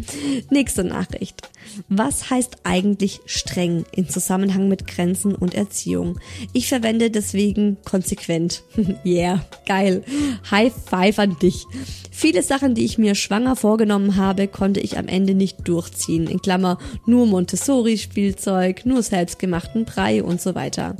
Nächste 0.50 0.82
Nachricht. 0.84 1.48
Was 1.88 2.28
heißt 2.28 2.58
eigentlich 2.64 3.20
streng 3.24 3.84
in 3.92 4.08
Zusammenhang 4.08 4.68
mit 4.68 4.86
Grenzen 4.86 5.34
und 5.34 5.54
Erziehung? 5.54 6.18
Ich 6.52 6.68
verwende 6.68 7.10
deswegen 7.10 7.76
konsequent. 7.84 8.64
yeah, 9.04 9.44
geil. 9.66 10.02
High 10.50 10.72
five 10.72 11.18
an 11.18 11.36
dich. 11.38 11.64
Viele 12.10 12.42
Sachen, 12.42 12.74
die 12.74 12.84
ich 12.84 12.98
mir 12.98 13.14
schwanger 13.14 13.56
vorgenommen 13.56 14.16
habe, 14.16 14.48
konnte 14.48 14.80
ich 14.80 14.98
am 14.98 15.08
Ende 15.08 15.34
nicht 15.34 15.66
durchziehen. 15.66 16.26
In 16.26 16.42
Klammer 16.42 16.78
nur 17.06 17.26
Montessori-Spielzeug, 17.26 18.84
nur 18.84 19.02
selbstgemachten 19.02 19.84
Brei 19.84 20.22
und 20.22 20.40
so 20.40 20.54
weiter 20.54 20.96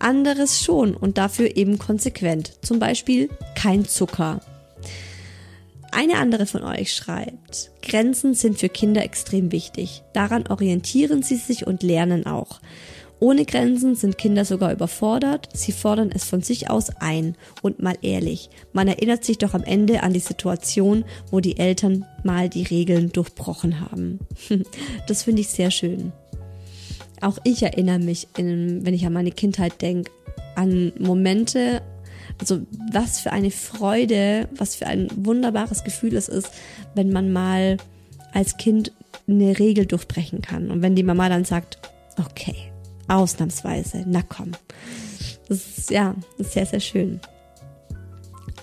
anderes 0.00 0.62
schon 0.62 0.94
und 0.94 1.18
dafür 1.18 1.56
eben 1.56 1.78
konsequent. 1.78 2.52
Zum 2.62 2.78
Beispiel 2.78 3.28
kein 3.54 3.84
Zucker. 3.84 4.40
Eine 5.92 6.18
andere 6.18 6.46
von 6.46 6.62
euch 6.62 6.94
schreibt, 6.94 7.72
Grenzen 7.82 8.34
sind 8.34 8.58
für 8.58 8.68
Kinder 8.68 9.02
extrem 9.02 9.50
wichtig. 9.50 10.02
Daran 10.12 10.46
orientieren 10.46 11.22
sie 11.22 11.36
sich 11.36 11.66
und 11.66 11.82
lernen 11.82 12.26
auch. 12.26 12.60
Ohne 13.18 13.44
Grenzen 13.44 13.96
sind 13.96 14.16
Kinder 14.16 14.46
sogar 14.46 14.72
überfordert, 14.72 15.50
sie 15.52 15.72
fordern 15.72 16.10
es 16.12 16.24
von 16.24 16.40
sich 16.40 16.70
aus 16.70 16.88
ein. 17.00 17.36
Und 17.60 17.82
mal 17.82 17.98
ehrlich, 18.00 18.48
man 18.72 18.88
erinnert 18.88 19.24
sich 19.24 19.36
doch 19.36 19.52
am 19.52 19.62
Ende 19.62 20.02
an 20.02 20.14
die 20.14 20.20
Situation, 20.20 21.04
wo 21.30 21.40
die 21.40 21.58
Eltern 21.58 22.06
mal 22.24 22.48
die 22.48 22.62
Regeln 22.62 23.12
durchbrochen 23.12 23.80
haben. 23.80 24.20
Das 25.06 25.24
finde 25.24 25.42
ich 25.42 25.48
sehr 25.48 25.70
schön. 25.70 26.12
Auch 27.20 27.38
ich 27.44 27.62
erinnere 27.62 27.98
mich, 27.98 28.28
in, 28.36 28.84
wenn 28.84 28.94
ich 28.94 29.06
an 29.06 29.12
meine 29.12 29.32
Kindheit 29.32 29.82
denke, 29.82 30.10
an 30.54 30.92
Momente, 30.98 31.82
also 32.38 32.60
was 32.92 33.20
für 33.20 33.32
eine 33.32 33.50
Freude, 33.50 34.48
was 34.56 34.74
für 34.74 34.86
ein 34.86 35.08
wunderbares 35.14 35.84
Gefühl 35.84 36.16
es 36.16 36.28
ist, 36.28 36.50
wenn 36.94 37.12
man 37.12 37.32
mal 37.32 37.76
als 38.32 38.56
Kind 38.56 38.92
eine 39.28 39.58
Regel 39.58 39.86
durchbrechen 39.86 40.42
kann. 40.42 40.70
Und 40.70 40.82
wenn 40.82 40.94
die 40.94 41.02
Mama 41.02 41.28
dann 41.28 41.44
sagt, 41.44 41.78
okay, 42.18 42.54
ausnahmsweise, 43.08 44.04
na 44.06 44.22
komm. 44.22 44.52
Das 45.48 45.78
ist, 45.78 45.90
ja, 45.90 46.14
das 46.38 46.48
ist 46.48 46.52
sehr, 46.54 46.66
sehr 46.66 46.80
schön. 46.80 47.20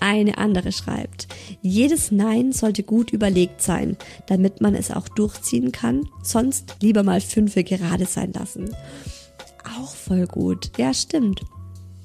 Eine 0.00 0.38
andere 0.38 0.72
schreibt, 0.72 1.28
jedes 1.60 2.10
Nein 2.10 2.52
sollte 2.52 2.82
gut 2.82 3.10
überlegt 3.12 3.62
sein, 3.62 3.96
damit 4.26 4.60
man 4.60 4.74
es 4.74 4.90
auch 4.90 5.08
durchziehen 5.08 5.72
kann, 5.72 6.08
sonst 6.22 6.76
lieber 6.80 7.02
mal 7.02 7.20
fünfe 7.20 7.64
gerade 7.64 8.06
sein 8.06 8.32
lassen. 8.32 8.74
Auch 9.78 9.94
voll 9.94 10.26
gut. 10.26 10.70
Ja, 10.78 10.94
stimmt. 10.94 11.42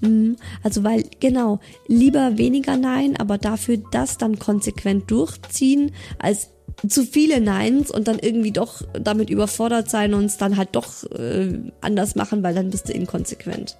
Mhm. 0.02 0.36
Also 0.64 0.84
weil, 0.84 1.06
genau, 1.20 1.60
lieber 1.88 2.38
weniger 2.38 2.78
Nein, 2.78 3.16
aber 3.18 3.38
dafür 3.38 3.78
das 3.92 4.18
dann 4.18 4.40
konsequent 4.40 5.10
durchziehen, 5.10 5.92
als 6.20 6.50
zu 6.88 7.04
viele 7.06 7.40
Neins 7.40 7.92
und 7.92 8.08
dann 8.08 8.20
irgendwie 8.20 8.52
doch 8.52 8.82
damit 8.94 9.30
überfordert 9.30 9.90
sein 9.90 10.14
und 10.14 10.26
es 10.26 10.38
dann 10.38 10.58
halt 10.58 10.70
doch 10.74 11.04
äh, 11.12 11.54
anders 11.82 12.16
machen, 12.16 12.44
weil 12.44 12.56
dann 12.56 12.70
bist 12.70 12.90
du 12.90 12.94
inkonsequent. 12.94 13.78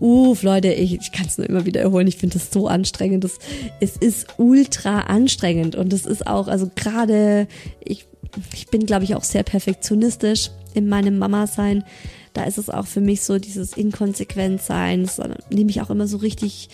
Uff, 0.00 0.42
Leute, 0.42 0.72
ich, 0.72 0.94
ich 0.94 1.12
kann 1.12 1.26
es 1.26 1.36
nur 1.36 1.48
immer 1.48 1.66
wieder 1.66 1.80
erholen. 1.82 2.06
Ich 2.06 2.16
finde 2.16 2.38
das 2.38 2.50
so 2.50 2.68
anstrengend. 2.68 3.22
Das, 3.22 3.38
es 3.80 3.96
ist 3.98 4.26
ultra 4.38 5.00
anstrengend 5.00 5.76
und 5.76 5.92
es 5.92 6.06
ist 6.06 6.26
auch, 6.26 6.48
also 6.48 6.70
gerade, 6.74 7.46
ich, 7.84 8.06
ich 8.54 8.66
bin, 8.68 8.86
glaube 8.86 9.04
ich, 9.04 9.14
auch 9.14 9.24
sehr 9.24 9.42
perfektionistisch 9.42 10.50
in 10.72 10.88
meinem 10.88 11.18
Mama-Sein. 11.18 11.84
Da 12.32 12.44
ist 12.44 12.58
es 12.58 12.70
auch 12.70 12.86
für 12.86 13.00
mich 13.00 13.22
so 13.22 13.38
dieses 13.38 13.76
Inkonsequent-Sein. 13.76 15.02
Das 15.02 15.20
nehme 15.50 15.70
ich 15.70 15.82
auch 15.82 15.90
immer 15.90 16.06
so 16.06 16.16
richtig, 16.16 16.70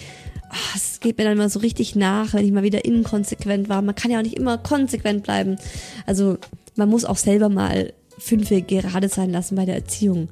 ach, 0.50 0.76
es 0.76 1.00
geht 1.00 1.18
mir 1.18 1.24
dann 1.24 1.32
immer 1.32 1.48
so 1.48 1.58
richtig 1.58 1.96
nach, 1.96 2.32
wenn 2.32 2.44
ich 2.44 2.52
mal 2.52 2.62
wieder 2.62 2.84
inkonsequent 2.84 3.68
war. 3.68 3.82
Man 3.82 3.94
kann 3.94 4.10
ja 4.10 4.18
auch 4.18 4.22
nicht 4.22 4.36
immer 4.36 4.58
konsequent 4.58 5.24
bleiben. 5.24 5.56
Also 6.04 6.38
man 6.76 6.88
muss 6.88 7.04
auch 7.04 7.16
selber 7.16 7.48
mal 7.48 7.92
fünfe 8.18 8.62
gerade 8.62 9.08
sein 9.08 9.30
lassen 9.30 9.56
bei 9.56 9.64
der 9.64 9.74
Erziehung. 9.74 10.28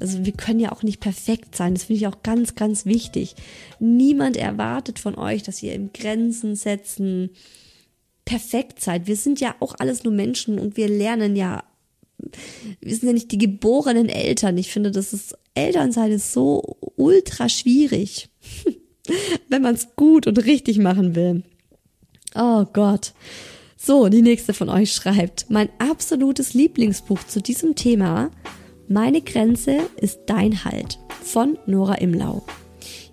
Also 0.00 0.24
wir 0.24 0.32
können 0.32 0.60
ja 0.60 0.72
auch 0.72 0.82
nicht 0.82 1.00
perfekt 1.00 1.54
sein. 1.54 1.74
Das 1.74 1.84
finde 1.84 1.98
ich 1.98 2.06
auch 2.06 2.22
ganz, 2.22 2.54
ganz 2.54 2.86
wichtig. 2.86 3.34
Niemand 3.78 4.36
erwartet 4.36 4.98
von 4.98 5.16
euch, 5.16 5.42
dass 5.42 5.62
ihr 5.62 5.74
im 5.74 5.92
Grenzen 5.92 6.56
setzen 6.56 7.30
perfekt 8.24 8.80
seid. 8.80 9.06
Wir 9.06 9.16
sind 9.16 9.40
ja 9.40 9.54
auch 9.60 9.74
alles 9.78 10.04
nur 10.04 10.12
Menschen 10.12 10.58
und 10.58 10.76
wir 10.76 10.88
lernen 10.88 11.36
ja. 11.36 11.64
Wir 12.80 12.94
sind 12.96 13.06
ja 13.06 13.12
nicht 13.12 13.30
die 13.30 13.38
geborenen 13.38 14.08
Eltern. 14.08 14.56
Ich 14.58 14.72
finde, 14.72 14.90
das 14.90 15.12
ist 15.12 15.36
Elternsein 15.54 16.12
ist 16.12 16.32
so 16.32 16.76
ultra 16.96 17.48
schwierig, 17.48 18.28
wenn 19.48 19.62
man 19.62 19.74
es 19.74 19.94
gut 19.96 20.26
und 20.26 20.44
richtig 20.44 20.78
machen 20.78 21.14
will. 21.14 21.42
Oh 22.34 22.64
Gott. 22.72 23.12
So, 23.86 24.08
die 24.08 24.20
nächste 24.20 24.52
von 24.52 24.68
euch 24.68 24.92
schreibt, 24.92 25.48
mein 25.48 25.68
absolutes 25.78 26.54
Lieblingsbuch 26.54 27.22
zu 27.22 27.40
diesem 27.40 27.76
Thema, 27.76 28.32
Meine 28.88 29.22
Grenze 29.22 29.78
ist 29.96 30.22
dein 30.26 30.64
Halt 30.64 30.98
von 31.22 31.56
Nora 31.66 31.94
Imlau. 31.94 32.44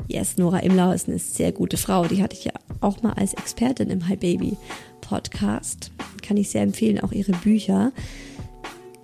Yes, 0.07 0.37
Nora 0.37 0.61
Imlau 0.61 0.91
ist 0.91 1.07
eine 1.07 1.19
sehr 1.19 1.51
gute 1.51 1.77
Frau. 1.77 2.05
Die 2.05 2.23
hatte 2.23 2.35
ich 2.35 2.45
ja 2.45 2.53
auch 2.81 3.03
mal 3.03 3.13
als 3.13 3.35
Expertin 3.35 3.91
im 3.91 4.07
Hi 4.07 4.15
Baby 4.15 4.57
Podcast. 5.01 5.91
Kann 6.23 6.37
ich 6.37 6.49
sehr 6.49 6.63
empfehlen, 6.63 7.01
auch 7.01 7.11
ihre 7.11 7.33
Bücher 7.33 7.91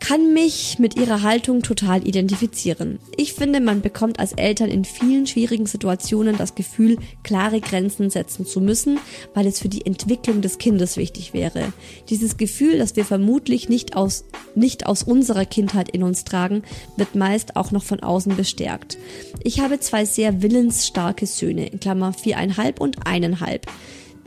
kann 0.10 0.34
mich 0.34 0.80
mit 0.80 0.96
ihrer 0.96 1.22
Haltung 1.22 1.62
total 1.62 2.08
identifizieren. 2.08 2.98
Ich 3.16 3.36
finde, 3.36 3.60
man 3.60 3.82
bekommt 3.82 4.18
als 4.18 4.34
Eltern 4.34 4.72
in 4.72 4.84
vielen 4.84 5.28
schwierigen 5.28 5.68
Situationen 5.68 6.36
das 6.36 6.56
Gefühl, 6.56 6.98
klare 7.22 7.62
Grenzen 7.62 8.10
setzen 8.10 8.44
zu 8.44 8.60
müssen, 8.60 8.98
weil 9.36 9.46
es 9.46 9.60
für 9.60 9.70
die 9.70 9.86
Entwicklung 9.86 10.42
des 10.42 10.58
Kindes 10.58 10.98
wichtig 10.98 11.36
wäre. 11.36 11.74
Dieses 12.10 12.38
Gefühl, 12.38 12.80
das 12.80 12.96
wir 12.96 13.06
vermutlich 13.06 13.70
nicht 13.70 13.96
aus, 13.96 14.24
nicht 14.56 14.88
aus 14.88 15.04
unserer 15.04 15.46
Kindheit 15.46 15.90
in 15.90 16.02
uns 16.02 16.24
tragen, 16.24 16.64
wird 16.98 17.14
meist 17.14 17.56
auch 17.56 17.70
noch 17.70 17.84
von 17.84 18.00
außen 18.00 18.36
bestärkt. 18.36 18.98
Ich 19.44 19.60
habe 19.60 19.80
zwei 19.80 20.06
sehr 20.06 20.42
willensstarke 20.42 21.28
Söhne, 21.28 21.68
in 21.68 21.80
Klammer 21.80 22.14
viereinhalb 22.14 22.82
und 22.82 23.06
eineinhalb, 23.06 23.68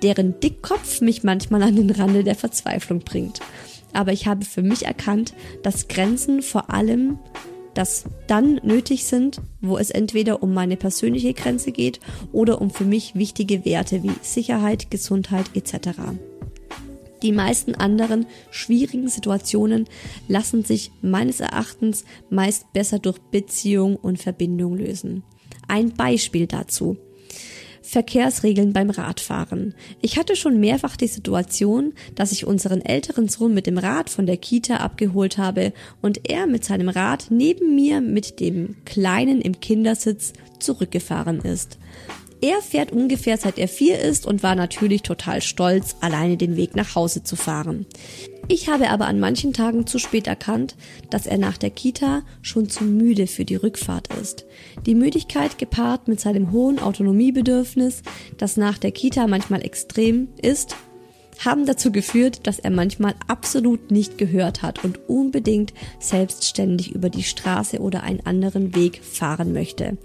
deren 0.00 0.38
Dickkopf 0.38 1.00
mich 1.00 1.24
manchmal 1.24 1.64
an 1.64 1.74
den 1.74 1.90
Rande 1.90 2.22
der 2.22 2.36
Verzweiflung 2.36 3.00
bringt 3.00 3.40
aber 3.92 4.12
ich 4.12 4.26
habe 4.26 4.44
für 4.44 4.62
mich 4.62 4.86
erkannt, 4.86 5.34
dass 5.62 5.88
Grenzen 5.88 6.42
vor 6.42 6.70
allem 6.70 7.18
das 7.74 8.04
dann 8.26 8.60
nötig 8.62 9.04
sind, 9.04 9.40
wo 9.60 9.78
es 9.78 9.90
entweder 9.90 10.42
um 10.42 10.52
meine 10.52 10.76
persönliche 10.76 11.32
Grenze 11.34 11.72
geht 11.72 12.00
oder 12.32 12.60
um 12.60 12.70
für 12.70 12.84
mich 12.84 13.14
wichtige 13.14 13.64
Werte 13.64 14.02
wie 14.02 14.12
Sicherheit, 14.20 14.90
Gesundheit 14.90 15.46
etc. 15.54 15.98
Die 17.22 17.32
meisten 17.32 17.74
anderen 17.74 18.26
schwierigen 18.50 19.08
Situationen 19.08 19.86
lassen 20.28 20.64
sich 20.64 20.90
meines 21.02 21.40
Erachtens 21.40 22.04
meist 22.30 22.72
besser 22.72 22.98
durch 22.98 23.18
Beziehung 23.18 23.96
und 23.96 24.20
Verbindung 24.20 24.76
lösen. 24.76 25.22
Ein 25.68 25.94
Beispiel 25.94 26.46
dazu. 26.46 26.96
Verkehrsregeln 27.92 28.72
beim 28.72 28.88
Radfahren. 28.88 29.74
Ich 30.00 30.16
hatte 30.16 30.34
schon 30.34 30.58
mehrfach 30.58 30.96
die 30.96 31.08
Situation, 31.08 31.92
dass 32.14 32.32
ich 32.32 32.46
unseren 32.46 32.80
älteren 32.80 33.28
Sohn 33.28 33.52
mit 33.52 33.66
dem 33.66 33.76
Rad 33.76 34.08
von 34.08 34.24
der 34.24 34.38
Kita 34.38 34.76
abgeholt 34.76 35.36
habe 35.36 35.74
und 36.00 36.30
er 36.30 36.46
mit 36.46 36.64
seinem 36.64 36.88
Rad 36.88 37.26
neben 37.28 37.74
mir 37.74 38.00
mit 38.00 38.40
dem 38.40 38.76
Kleinen 38.86 39.42
im 39.42 39.60
Kindersitz 39.60 40.32
zurückgefahren 40.58 41.40
ist. 41.40 41.76
Er 42.44 42.60
fährt 42.60 42.90
ungefähr 42.90 43.36
seit 43.38 43.56
er 43.56 43.68
vier 43.68 44.00
ist 44.00 44.26
und 44.26 44.42
war 44.42 44.56
natürlich 44.56 45.02
total 45.02 45.40
stolz, 45.40 45.94
alleine 46.00 46.36
den 46.36 46.56
Weg 46.56 46.74
nach 46.74 46.96
Hause 46.96 47.22
zu 47.22 47.36
fahren. 47.36 47.86
Ich 48.48 48.68
habe 48.68 48.90
aber 48.90 49.06
an 49.06 49.20
manchen 49.20 49.52
Tagen 49.52 49.86
zu 49.86 50.00
spät 50.00 50.26
erkannt, 50.26 50.74
dass 51.08 51.26
er 51.28 51.38
nach 51.38 51.56
der 51.56 51.70
Kita 51.70 52.22
schon 52.42 52.68
zu 52.68 52.82
müde 52.82 53.28
für 53.28 53.44
die 53.44 53.54
Rückfahrt 53.54 54.12
ist. 54.20 54.44
Die 54.86 54.96
Müdigkeit 54.96 55.56
gepaart 55.56 56.08
mit 56.08 56.18
seinem 56.18 56.50
hohen 56.50 56.80
Autonomiebedürfnis, 56.80 58.02
das 58.38 58.56
nach 58.56 58.76
der 58.76 58.90
Kita 58.90 59.28
manchmal 59.28 59.64
extrem 59.64 60.26
ist, 60.42 60.74
haben 61.38 61.64
dazu 61.64 61.92
geführt, 61.92 62.48
dass 62.48 62.58
er 62.58 62.70
manchmal 62.70 63.14
absolut 63.28 63.92
nicht 63.92 64.18
gehört 64.18 64.62
hat 64.62 64.82
und 64.82 65.08
unbedingt 65.08 65.72
selbstständig 66.00 66.92
über 66.92 67.08
die 67.08 67.22
Straße 67.22 67.78
oder 67.78 68.02
einen 68.02 68.26
anderen 68.26 68.74
Weg 68.74 69.00
fahren 69.00 69.52
möchte 69.52 69.96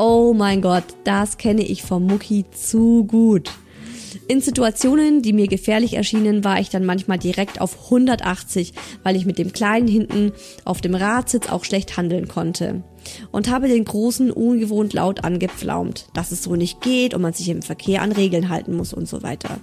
Oh 0.00 0.32
mein 0.32 0.62
Gott, 0.62 0.84
das 1.02 1.38
kenne 1.38 1.62
ich 1.62 1.82
vom 1.82 2.06
Mucki 2.06 2.44
zu 2.52 3.02
gut. 3.02 3.50
In 4.28 4.40
Situationen, 4.40 5.22
die 5.22 5.32
mir 5.32 5.48
gefährlich 5.48 5.94
erschienen, 5.94 6.44
war 6.44 6.60
ich 6.60 6.70
dann 6.70 6.84
manchmal 6.84 7.18
direkt 7.18 7.60
auf 7.60 7.86
180, 7.86 8.74
weil 9.02 9.16
ich 9.16 9.26
mit 9.26 9.38
dem 9.38 9.52
Kleinen 9.52 9.88
hinten 9.88 10.30
auf 10.64 10.80
dem 10.80 10.94
Radsitz 10.94 11.48
auch 11.48 11.64
schlecht 11.64 11.96
handeln 11.96 12.28
konnte. 12.28 12.84
Und 13.32 13.50
habe 13.50 13.66
den 13.66 13.84
Großen 13.84 14.30
ungewohnt 14.30 14.92
laut 14.92 15.24
angepflaumt, 15.24 16.06
dass 16.14 16.30
es 16.30 16.44
so 16.44 16.54
nicht 16.54 16.80
geht 16.80 17.12
und 17.12 17.22
man 17.22 17.32
sich 17.32 17.48
im 17.48 17.62
Verkehr 17.62 18.00
an 18.00 18.12
Regeln 18.12 18.50
halten 18.50 18.76
muss 18.76 18.92
und 18.92 19.08
so 19.08 19.24
weiter. 19.24 19.58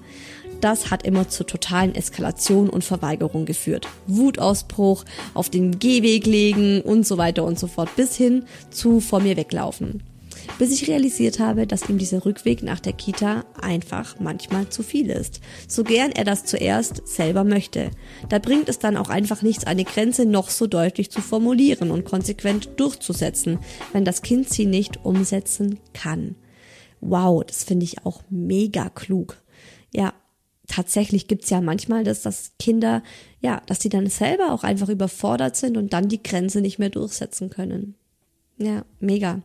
Das 0.59 0.91
hat 0.91 1.03
immer 1.03 1.29
zur 1.29 1.47
totalen 1.47 1.95
Eskalation 1.95 2.69
und 2.69 2.83
Verweigerung 2.83 3.45
geführt. 3.45 3.87
Wutausbruch, 4.07 5.05
auf 5.33 5.49
den 5.49 5.79
Gehweg 5.79 6.25
legen 6.25 6.81
und 6.81 7.07
so 7.07 7.17
weiter 7.17 7.45
und 7.45 7.57
so 7.57 7.67
fort, 7.67 7.95
bis 7.95 8.17
hin 8.17 8.43
zu 8.69 8.99
vor 8.99 9.21
mir 9.21 9.37
weglaufen 9.37 10.03
bis 10.57 10.71
ich 10.71 10.87
realisiert 10.87 11.39
habe, 11.39 11.67
dass 11.67 11.89
ihm 11.89 11.97
dieser 11.97 12.25
Rückweg 12.25 12.63
nach 12.63 12.79
der 12.79 12.93
Kita 12.93 13.45
einfach 13.59 14.19
manchmal 14.19 14.69
zu 14.69 14.83
viel 14.83 15.09
ist. 15.09 15.41
So 15.67 15.83
gern 15.83 16.11
er 16.11 16.23
das 16.23 16.45
zuerst 16.45 17.07
selber 17.07 17.43
möchte. 17.43 17.91
Da 18.29 18.39
bringt 18.39 18.69
es 18.69 18.79
dann 18.79 18.97
auch 18.97 19.09
einfach 19.09 19.41
nichts, 19.41 19.65
eine 19.65 19.83
Grenze 19.83 20.25
noch 20.25 20.49
so 20.49 20.67
deutlich 20.67 21.11
zu 21.11 21.21
formulieren 21.21 21.91
und 21.91 22.05
konsequent 22.05 22.69
durchzusetzen, 22.77 23.59
wenn 23.93 24.05
das 24.05 24.21
Kind 24.21 24.49
sie 24.49 24.65
nicht 24.65 25.05
umsetzen 25.05 25.79
kann. 25.93 26.35
Wow, 27.01 27.43
das 27.45 27.63
finde 27.63 27.83
ich 27.83 28.05
auch 28.05 28.21
mega 28.29 28.89
klug. 28.89 29.41
Ja, 29.93 30.13
tatsächlich 30.67 31.27
gibt's 31.27 31.49
ja 31.49 31.61
manchmal, 31.61 32.03
dass 32.03 32.21
das 32.21 32.51
Kinder, 32.59 33.03
ja, 33.41 33.61
dass 33.67 33.81
sie 33.81 33.89
dann 33.89 34.07
selber 34.07 34.51
auch 34.51 34.63
einfach 34.63 34.89
überfordert 34.89 35.55
sind 35.55 35.77
und 35.77 35.93
dann 35.93 36.09
die 36.09 36.23
Grenze 36.23 36.61
nicht 36.61 36.79
mehr 36.79 36.89
durchsetzen 36.89 37.49
können. 37.49 37.95
Ja, 38.57 38.85
mega. 39.01 39.41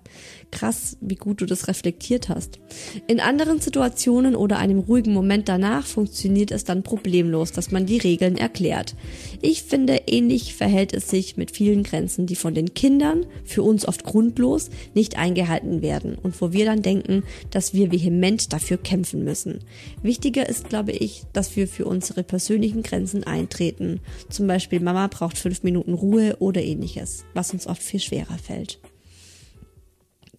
Krass, 0.53 0.97
wie 1.01 1.17
gut 1.17 1.41
du 1.41 1.47
das 1.47 1.67
reflektiert 1.67 2.29
hast. 2.29 2.61
In 3.09 3.19
anderen 3.19 3.59
Situationen 3.59 4.37
oder 4.37 4.59
einem 4.59 4.79
ruhigen 4.79 5.13
Moment 5.13 5.49
danach 5.49 5.85
funktioniert 5.85 6.53
es 6.53 6.63
dann 6.63 6.85
problemlos, 6.85 7.51
dass 7.51 7.73
man 7.73 7.87
die 7.87 7.99
Regeln 7.99 8.37
erklärt. 8.37 8.95
Ich 9.43 9.65
finde, 9.65 10.03
ähnlich 10.07 10.55
verhält 10.55 10.95
es 10.95 11.11
sich 11.11 11.37
mit 11.37 11.51
vielen 11.51 11.83
Grenzen, 11.83 12.27
die 12.27 12.37
von 12.37 12.55
den 12.55 12.73
Kindern, 12.73 13.27
für 13.43 13.65
uns 13.65 13.85
oft 13.85 14.05
grundlos, 14.05 14.71
nicht 14.95 15.19
eingehalten 15.19 15.83
werden 15.83 16.15
und 16.15 16.41
wo 16.41 16.53
wir 16.53 16.65
dann 16.65 16.83
denken, 16.83 17.25
dass 17.51 17.75
wir 17.75 17.91
vehement 17.91 18.53
dafür 18.53 18.77
kämpfen 18.77 19.25
müssen. 19.25 19.59
Wichtiger 20.05 20.49
ist, 20.49 20.69
glaube 20.69 20.93
ich, 20.93 21.25
dass 21.33 21.57
wir 21.57 21.67
für 21.67 21.87
unsere 21.87 22.23
persönlichen 22.23 22.85
Grenzen 22.85 23.25
eintreten. 23.25 23.99
Zum 24.29 24.47
Beispiel 24.47 24.79
Mama 24.79 25.09
braucht 25.09 25.37
fünf 25.37 25.65
Minuten 25.65 25.95
Ruhe 25.95 26.37
oder 26.39 26.63
ähnliches, 26.63 27.25
was 27.35 27.53
uns 27.53 27.67
oft 27.67 27.83
viel 27.83 27.99
schwerer 27.99 28.39
fällt. 28.39 28.79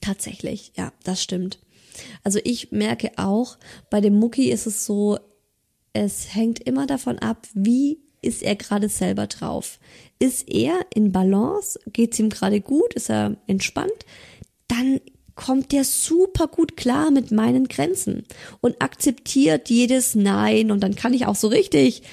Tatsächlich, 0.01 0.73
ja, 0.75 0.91
das 1.03 1.21
stimmt. 1.21 1.59
Also 2.23 2.39
ich 2.43 2.71
merke 2.71 3.11
auch, 3.17 3.57
bei 3.89 4.01
dem 4.01 4.17
Mucki 4.19 4.49
ist 4.49 4.65
es 4.65 4.85
so, 4.85 5.19
es 5.93 6.33
hängt 6.33 6.59
immer 6.59 6.87
davon 6.87 7.19
ab, 7.19 7.47
wie 7.53 7.99
ist 8.21 8.43
er 8.43 8.55
gerade 8.55 8.89
selber 8.89 9.27
drauf. 9.27 9.79
Ist 10.19 10.49
er 10.49 10.85
in 10.93 11.11
Balance? 11.11 11.79
Geht's 11.87 12.19
ihm 12.19 12.29
gerade 12.29 12.61
gut? 12.61 12.93
Ist 12.93 13.09
er 13.09 13.37
entspannt? 13.47 14.05
Dann 14.67 15.01
kommt 15.35 15.71
der 15.71 15.83
super 15.83 16.47
gut 16.47 16.77
klar 16.77 17.09
mit 17.09 17.31
meinen 17.31 17.67
Grenzen 17.67 18.25
und 18.59 18.81
akzeptiert 18.81 19.69
jedes 19.69 20.13
Nein 20.13 20.71
und 20.71 20.81
dann 20.81 20.95
kann 20.95 21.13
ich 21.13 21.25
auch 21.25 21.35
so 21.35 21.47
richtig 21.47 22.03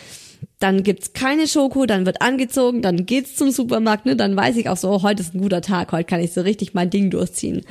dann 0.59 0.82
gibt's 0.82 1.12
keine 1.12 1.47
Schoko, 1.47 1.86
dann 1.86 2.05
wird 2.05 2.20
angezogen, 2.20 2.82
dann 2.82 3.07
geht's 3.07 3.36
zum 3.36 3.51
Supermarkt, 3.51 4.07
ne? 4.07 4.16
Dann 4.16 4.36
weiß 4.36 4.57
ich 4.57 4.68
auch 4.68 4.76
so, 4.76 4.91
oh, 4.91 5.03
heute 5.03 5.22
ist 5.22 5.34
ein 5.34 5.41
guter 5.41 5.62
Tag, 5.62 5.93
heute 5.93 6.05
kann 6.05 6.20
ich 6.20 6.32
so 6.32 6.41
richtig 6.41 6.74
mein 6.74 6.91
Ding 6.91 7.11
durchziehen. 7.11 7.64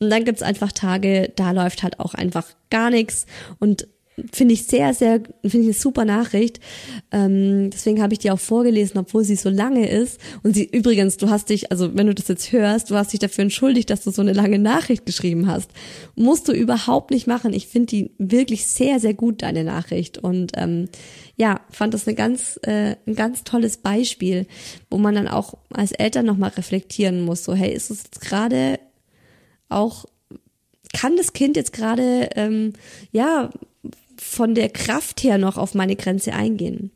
Und 0.00 0.10
dann 0.10 0.24
gibt's 0.24 0.42
einfach 0.42 0.72
Tage, 0.72 1.32
da 1.36 1.52
läuft 1.52 1.82
halt 1.82 2.00
auch 2.00 2.14
einfach 2.14 2.46
gar 2.70 2.90
nichts 2.90 3.26
und 3.60 3.86
finde 4.32 4.54
ich 4.54 4.64
sehr, 4.64 4.92
sehr, 4.92 5.20
finde 5.42 5.58
ich 5.58 5.64
eine 5.64 5.72
super 5.72 6.04
Nachricht. 6.04 6.60
Ähm, 7.10 7.70
deswegen 7.70 8.02
habe 8.02 8.12
ich 8.12 8.18
die 8.18 8.30
auch 8.30 8.38
vorgelesen, 8.38 8.98
obwohl 8.98 9.24
sie 9.24 9.36
so 9.36 9.48
lange 9.48 9.88
ist. 9.88 10.20
Und 10.42 10.54
sie, 10.54 10.64
übrigens, 10.64 11.16
du 11.16 11.30
hast 11.30 11.48
dich, 11.48 11.70
also 11.70 11.94
wenn 11.96 12.06
du 12.06 12.14
das 12.14 12.28
jetzt 12.28 12.52
hörst, 12.52 12.90
du 12.90 12.96
hast 12.96 13.12
dich 13.12 13.20
dafür 13.20 13.42
entschuldigt, 13.42 13.88
dass 13.90 14.02
du 14.02 14.10
so 14.10 14.20
eine 14.20 14.34
lange 14.34 14.58
Nachricht 14.58 15.06
geschrieben 15.06 15.46
hast. 15.46 15.70
Musst 16.14 16.46
du 16.48 16.52
überhaupt 16.52 17.10
nicht 17.10 17.26
machen. 17.26 17.54
Ich 17.54 17.68
finde 17.68 17.86
die 17.86 18.10
wirklich 18.18 18.66
sehr, 18.66 19.00
sehr 19.00 19.14
gut, 19.14 19.42
deine 19.42 19.64
Nachricht. 19.64 20.18
Und 20.18 20.52
ähm, 20.56 20.88
ja, 21.36 21.60
fand 21.70 21.94
das 21.94 22.06
eine 22.06 22.14
ganz, 22.14 22.60
äh, 22.64 22.96
ein 23.06 23.14
ganz 23.14 23.44
tolles 23.44 23.78
Beispiel, 23.78 24.46
wo 24.90 24.98
man 24.98 25.14
dann 25.14 25.28
auch 25.28 25.54
als 25.70 25.92
Eltern 25.92 26.26
nochmal 26.26 26.50
reflektieren 26.50 27.22
muss. 27.22 27.44
So, 27.44 27.54
hey, 27.54 27.72
ist 27.72 27.90
es 27.90 28.04
jetzt 28.04 28.20
gerade 28.20 28.78
auch 29.70 30.04
kann 30.92 31.16
das 31.16 31.32
Kind 31.32 31.56
jetzt 31.56 31.72
gerade 31.72 32.28
ähm, 32.36 32.74
ja 33.10 33.50
von 34.22 34.54
der 34.54 34.68
Kraft 34.68 35.22
her 35.22 35.36
noch 35.36 35.58
auf 35.58 35.74
meine 35.74 35.96
Grenze 35.96 36.32
eingehen. 36.32 36.90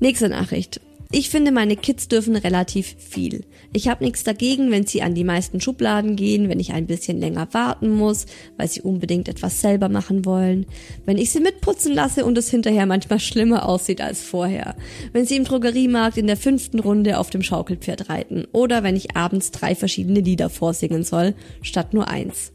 Nächste 0.00 0.28
Nachricht. 0.28 0.80
Ich 1.16 1.30
finde, 1.30 1.52
meine 1.52 1.76
Kids 1.76 2.08
dürfen 2.08 2.34
relativ 2.34 2.96
viel. 2.98 3.44
Ich 3.72 3.86
habe 3.86 4.02
nichts 4.02 4.24
dagegen, 4.24 4.72
wenn 4.72 4.84
sie 4.84 5.00
an 5.00 5.14
die 5.14 5.22
meisten 5.22 5.60
Schubladen 5.60 6.16
gehen, 6.16 6.48
wenn 6.48 6.58
ich 6.58 6.72
ein 6.72 6.88
bisschen 6.88 7.20
länger 7.20 7.46
warten 7.52 7.90
muss, 7.90 8.26
weil 8.56 8.68
sie 8.68 8.80
unbedingt 8.80 9.28
etwas 9.28 9.60
selber 9.60 9.88
machen 9.88 10.24
wollen, 10.24 10.66
wenn 11.06 11.16
ich 11.16 11.30
sie 11.30 11.38
mitputzen 11.38 11.94
lasse 11.94 12.24
und 12.24 12.36
es 12.36 12.50
hinterher 12.50 12.86
manchmal 12.86 13.20
schlimmer 13.20 13.68
aussieht 13.68 14.00
als 14.00 14.22
vorher, 14.22 14.74
wenn 15.12 15.24
sie 15.24 15.36
im 15.36 15.44
Drogeriemarkt 15.44 16.16
in 16.16 16.26
der 16.26 16.36
fünften 16.36 16.80
Runde 16.80 17.18
auf 17.18 17.30
dem 17.30 17.42
Schaukelpferd 17.42 18.10
reiten 18.10 18.46
oder 18.52 18.82
wenn 18.82 18.96
ich 18.96 19.16
abends 19.16 19.52
drei 19.52 19.76
verschiedene 19.76 20.20
Lieder 20.20 20.50
vorsingen 20.50 21.04
soll, 21.04 21.34
statt 21.62 21.94
nur 21.94 22.08
eins. 22.08 22.53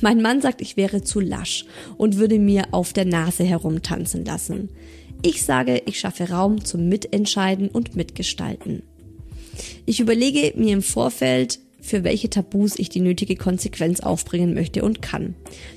Mein 0.00 0.22
Mann 0.22 0.40
sagt, 0.40 0.60
ich 0.60 0.76
wäre 0.76 1.02
zu 1.02 1.20
lasch 1.20 1.64
und 1.96 2.16
würde 2.16 2.38
mir 2.38 2.68
auf 2.72 2.92
der 2.92 3.04
Nase 3.04 3.44
herumtanzen 3.44 4.24
lassen. 4.24 4.70
Ich 5.22 5.44
sage, 5.44 5.82
ich 5.86 6.00
schaffe 6.00 6.30
Raum 6.30 6.64
zum 6.64 6.88
Mitentscheiden 6.88 7.68
und 7.68 7.94
Mitgestalten. 7.94 8.82
Ich 9.84 10.00
überlege 10.00 10.58
mir 10.58 10.72
im 10.72 10.82
Vorfeld, 10.82 11.58
für 11.80 12.04
welche 12.04 12.30
Tabus 12.30 12.78
ich 12.78 12.88
die 12.88 13.00
nötige 13.00 13.36
Konsequenz 13.36 14.00
aufbringen 14.00 14.54
möchte 14.54 14.82
und 14.82 15.02
kann. 15.02 15.34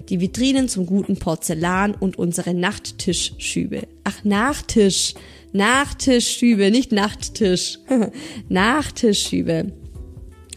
Die 0.09 0.19
Vitrinen 0.19 0.67
zum 0.67 0.85
guten 0.85 1.17
Porzellan 1.17 1.95
und 1.95 2.17
unsere 2.17 2.53
Nachttischschübe. 2.53 3.83
Ach, 4.03 4.23
Nachtisch. 4.23 5.13
Nachtischschübe, 5.53 6.71
nicht 6.71 6.91
Nachttisch. 6.91 7.79
Nachtischschübe 8.49 9.71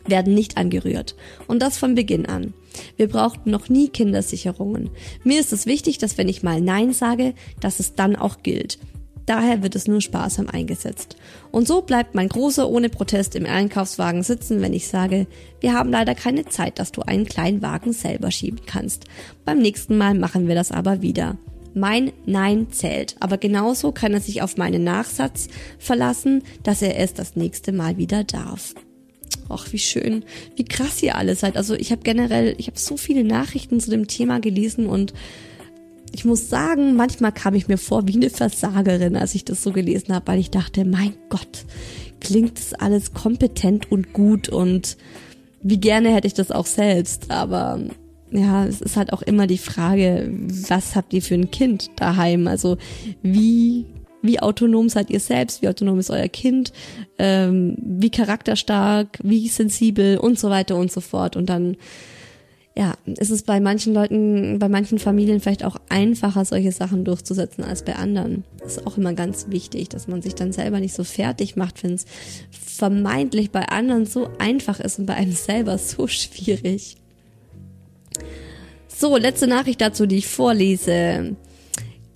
werden 0.07 0.35
nicht 0.35 0.57
angerührt. 0.57 1.17
Und 1.47 1.61
das 1.61 1.79
von 1.79 1.95
Beginn 1.95 2.27
an. 2.27 2.55
Wir 2.97 3.09
brauchten 3.09 3.51
noch 3.51 3.69
nie 3.69 3.89
Kindersicherungen. 3.89 4.91
Mir 5.25 5.41
ist 5.41 5.53
es 5.53 5.67
wichtig, 5.67 5.99
dass 5.99 6.19
wenn 6.19 6.29
ich 6.29 6.43
mal 6.43 6.61
Nein 6.61 6.93
sage, 6.93 7.35
dass 7.61 7.81
es 7.81 7.95
dann 7.95 8.17
auch 8.17 8.43
gilt. 8.43 8.79
Daher 9.27 9.63
wird 9.63 9.75
es 9.75 9.89
nur 9.89 10.01
sparsam 10.01 10.49
eingesetzt. 10.49 11.17
Und 11.51 11.67
so 11.67 11.83
bleibt 11.83 12.15
mein 12.15 12.29
Großer 12.29 12.69
ohne 12.69 12.89
Protest 12.89 13.35
im 13.35 13.45
Einkaufswagen 13.45 14.23
sitzen, 14.23 14.63
wenn 14.63 14.73
ich 14.73 14.87
sage, 14.87 15.27
wir 15.61 15.75
haben 15.75 15.91
leider 15.91 16.15
keine 16.15 16.45
Zeit, 16.47 16.79
dass 16.79 16.93
du 16.93 17.03
einen 17.03 17.27
kleinen 17.27 17.61
Wagen 17.61 17.93
selber 17.93 18.31
schieben 18.31 18.61
kannst. 18.67 19.05
Beim 19.45 19.59
nächsten 19.59 19.99
Mal 19.99 20.15
machen 20.15 20.47
wir 20.47 20.55
das 20.55 20.71
aber 20.71 21.03
wieder. 21.03 21.37
Mein 21.75 22.13
Nein 22.25 22.69
zählt, 22.71 23.17
aber 23.21 23.37
genauso 23.37 23.93
kann 23.93 24.15
er 24.15 24.21
sich 24.21 24.41
auf 24.41 24.57
meinen 24.57 24.85
Nachsatz 24.85 25.49
verlassen, 25.79 26.43
dass 26.63 26.81
er 26.81 26.99
es 26.99 27.13
das 27.13 27.37
nächste 27.37 27.73
Mal 27.73 27.99
wieder 27.99 28.25
darf. 28.25 28.75
Ach, 29.49 29.73
wie 29.73 29.79
schön, 29.79 30.25
wie 30.57 30.65
krass 30.65 31.03
ihr 31.03 31.17
alle 31.17 31.35
seid. 31.35 31.57
Also 31.57 31.75
ich 31.75 31.93
habe 31.93 32.03
generell, 32.03 32.55
ich 32.59 32.67
habe 32.67 32.79
so 32.79 32.97
viele 32.97 33.25
Nachrichten 33.25 33.81
zu 33.81 33.91
dem 33.91 34.07
Thema 34.09 34.41
gelesen 34.41 34.87
und 34.87 35.13
ich 36.13 36.25
muss 36.25 36.49
sagen, 36.49 36.97
manchmal 36.97 37.33
kam 37.33 37.55
ich 37.55 37.69
mir 37.69 37.79
vor 37.79 38.09
wie 38.09 38.15
eine 38.15 38.31
Versagerin, 38.31 39.17
als 39.17 39.35
ich 39.35 39.45
das 39.45 39.63
so 39.63 39.73
gelesen 39.73 40.15
habe, 40.15 40.27
weil 40.29 40.39
ich 40.39 40.51
dachte, 40.51 40.85
mein 40.85 41.15
Gott, 41.29 41.65
klingt 42.21 42.59
das 42.59 42.75
alles 42.75 43.13
kompetent 43.13 43.91
und 43.93 44.13
gut 44.13 44.49
und 44.49 44.97
wie 45.63 45.79
gerne 45.79 46.15
hätte 46.15 46.27
ich 46.27 46.35
das 46.35 46.51
auch 46.51 46.67
selbst. 46.67 47.31
Aber 47.31 47.81
ja, 48.31 48.67
es 48.67 48.81
ist 48.81 48.97
halt 48.97 49.13
auch 49.13 49.23
immer 49.23 49.47
die 49.47 49.59
Frage, 49.59 50.31
was 50.69 50.97
habt 50.97 51.13
ihr 51.13 51.23
für 51.23 51.35
ein 51.35 51.51
Kind 51.51 51.91
daheim? 51.97 52.47
Also 52.47 52.77
wie 53.23 53.87
wie 54.27 54.41
autonom 54.41 54.89
seid 54.89 55.11
ihr 55.11 55.21
selbst, 55.21 55.63
wie 55.63 55.69
autonom 55.69 55.99
ist 55.99 56.11
euer 56.11 56.29
Kind, 56.29 56.73
ähm, 57.19 57.77
wie 57.79 58.11
charakterstark, 58.11 59.19
wie 59.23 59.49
sensibel 59.49 60.19
und 60.19 60.39
so 60.39 60.51
weiter 60.51 60.77
und 60.77 60.93
so 60.93 61.01
fort. 61.01 61.37
Und 61.37 61.49
dann, 61.49 61.77
ja, 62.77 62.95
ist 63.07 63.31
es 63.31 63.43
bei 63.43 63.61
manchen 63.61 63.95
Leuten, 63.95 64.59
bei 64.59 64.69
manchen 64.69 64.99
Familien 64.99 65.41
vielleicht 65.41 65.65
auch 65.65 65.77
einfacher, 65.89 66.45
solche 66.45 66.73
Sachen 66.73 67.05
durchzusetzen 67.05 67.65
als 67.65 67.83
bei 67.83 67.97
anderen. 67.97 68.45
Das 68.59 68.77
ist 68.77 68.87
auch 68.87 68.99
immer 68.99 69.15
ganz 69.15 69.47
wichtig, 69.49 69.89
dass 69.89 70.09
man 70.09 70.23
sich 70.23 70.35
dann 70.35 70.53
selber 70.53 70.81
nicht 70.81 70.95
so 70.95 71.05
fertig 71.05 71.57
macht, 71.57 71.83
wenn 71.83 71.95
es 71.95 72.05
vermeintlich 72.51 73.51
bei 73.51 73.69
anderen 73.69 74.07
so 74.07 74.29
einfach 74.39 74.81
ist 74.81 74.99
und 74.99 75.07
bei 75.07 75.15
einem 75.15 75.33
selber 75.33 75.79
so 75.79 76.07
schwierig. 76.07 76.97
So, 78.99 79.19
letzte 79.19 79.47
Nachricht 79.47 79.83
dazu, 79.83 80.07
die 80.07 80.17
ich 80.17 80.27
vorlese. 80.27 81.37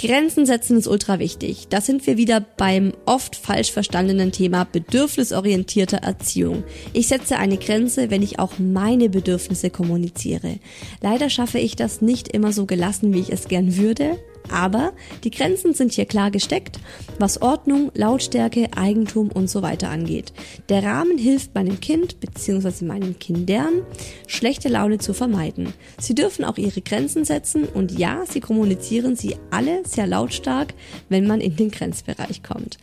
Grenzen 0.00 0.46
setzen 0.46 0.78
ist 0.78 0.88
ultra 0.88 1.18
wichtig. 1.18 1.68
Da 1.68 1.82
sind 1.82 2.06
wir 2.06 2.16
wieder 2.16 2.40
beim 2.40 2.94
oft 3.04 3.36
falsch 3.36 3.70
verstandenen 3.70 4.32
Thema 4.32 4.64
bedürfnisorientierter 4.64 5.98
Erziehung. 5.98 6.64
Ich 6.94 7.08
setze 7.08 7.36
eine 7.36 7.58
Grenze, 7.58 8.08
wenn 8.08 8.22
ich 8.22 8.38
auch 8.38 8.52
meine 8.58 9.10
Bedürfnisse 9.10 9.68
kommuniziere. 9.68 10.58
Leider 11.02 11.28
schaffe 11.28 11.58
ich 11.58 11.76
das 11.76 12.00
nicht 12.00 12.28
immer 12.28 12.54
so 12.54 12.64
gelassen, 12.64 13.12
wie 13.12 13.20
ich 13.20 13.30
es 13.30 13.46
gern 13.46 13.76
würde. 13.76 14.16
Aber 14.50 14.92
die 15.24 15.30
Grenzen 15.30 15.74
sind 15.74 15.92
hier 15.92 16.06
klar 16.06 16.30
gesteckt, 16.30 16.78
was 17.18 17.40
Ordnung, 17.42 17.90
Lautstärke, 17.94 18.68
Eigentum 18.76 19.30
und 19.30 19.48
so 19.48 19.62
weiter 19.62 19.90
angeht. 19.90 20.32
Der 20.68 20.82
Rahmen 20.82 21.18
hilft 21.18 21.54
meinem 21.54 21.80
Kind 21.80 22.20
bzw. 22.20 22.84
meinen 22.84 23.18
Kindern, 23.18 23.82
schlechte 24.26 24.68
Laune 24.68 24.98
zu 24.98 25.14
vermeiden. 25.14 25.72
Sie 25.98 26.14
dürfen 26.14 26.44
auch 26.44 26.58
ihre 26.58 26.80
Grenzen 26.80 27.24
setzen 27.24 27.64
und 27.64 27.96
ja, 27.98 28.24
sie 28.26 28.40
kommunizieren 28.40 29.16
sie 29.16 29.36
alle 29.50 29.84
sehr 29.86 30.06
lautstark, 30.06 30.74
wenn 31.08 31.26
man 31.26 31.40
in 31.40 31.56
den 31.56 31.70
Grenzbereich 31.70 32.42
kommt. 32.42 32.78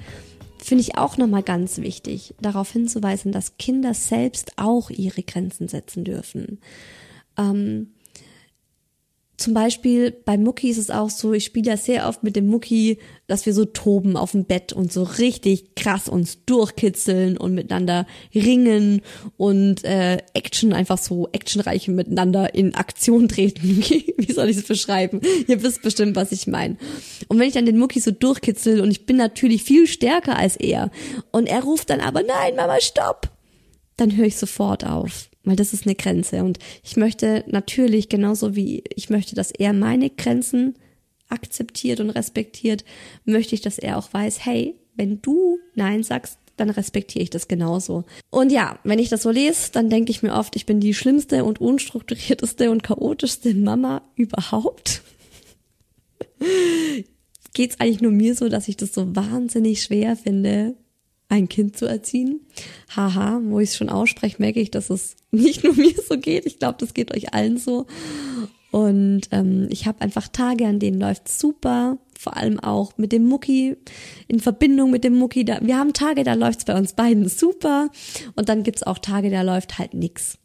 Finde 0.57 0.82
ich 0.82 0.97
auch 0.97 1.18
nochmal 1.18 1.43
ganz 1.43 1.78
wichtig, 1.78 2.34
darauf 2.41 2.72
hinzuweisen, 2.72 3.32
dass 3.32 3.57
Kinder 3.57 3.93
selbst 3.93 4.53
auch 4.57 4.89
ihre 4.89 5.24
Grenzen 5.24 5.68
setzen 5.68 6.03
dürfen. 6.03 6.59
Ähm, 7.38 7.91
zum 9.38 9.53
Beispiel 9.53 10.11
bei 10.11 10.35
Mucki 10.35 10.67
ist 10.67 10.79
es 10.79 10.89
auch 10.89 11.11
so, 11.11 11.31
ich 11.31 11.45
spiele 11.45 11.69
ja 11.69 11.77
sehr 11.77 12.07
oft 12.07 12.23
mit 12.23 12.35
dem 12.35 12.47
Mucki, 12.47 12.97
dass 13.27 13.45
wir 13.45 13.53
so 13.53 13.65
toben 13.65 14.17
auf 14.17 14.31
dem 14.31 14.45
Bett 14.45 14.73
und 14.73 14.91
so 14.91 15.03
richtig 15.03 15.75
krass 15.75 16.09
uns 16.09 16.43
durchkitzeln 16.45 17.38
und 17.38 17.53
miteinander 17.53 18.07
ringen 18.33 19.01
und 19.38 19.83
äh, 19.83 20.17
Action 20.33 20.73
einfach 20.73 20.97
so 20.97 21.29
actionreich 21.33 21.88
miteinander 21.88 22.55
in 22.55 22.73
Aktion 22.73 23.27
treten. 23.29 23.83
Wie 24.17 24.33
soll 24.33 24.49
ich 24.49 24.57
es 24.57 24.63
beschreiben? 24.63 25.21
Ihr 25.47 25.61
wisst 25.61 25.83
bestimmt, 25.83 26.15
was 26.15 26.31
ich 26.31 26.47
meine. 26.47 26.77
Und 27.27 27.38
wenn 27.38 27.47
ich 27.47 27.53
dann 27.53 27.67
den 27.67 27.77
Mucki 27.77 27.99
so 27.99 28.09
durchkitzel 28.09 28.81
und 28.81 28.89
ich 28.89 29.05
bin 29.05 29.17
natürlich 29.17 29.63
viel 29.63 29.85
stärker 29.85 30.35
als 30.35 30.55
er 30.55 30.89
und 31.31 31.45
er 31.45 31.61
ruft 31.61 31.91
dann 31.91 32.01
aber, 32.01 32.23
nein, 32.23 32.55
Mama, 32.55 32.79
stopp, 32.79 33.29
dann 33.97 34.17
höre 34.17 34.25
ich 34.25 34.38
sofort 34.38 34.83
auf 34.83 35.29
weil 35.47 35.55
das 35.55 35.73
ist 35.73 35.85
eine 35.85 35.95
Grenze. 35.95 36.43
Und 36.43 36.59
ich 36.83 36.97
möchte 36.97 37.43
natürlich, 37.47 38.09
genauso 38.09 38.55
wie 38.55 38.83
ich 38.95 39.09
möchte, 39.09 39.35
dass 39.35 39.51
er 39.51 39.73
meine 39.73 40.09
Grenzen 40.09 40.75
akzeptiert 41.29 41.99
und 41.99 42.09
respektiert, 42.09 42.83
möchte 43.25 43.55
ich, 43.55 43.61
dass 43.61 43.79
er 43.79 43.97
auch 43.97 44.13
weiß, 44.13 44.45
hey, 44.45 44.75
wenn 44.95 45.21
du 45.21 45.59
Nein 45.75 46.03
sagst, 46.03 46.37
dann 46.57 46.69
respektiere 46.69 47.23
ich 47.23 47.29
das 47.29 47.47
genauso. 47.47 48.05
Und 48.29 48.51
ja, 48.51 48.79
wenn 48.83 48.99
ich 48.99 49.09
das 49.09 49.21
so 49.21 49.29
lese, 49.29 49.71
dann 49.71 49.89
denke 49.89 50.11
ich 50.11 50.23
mir 50.23 50.33
oft, 50.33 50.55
ich 50.55 50.65
bin 50.65 50.79
die 50.79 50.93
schlimmste 50.93 51.43
und 51.43 51.61
unstrukturierteste 51.61 52.71
und 52.71 52.83
chaotischste 52.83 53.53
Mama 53.53 54.01
überhaupt. 54.15 55.03
Geht's 57.53 57.79
eigentlich 57.79 58.01
nur 58.01 58.11
mir 58.11 58.35
so, 58.35 58.49
dass 58.49 58.67
ich 58.67 58.77
das 58.77 58.93
so 58.93 59.15
wahnsinnig 59.15 59.83
schwer 59.83 60.15
finde, 60.15 60.75
ein 61.30 61.49
Kind 61.49 61.78
zu 61.78 61.86
erziehen. 61.86 62.41
Haha, 62.95 63.39
wo 63.43 63.59
ich 63.59 63.69
es 63.69 63.78
schon 63.78 63.89
ausspreche, 63.89 64.38
merke 64.39 64.59
ich, 64.59 64.71
dass 64.71 64.89
es 64.89 65.15
nicht 65.32 65.63
nur 65.63 65.73
mir 65.75 65.93
so 66.07 66.17
geht. 66.17 66.45
Ich 66.45 66.59
glaube, 66.59 66.78
das 66.80 66.93
geht 66.93 67.15
euch 67.15 67.34
allen 67.34 67.57
so. 67.57 67.86
Und 68.71 69.21
ähm, 69.32 69.67
ich 69.69 69.88
habe 69.88 70.01
einfach 70.01 70.28
Tage, 70.28 70.67
an 70.67 70.80
denen 70.80 70.99
läuft 70.99 71.30
super. 71.30 71.97
Vor 72.17 72.36
allem 72.36 72.59
auch 72.59 72.97
mit 72.97 73.11
dem 73.11 73.25
Mucki, 73.25 73.78
in 74.28 74.39
Verbindung 74.39 74.91
mit 74.91 75.03
dem 75.03 75.15
Mucki. 75.15 75.45
Da, 75.45 75.59
wir 75.61 75.78
haben 75.78 75.93
Tage, 75.93 76.23
da 76.23 76.34
läuft's 76.34 76.65
bei 76.65 76.78
uns 76.78 76.93
beiden 76.93 77.30
super. 77.30 77.89
Und 78.36 78.49
dann 78.49 78.63
gibt's 78.63 78.84
auch 78.84 78.99
Tage, 78.99 79.30
da 79.30 79.43
läuft 79.43 79.78
halt 79.78 79.93
nix. 79.93 80.38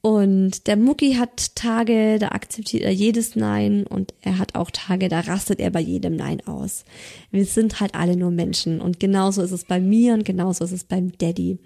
Und 0.00 0.68
der 0.68 0.76
Mucki 0.76 1.14
hat 1.14 1.56
Tage, 1.56 2.18
da 2.20 2.28
akzeptiert 2.28 2.84
er 2.84 2.92
jedes 2.92 3.34
Nein 3.34 3.84
und 3.84 4.14
er 4.22 4.38
hat 4.38 4.54
auch 4.54 4.70
Tage, 4.70 5.08
da 5.08 5.20
rastet 5.20 5.58
er 5.58 5.70
bei 5.70 5.80
jedem 5.80 6.14
Nein 6.14 6.40
aus. 6.46 6.84
Wir 7.32 7.44
sind 7.44 7.80
halt 7.80 7.94
alle 7.94 8.16
nur 8.16 8.30
Menschen 8.30 8.80
und 8.80 9.00
genauso 9.00 9.42
ist 9.42 9.50
es 9.50 9.64
bei 9.64 9.80
mir 9.80 10.14
und 10.14 10.24
genauso 10.24 10.64
ist 10.64 10.72
es 10.72 10.84
beim 10.84 11.10
Daddy. 11.18 11.58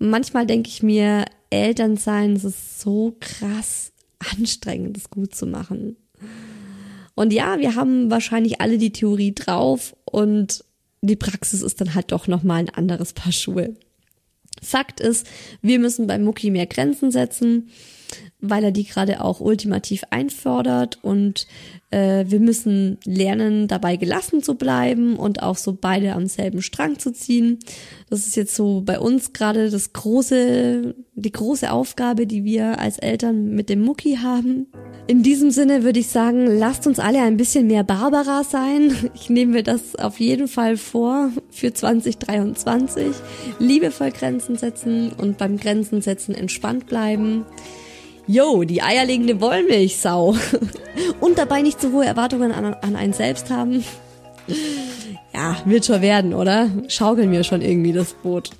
Manchmal 0.00 0.46
denke 0.46 0.68
ich 0.68 0.82
mir, 0.82 1.26
Eltern 1.50 1.96
sein, 1.96 2.32
es 2.32 2.44
ist 2.44 2.80
so 2.80 3.16
krass 3.20 3.92
anstrengend, 4.36 4.96
das 4.96 5.10
gut 5.10 5.34
zu 5.34 5.46
machen. 5.46 5.96
Und 7.14 7.32
ja, 7.32 7.58
wir 7.58 7.76
haben 7.76 8.10
wahrscheinlich 8.10 8.60
alle 8.60 8.78
die 8.78 8.92
Theorie 8.92 9.34
drauf 9.34 9.96
und 10.04 10.64
die 11.02 11.16
Praxis 11.16 11.62
ist 11.62 11.80
dann 11.80 11.94
halt 11.94 12.12
doch 12.12 12.26
nochmal 12.26 12.60
ein 12.60 12.70
anderes 12.70 13.12
Paar 13.12 13.32
Schuhe. 13.32 13.74
Fakt 14.62 15.00
ist, 15.00 15.26
wir 15.62 15.78
müssen 15.78 16.06
bei 16.06 16.18
Mucki 16.18 16.50
mehr 16.50 16.66
Grenzen 16.66 17.10
setzen, 17.10 17.70
weil 18.40 18.64
er 18.64 18.70
die 18.70 18.84
gerade 18.84 19.22
auch 19.22 19.40
ultimativ 19.40 20.04
einfordert 20.10 20.98
und 21.02 21.46
äh, 21.90 22.24
wir 22.28 22.38
müssen 22.38 22.98
lernen, 23.04 23.66
dabei 23.66 23.96
gelassen 23.96 24.42
zu 24.42 24.54
bleiben 24.54 25.16
und 25.16 25.42
auch 25.42 25.56
so 25.56 25.76
beide 25.78 26.12
am 26.12 26.26
selben 26.26 26.62
Strang 26.62 26.98
zu 26.98 27.12
ziehen. 27.12 27.58
Das 28.10 28.26
ist 28.26 28.36
jetzt 28.36 28.54
so 28.54 28.82
bei 28.82 29.00
uns 29.00 29.32
gerade 29.32 29.70
das 29.70 29.92
große, 29.92 30.94
die 31.14 31.32
große 31.32 31.70
Aufgabe, 31.72 32.26
die 32.26 32.44
wir 32.44 32.78
als 32.78 32.98
Eltern 32.98 33.54
mit 33.54 33.68
dem 33.68 33.80
Mucki 33.80 34.18
haben. 34.22 34.66
In 35.08 35.22
diesem 35.22 35.50
Sinne 35.50 35.82
würde 35.82 35.98
ich 35.98 36.08
sagen, 36.08 36.46
lasst 36.46 36.86
uns 36.86 36.98
alle 36.98 37.22
ein 37.22 37.38
bisschen 37.38 37.66
mehr 37.66 37.82
Barbara 37.82 38.44
sein. 38.44 38.94
Ich 39.14 39.30
nehme 39.30 39.52
mir 39.52 39.62
das 39.62 39.96
auf 39.96 40.20
jeden 40.20 40.48
Fall 40.48 40.76
vor 40.76 41.30
für 41.50 41.72
2023. 41.72 43.06
Liebevoll 43.58 44.10
Grenzen 44.10 44.56
setzen 44.56 45.12
und 45.12 45.38
beim 45.38 45.56
Grenzen 45.56 46.02
setzen 46.02 46.34
entspannt 46.34 46.86
bleiben. 46.86 47.46
Yo, 48.30 48.62
die 48.64 48.82
eierlegende 48.82 49.40
Wollmilchsau. 49.40 50.36
Und 51.20 51.38
dabei 51.38 51.62
nicht 51.62 51.80
so 51.80 51.92
hohe 51.92 52.04
Erwartungen 52.04 52.52
an, 52.52 52.74
an 52.74 52.94
einen 52.94 53.14
selbst 53.14 53.50
haben. 53.50 53.82
Ja, 55.32 55.56
wird 55.64 55.86
schon 55.86 56.02
werden, 56.02 56.34
oder? 56.34 56.68
Schaukeln 56.88 57.32
wir 57.32 57.42
schon 57.42 57.62
irgendwie 57.62 57.94
das 57.94 58.12
Boot. 58.12 58.50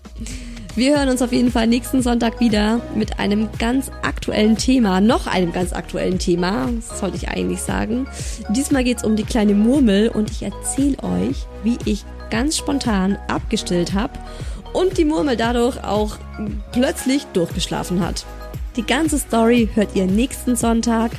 Wir 0.74 0.96
hören 0.96 1.10
uns 1.10 1.20
auf 1.20 1.32
jeden 1.32 1.52
Fall 1.52 1.66
nächsten 1.66 2.00
Sonntag 2.00 2.40
wieder 2.40 2.80
mit 2.94 3.18
einem 3.18 3.50
ganz 3.58 3.90
aktuellen 4.00 4.56
Thema, 4.56 5.02
noch 5.02 5.26
einem 5.26 5.52
ganz 5.52 5.74
aktuellen 5.74 6.18
Thema, 6.18 6.70
sollte 6.80 7.18
ich 7.18 7.28
eigentlich 7.28 7.60
sagen. 7.60 8.06
Diesmal 8.48 8.84
geht's 8.84 9.04
um 9.04 9.16
die 9.16 9.24
kleine 9.24 9.54
Murmel 9.54 10.08
und 10.08 10.30
ich 10.30 10.44
erzähle 10.44 10.96
euch, 11.02 11.46
wie 11.62 11.76
ich 11.84 12.04
ganz 12.30 12.56
spontan 12.56 13.18
abgestillt 13.28 13.92
habe 13.92 14.14
und 14.72 14.96
die 14.96 15.04
Murmel 15.04 15.36
dadurch 15.36 15.84
auch 15.84 16.16
plötzlich 16.72 17.24
durchgeschlafen 17.34 18.00
hat. 18.00 18.24
Die 18.78 18.86
ganze 18.86 19.18
Story 19.18 19.68
hört 19.74 19.96
ihr 19.96 20.06
nächsten 20.06 20.54
Sonntag. 20.54 21.10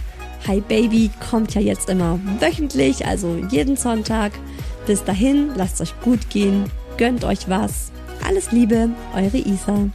Hi 0.47 0.61
Baby 0.61 1.11
kommt 1.29 1.55
ja 1.55 1.59
jetzt 1.59 1.89
immer 1.89 2.17
wöchentlich, 2.39 3.05
also 3.05 3.35
jeden 3.51 3.75
Sonntag. 3.75 4.31
Bis 4.87 5.03
dahin, 5.03 5.51
lasst 5.57 5.81
euch 5.81 5.93
gut 5.99 6.29
gehen, 6.29 6.71
gönnt 6.95 7.25
euch 7.25 7.49
was. 7.49 7.91
Alles 8.25 8.53
Liebe, 8.53 8.91
eure 9.13 9.37
Isa. 9.39 9.89